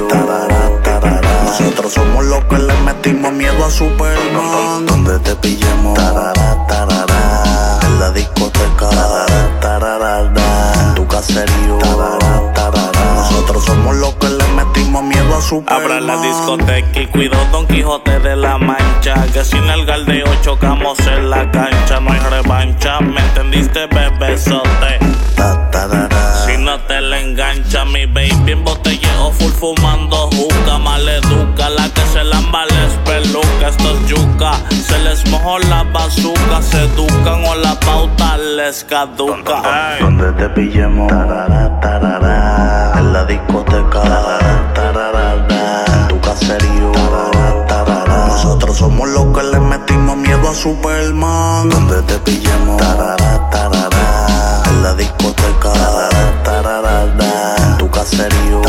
[1.67, 4.87] Nosotros somos los que le metimos miedo a Superman.
[4.87, 12.96] Donde te pillemos, tarara, tarara, en la discoteca, tarara, tarara, en tu caserío, tarara, tarara.
[13.31, 15.83] Nosotros somos los que le metimos miedo a Superman.
[15.83, 19.15] Abra la discoteca y cuido Don Quijote de la Mancha.
[19.33, 21.99] Que sin el galdeo chocamos en la cancha.
[22.01, 25.01] No hay revancha, ¿me entendiste, bebesote?
[26.47, 30.79] Si no te le engancha, mi baby en botelleo full fumando juca.
[30.79, 33.69] Maleduca, la que se lamba les peluca.
[33.69, 36.63] Esto es yuca, se les mojó la bazuca.
[36.63, 39.97] Se educan o la pauta les caduca.
[40.01, 42.96] Donde te pillemos, tarara, tarara, la
[43.27, 44.03] discoteca,
[46.09, 46.93] tu caserío.
[48.29, 51.69] Nosotros somos los que le metimos miedo a Superman.
[51.69, 52.19] Donde te
[52.79, 55.73] tarara, en la discoteca,
[57.79, 58.63] tu caserío,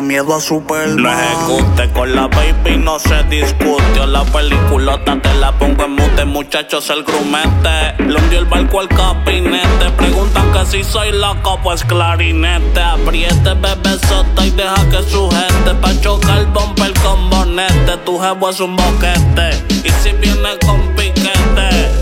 [0.00, 1.02] miedo a Superman.
[1.02, 4.00] Lo ejecute con la baby, no se discute.
[4.00, 7.94] O la peliculota te la pongo en mute, muchachos, el grumete.
[7.98, 9.90] Le hundió el barco al capinete.
[9.96, 12.80] Preguntan que si soy loco, pues clarinete.
[12.80, 15.74] Apriete, bebé sota y deja que sujete.
[15.80, 17.96] Pa' chocar bumper con bonete.
[18.04, 19.50] Tu jevo es un boquete.
[19.84, 21.92] Y si viene con piquete,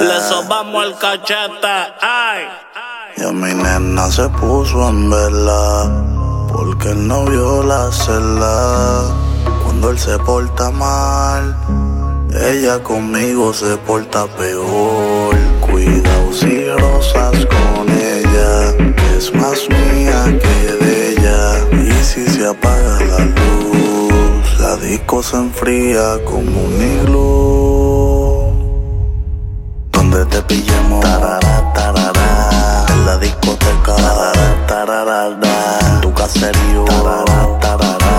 [0.00, 1.94] le sobamos el cachete.
[2.00, 2.48] Ay.
[3.16, 9.14] Y a mi nena se puso en vela porque él no vio la celda.
[9.62, 11.56] Cuando él se porta mal,
[12.50, 15.36] ella conmigo se porta peor.
[15.60, 18.74] Cuidado si rosas con ella,
[19.16, 21.40] es más mía que de ella.
[21.72, 27.26] Y si se apaga la luz, la disco se enfría como un iglú.
[29.92, 31.04] Donde te pillemos,
[33.16, 33.96] la discoteca,
[34.66, 35.28] tarara, tarara,
[35.88, 36.84] en tu caserío.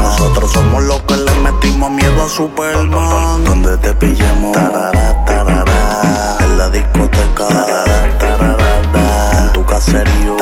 [0.03, 3.43] Nosotros somos los que le metimos miedo a Superman.
[3.43, 7.47] Donde te pillemos, en la discoteca,
[9.39, 10.37] en tu caserío.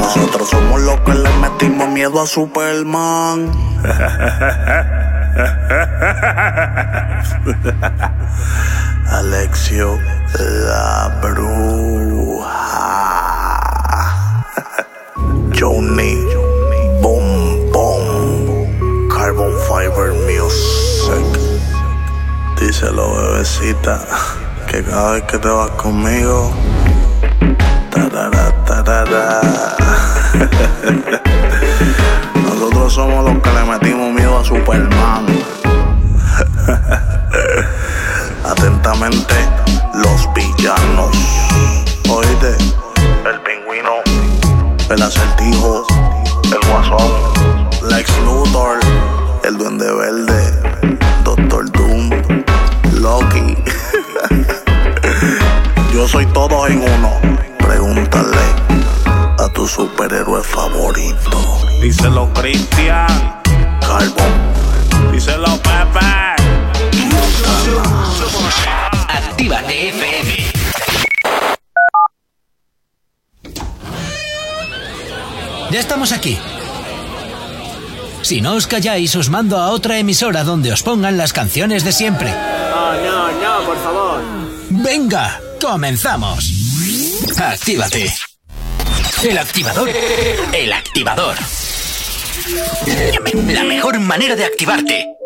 [0.00, 3.50] Nosotros somos los que le metimos miedo a Superman.
[9.10, 9.98] Alexio
[10.38, 12.54] la bruja.
[15.50, 16.14] Johnny
[17.02, 17.26] Boom
[17.72, 21.26] Boom Carbon Fiber Music.
[22.60, 23.98] Díselo, bebecita,
[24.68, 26.52] que cada vez que te vas conmigo,
[27.90, 29.40] tarara, tarara.
[32.64, 35.26] Nosotros somos los que le metimos miedo a Superman.
[38.42, 39.34] Atentamente,
[39.92, 41.14] los villanos.
[42.08, 42.56] Oíste,
[43.30, 43.96] el pingüino,
[44.88, 45.86] el acertijo,
[46.44, 47.12] el guasón,
[47.90, 48.78] Lex Luthor,
[49.44, 52.08] el duende verde, Doctor Doom,
[52.94, 53.58] Loki.
[55.92, 57.10] Yo soy todos en uno.
[57.58, 58.38] Pregúntale
[59.44, 61.60] a tu superhéroe favorito.
[61.80, 63.42] Díselo, Cristian.
[63.80, 64.32] Carbon.
[65.12, 66.34] Díselo, Pepe.
[69.08, 70.30] Actívate FM.
[75.70, 76.38] Ya estamos aquí.
[78.22, 81.92] Si no os calláis, os mando a otra emisora donde os pongan las canciones de
[81.92, 82.30] siempre.
[82.30, 84.22] No, no, no, por favor.
[84.70, 86.50] Venga, comenzamos.
[87.36, 88.33] Actívate.
[89.24, 89.88] El activador.
[90.52, 91.36] El activador.
[93.48, 95.16] La mejor manera de activarte.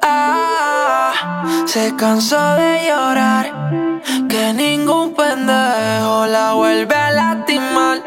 [0.00, 4.00] Ah, se cansó de llorar,
[4.30, 8.02] que ningún pendejo la vuelve a lastimar.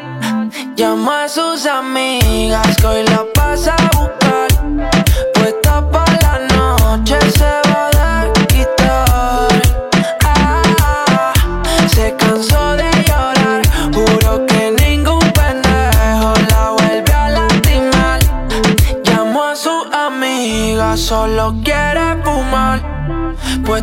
[0.76, 4.19] Llama a sus amigas que hoy la pasa a.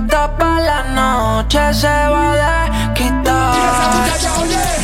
[0.06, 4.75] Puesta pa' la noche se va a quitar.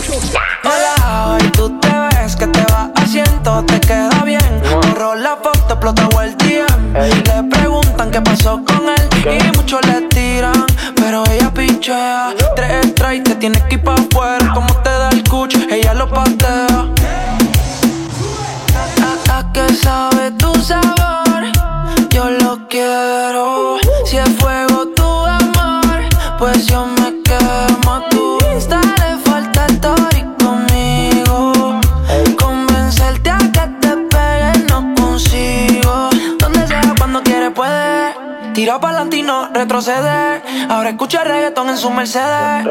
[42.03, 42.67] Mercedes.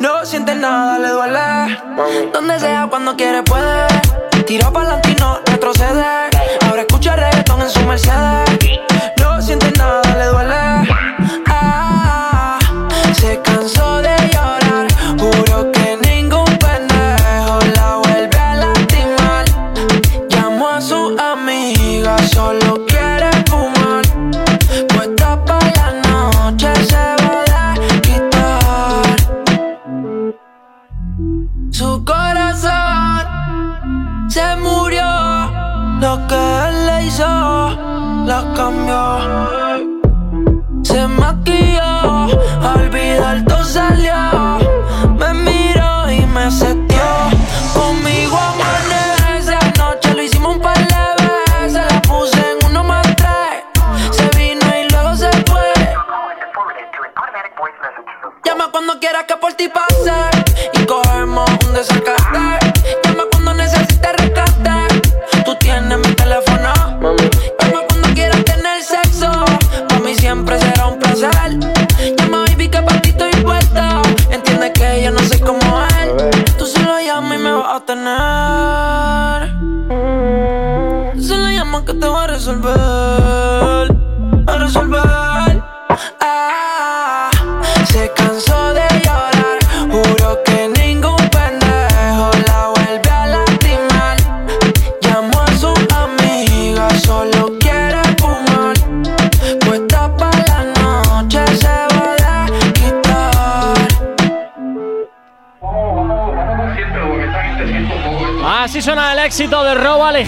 [0.00, 2.30] No siente nada, le duele.
[2.32, 3.86] Donde sea, cuando quiere puede.
[4.46, 6.30] Tira pa'lante y no retroceder.
[6.66, 8.59] Ahora escucha reggaetón en su Mercedes.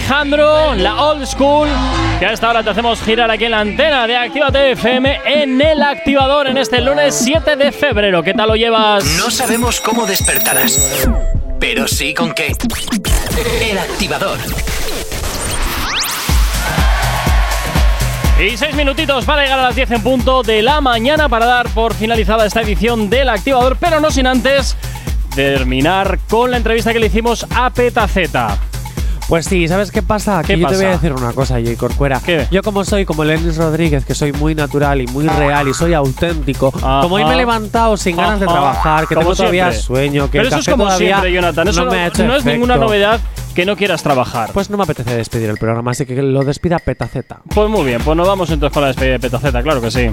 [0.03, 1.69] Alejandro, la old school,
[2.19, 5.61] que a esta hora te hacemos girar aquí en la antena de Actívate FM en
[5.61, 8.21] el activador en este lunes 7 de febrero.
[8.21, 9.05] ¿Qué tal lo llevas?
[9.17, 11.07] No sabemos cómo despertarás,
[11.57, 12.53] pero sí con qué.
[13.61, 14.39] El activador.
[18.45, 21.69] Y seis minutitos para llegar a las 10 en punto de la mañana para dar
[21.69, 24.75] por finalizada esta edición del activador, pero no sin antes
[25.33, 28.59] terminar con la entrevista que le hicimos a Petaceta.
[29.29, 30.41] Pues sí, ¿sabes qué pasa?
[30.41, 31.75] ¿Qué que yo te voy a decir una cosa, J.
[31.77, 32.21] Corcuera.
[32.51, 35.93] Yo como soy como Lenis Rodríguez, que soy muy natural y muy real y soy
[35.93, 39.81] auténtico, como hoy me he levantado sin ganas de trabajar, que Como tengo todavía siempre.
[39.81, 41.67] sueño, que Pero el eso es café como todavía siempre, Jonathan.
[41.67, 43.19] Eso no, me ha hecho no es ninguna novedad
[43.55, 44.51] que no quieras trabajar.
[44.53, 47.39] Pues no me apetece despedir el programa, así que lo despida Petaceta.
[47.53, 50.11] Pues muy bien, pues nos vamos entonces con la despedida de Petaceta, claro que sí.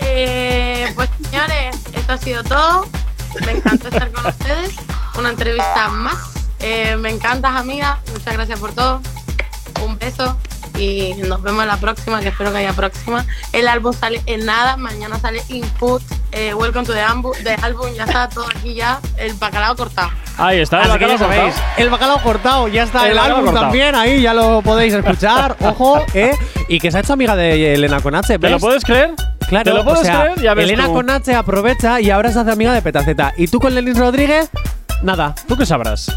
[0.00, 2.86] Eh, pues señores, esto ha sido todo.
[3.46, 4.74] Me encantó estar con ustedes.
[5.18, 6.41] Una entrevista más.
[6.62, 7.98] Eh, me encantas, amiga.
[8.12, 9.00] Muchas gracias por todo.
[9.84, 10.36] Un beso.
[10.78, 13.26] Y nos vemos en la próxima, que espero que haya próxima.
[13.52, 14.76] El álbum sale en nada.
[14.76, 16.02] Mañana sale Input.
[16.32, 17.92] Eh, welcome to the, ambu- the álbum.
[17.94, 18.98] Ya está todo aquí ya.
[19.18, 20.10] El bacalao cortado.
[20.38, 21.72] Ahí está, el Así bacalao ya sabéis, cortado.
[21.76, 23.60] el bacalao cortado, ya está El álbum cortado.
[23.66, 26.34] también, ahí ya lo podéis escuchar, ojo, ¿eh?
[26.68, 29.10] Y que se ha hecho amiga de Elena Conache, ¿Te lo puedes creer?
[29.50, 30.40] Claro, ¿Te lo puedes o sea, creer?
[30.40, 30.94] Ya ves Elena tú.
[30.94, 33.34] con H aprovecha y ahora se hace amiga de Petaceta.
[33.36, 34.48] Y tú con Lenis Rodríguez,
[35.02, 35.34] nada.
[35.46, 36.10] ¿Tú qué sabrás?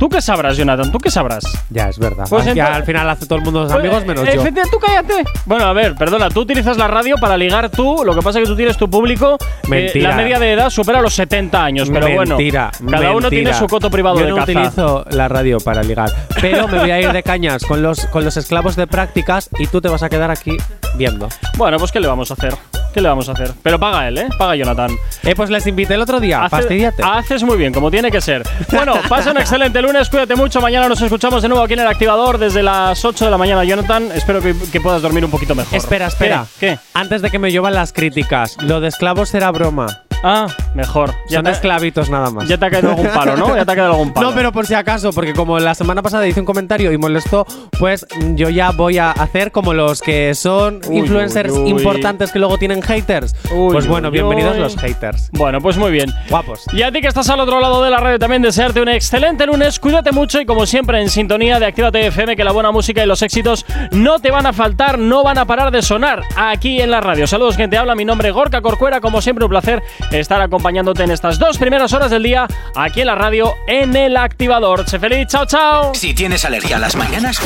[0.00, 0.90] ¿Tú qué sabrás, Jonathan?
[0.90, 1.44] ¿Tú qué sabrás?
[1.68, 2.24] Ya, es verdad.
[2.28, 4.40] Pues ya al final hace todo el mundo los Pues, amigos menos eh, yo.
[4.40, 5.24] efectivamente, tú cállate.
[5.44, 8.44] Bueno, a ver, perdona, tú utilizas la radio para ligar tú, lo que pasa es
[8.44, 10.08] que tú tienes tu público que Mentira.
[10.10, 13.28] la media de edad supera los 70 años, pero mentira, bueno, cada uno mentira.
[13.50, 14.52] tiene su coto privado Yo de no caza.
[14.52, 16.10] utilizo la radio para ligar,
[16.40, 19.66] pero me voy a ir de cañas con los, con los esclavos de prácticas y
[19.66, 20.56] tú te vas a quedar aquí
[20.96, 21.28] viendo.
[21.58, 22.54] Bueno, pues ¿qué le vamos a hacer?
[22.92, 23.52] ¿Qué le vamos a hacer?
[23.62, 24.28] Pero paga él, ¿eh?
[24.36, 24.90] Paga Jonathan.
[25.22, 27.02] Eh, pues les invité el otro día, Hace- fastidiate.
[27.04, 28.42] Haces muy bien, como tiene que ser.
[28.72, 30.60] Bueno, pasa un excelente lunes, cuídate mucho.
[30.60, 33.62] Mañana nos escuchamos de nuevo aquí en el activador desde las 8 de la mañana,
[33.64, 34.10] Jonathan.
[34.12, 35.76] Espero que, que puedas dormir un poquito mejor.
[35.76, 36.46] Espera, espera.
[36.58, 36.70] ¿Qué?
[36.74, 36.78] ¿Qué?
[36.94, 39.86] Antes de que me lluevan las críticas, lo de esclavos será broma.
[40.22, 41.14] Ah, mejor.
[41.28, 42.46] Ya Son te, esclavitos nada más.
[42.48, 43.56] ya te ha caído algún palo, ¿no?
[43.56, 44.28] Ya te ha caído algún palo.
[44.30, 47.46] No, pero por si acaso, porque como la semana pasada hice un comentario y molestó,
[47.78, 51.70] pues yo ya voy a hacer como los que son Uy, influencers uy, uy.
[51.70, 53.34] importantes que luego tienen haters.
[53.50, 55.30] Uy, pues bueno, bienvenidos los haters.
[55.32, 56.10] Bueno, pues muy bien.
[56.28, 56.64] Guapos.
[56.72, 59.46] Y a ti que estás al otro lado de la radio también desearte un excelente
[59.46, 63.02] lunes, cuídate mucho y como siempre en sintonía de Actívate FM que la buena música
[63.02, 66.80] y los éxitos no te van a faltar, no van a parar de sonar aquí
[66.80, 67.26] en la radio.
[67.26, 71.04] Saludos quien te habla, mi nombre es Gorka Corcuera, como siempre un placer estar acompañándote
[71.04, 74.88] en estas dos primeras horas del día aquí en la radio en el activador.
[74.88, 75.94] Sé feliz, chao chao.
[75.94, 77.38] Si tienes alergia a las mañanas,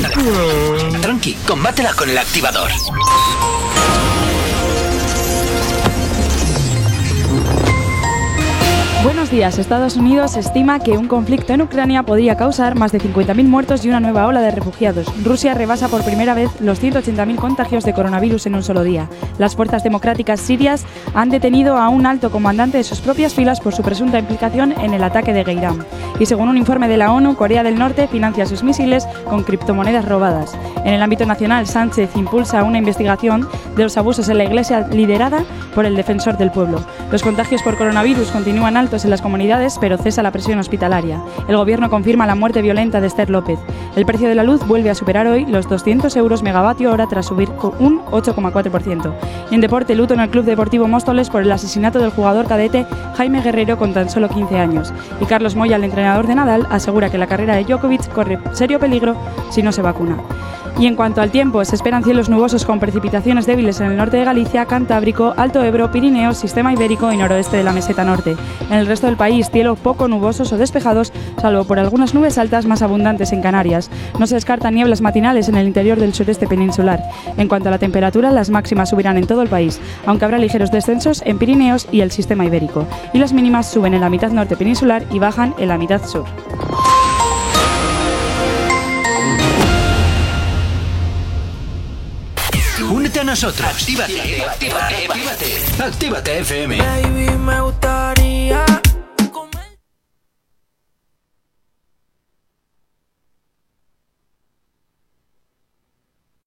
[1.00, 2.70] tranqui, combátela con el activador.
[9.04, 9.58] Buenos días.
[9.58, 13.90] Estados Unidos estima que un conflicto en Ucrania podría causar más de 50.000 muertos y
[13.90, 15.06] una nueva ola de refugiados.
[15.22, 19.10] Rusia rebasa por primera vez los 180.000 contagios de coronavirus en un solo día.
[19.36, 23.74] Las fuerzas democráticas sirias han detenido a un alto comandante de sus propias filas por
[23.74, 25.84] su presunta implicación en el ataque de Geirán.
[26.18, 30.08] Y según un informe de la ONU, Corea del Norte financia sus misiles con criptomonedas
[30.08, 30.56] robadas.
[30.84, 35.44] En el ámbito nacional, Sánchez impulsa una investigación de los abusos en la Iglesia liderada
[35.74, 36.84] por el defensor del pueblo.
[37.10, 41.20] Los contagios por coronavirus continúan altos en las comunidades, pero cesa la presión hospitalaria.
[41.48, 43.58] El gobierno confirma la muerte violenta de Esther López.
[43.96, 47.26] El precio de la luz vuelve a superar hoy los 200 euros megavatio hora tras
[47.26, 47.48] subir
[47.80, 49.12] un 8,4%.
[49.50, 52.86] Y en deporte, luto en el Club Deportivo Móstoles por el asesinato del jugador cadete
[53.16, 54.92] Jaime Guerrero con tan solo 15 años.
[55.20, 58.78] Y Carlos Moya, el entrenador de Nadal, asegura que la carrera de Djokovic corre serio
[58.78, 59.16] peligro
[59.50, 60.18] si no se vacuna.
[60.78, 64.16] Y en cuanto al tiempo, se esperan cielos nubosos con precipitaciones débiles en el norte
[64.16, 68.36] de Galicia, Cantábrico, Alto Ebro, Pirineos, Sistema Ibérico y noroeste de la meseta norte.
[68.68, 72.66] En el resto del país, cielo poco nubosos o despejados, salvo por algunas nubes altas
[72.66, 73.88] más abundantes en Canarias.
[74.18, 77.00] No se descartan nieblas matinales en el interior del sureste peninsular.
[77.36, 80.72] En cuanto a la temperatura, las máximas subirán en todo el país, aunque habrá ligeros
[80.72, 82.86] descensos en Pirineos y el Sistema Ibérico.
[83.12, 86.24] Y las mínimas suben en la mitad norte peninsular y bajan en la mitad sur.
[93.34, 93.68] Nosotros.
[93.68, 95.82] Actívate, actívate, actívate.
[95.82, 96.78] Actívate FM.
[96.78, 98.64] Baby, me gustaría